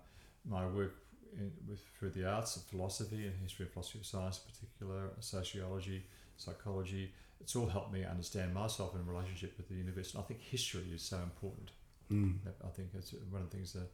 [0.45, 0.95] my work
[1.38, 5.10] in, with through the arts of philosophy and history of philosophy of science, in particular
[5.19, 6.05] sociology,
[6.38, 7.11] psychology,
[7.41, 10.14] it's all helped me understand myself in relationship with the universe.
[10.14, 11.72] And I think history is so important.
[12.11, 12.35] mm,
[12.65, 13.89] I think it's one of the things that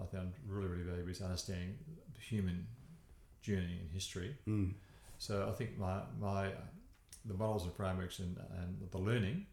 [0.00, 1.76] I found really, really valuable is understanding
[2.14, 2.66] the human
[3.42, 4.36] journey in history.
[4.48, 4.72] mm,
[5.18, 6.50] So I think my, my
[7.24, 9.46] the models and frameworks and, and the learning,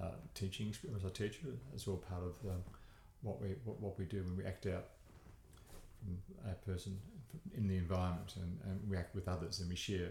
[0.00, 2.62] uh, teaching as a teacher is all part of um,
[3.22, 4.84] what we what, what we do when we act out
[5.98, 6.18] from
[6.50, 6.98] a person
[7.56, 10.08] in the environment and, and we act with others and we share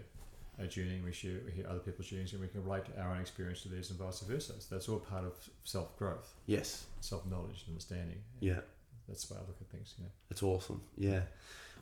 [0.60, 3.12] our journey and we share we hear other people's journeys and we can relate our
[3.12, 4.54] own experience to theirs and vice versa.
[4.60, 5.34] So that's all part of
[5.64, 8.18] self growth, yes, self knowledge, and understanding.
[8.40, 8.60] yeah,
[9.08, 9.94] That's the way I look at things.
[10.00, 10.08] Know.
[10.30, 10.82] that's awesome.
[10.98, 11.22] Yeah,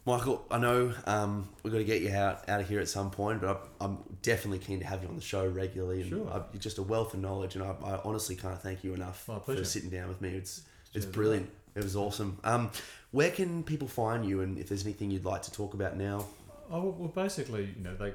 [0.05, 3.11] Michael, I know um, we've got to get you out out of here at some
[3.11, 6.01] point, but I, I'm definitely keen to have you on the show regularly.
[6.01, 6.29] And Sure.
[6.29, 9.23] I, you're just a wealth of knowledge, and I, I honestly can't thank you enough
[9.23, 10.29] for sitting down with me.
[10.29, 10.63] It's
[10.93, 11.15] it's Cheers.
[11.15, 11.49] brilliant.
[11.75, 12.39] It was awesome.
[12.43, 12.71] Um,
[13.11, 16.25] where can people find you, and if there's anything you'd like to talk about now?
[16.71, 18.13] Oh well, basically, you know, they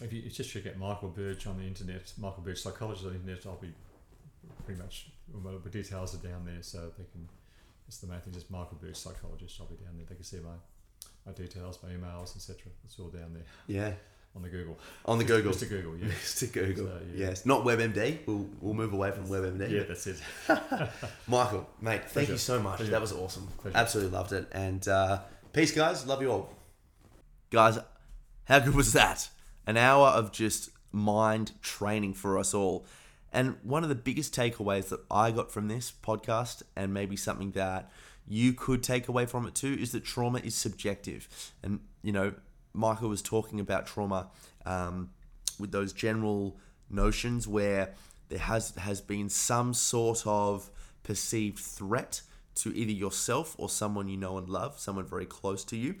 [0.00, 3.18] if you just check out Michael Burge on the internet, Michael Burge psychologist on the
[3.18, 3.72] internet, I'll be
[4.64, 7.28] pretty much well, the details are down there, so they can.
[7.88, 9.58] It's the main thing, just Michael Burge psychologist.
[9.60, 10.06] I'll be down there.
[10.08, 10.56] They can see my
[11.24, 12.56] my details, my emails, etc.
[12.84, 13.92] It's all down there Yeah,
[14.36, 14.78] on the Google.
[15.06, 15.52] on the Just- Google.
[15.52, 16.06] Just to Google, yeah.
[16.12, 16.52] Mr.
[16.52, 16.86] Google.
[16.86, 17.26] So, yeah.
[17.28, 18.18] Yes, not WebMD.
[18.26, 19.70] We'll we'll move away from WebMD.
[19.70, 20.20] Yeah, that's it.
[21.26, 22.32] Michael, mate, thank Pleasure.
[22.32, 22.76] you so much.
[22.76, 22.92] Pleasure.
[22.92, 23.48] That was awesome.
[23.58, 23.76] Pleasure.
[23.76, 24.46] Absolutely loved it.
[24.52, 25.20] And uh,
[25.52, 26.06] peace, guys.
[26.06, 26.50] Love you all.
[27.50, 27.78] Guys,
[28.44, 29.28] how good was that?
[29.66, 32.86] An hour of just mind training for us all.
[33.32, 37.50] And one of the biggest takeaways that I got from this podcast, and maybe something
[37.52, 37.90] that
[38.26, 41.28] you could take away from it too, is that trauma is subjective.
[41.62, 42.34] And, you know,
[42.76, 44.28] Michael was talking about trauma
[44.64, 45.10] um,
[45.58, 46.56] with those general
[46.90, 47.94] notions where
[48.28, 50.70] there has has been some sort of
[51.02, 52.22] perceived threat
[52.56, 55.94] to either yourself or someone you know and love, someone very close to you.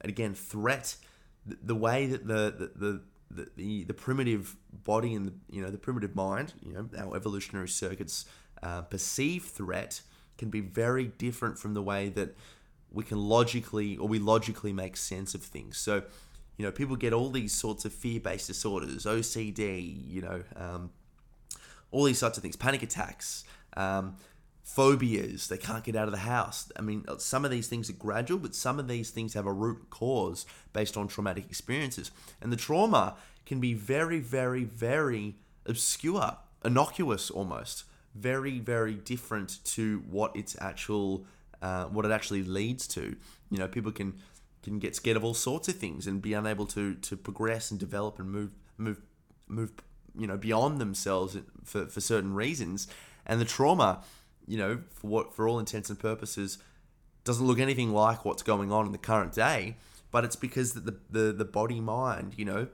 [0.00, 0.96] And again, threat,
[1.44, 5.70] the, way that the the, the the, the, the primitive body and the you know
[5.70, 8.24] the primitive mind, you know our evolutionary circuits
[8.62, 10.00] uh, perceive threat
[10.38, 12.36] can be very different from the way that
[12.96, 15.78] we can logically or we logically make sense of things.
[15.78, 16.02] So,
[16.56, 20.90] you know, people get all these sorts of fear-based disorders, OCD, you know, um,
[21.90, 23.44] all these sorts of things, panic attacks,
[23.76, 24.16] um,
[24.64, 25.48] phobias.
[25.48, 26.72] They can't get out of the house.
[26.76, 29.52] I mean, some of these things are gradual, but some of these things have a
[29.52, 32.10] root cause based on traumatic experiences,
[32.40, 35.36] and the trauma can be very, very, very
[35.66, 41.24] obscure, innocuous almost, very, very different to what its actual,
[41.62, 43.16] uh, what it actually leads to.
[43.50, 44.14] You know, people can
[44.62, 47.78] can get scared of all sorts of things and be unable to to progress and
[47.78, 49.00] develop and move move
[49.46, 49.72] move
[50.18, 52.88] you know beyond themselves for, for certain reasons
[53.24, 54.02] and the trauma
[54.46, 56.58] you know for what for all intents and purposes
[57.22, 59.76] doesn't look anything like what's going on in the current day
[60.10, 62.66] but it's because the, the the body mind you know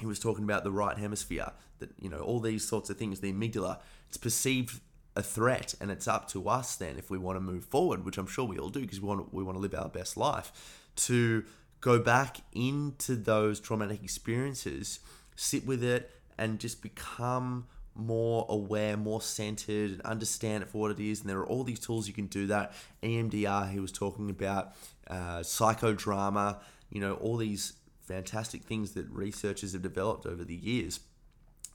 [0.00, 3.20] he was talking about the right hemisphere that you know all these sorts of things
[3.20, 3.78] the amygdala
[4.08, 4.80] it's perceived
[5.16, 8.18] a threat and it's up to us then if we want to move forward which
[8.18, 10.52] i'm sure we all do because we want we want to live our best life
[10.94, 11.44] to
[11.80, 15.00] go back into those traumatic experiences
[15.34, 17.66] sit with it and just become
[17.98, 21.20] more aware, more centered, and understand it for what it is.
[21.20, 22.72] And there are all these tools you can do that.
[23.02, 24.74] EMDR, he was talking about
[25.08, 26.58] uh, psychodrama,
[26.90, 31.00] you know, all these fantastic things that researchers have developed over the years.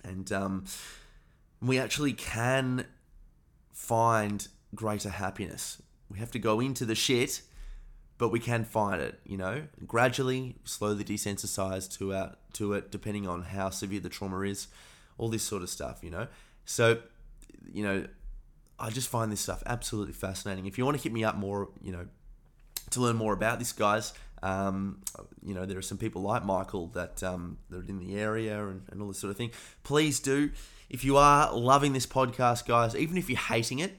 [0.04, 0.66] And um,
[1.62, 2.86] we actually can
[3.72, 5.82] find greater happiness.
[6.10, 7.42] We have to go into the shit,
[8.18, 9.20] but we can find it.
[9.26, 14.42] You know, gradually, slowly desensitize to out to it, depending on how severe the trauma
[14.42, 14.68] is,
[15.18, 16.00] all this sort of stuff.
[16.04, 16.28] You know,
[16.66, 17.00] so
[17.72, 18.06] you know,
[18.80, 20.66] I just find this stuff absolutely fascinating.
[20.66, 22.08] If you want to hit me up more, you know,
[22.92, 24.14] to learn more about this, guys.
[24.44, 25.02] Um,
[25.44, 28.68] you know, there are some people like Michael that um, that are in the area
[28.68, 29.52] and, and all this sort of thing.
[29.84, 30.52] Please do.
[30.92, 33.98] If you are loving this podcast, guys, even if you're hating it,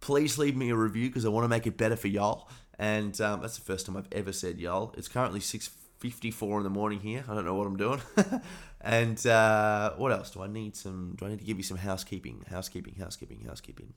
[0.00, 2.50] please leave me a review because I want to make it better for y'all.
[2.78, 4.94] And um, that's the first time I've ever said y'all.
[4.98, 7.24] It's currently 6.54 in the morning here.
[7.26, 8.02] I don't know what I'm doing.
[8.82, 10.32] and uh, what else?
[10.32, 11.14] Do I need some...
[11.18, 12.44] Do I need to give you some housekeeping?
[12.50, 13.94] Housekeeping, housekeeping, housekeeping.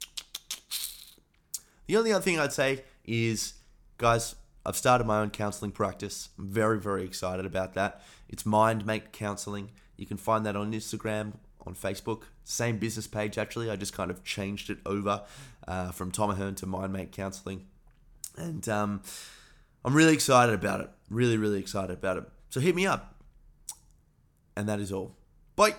[1.87, 3.55] The only other thing I'd say is,
[3.97, 6.29] guys, I've started my own counseling practice.
[6.39, 8.01] I'm very, very excited about that.
[8.29, 9.71] It's MindMate Counseling.
[9.97, 11.33] You can find that on Instagram
[11.67, 12.23] on Facebook.
[12.43, 13.69] Same business page, actually.
[13.69, 15.23] I just kind of changed it over
[15.67, 17.67] uh, from Tom Ahern to MindMate Counseling.
[18.37, 19.01] And um,
[19.85, 20.89] I'm really excited about it.
[21.09, 22.23] Really, really excited about it.
[22.49, 23.15] So hit me up.
[24.55, 25.15] And that is all.
[25.55, 25.75] Bye.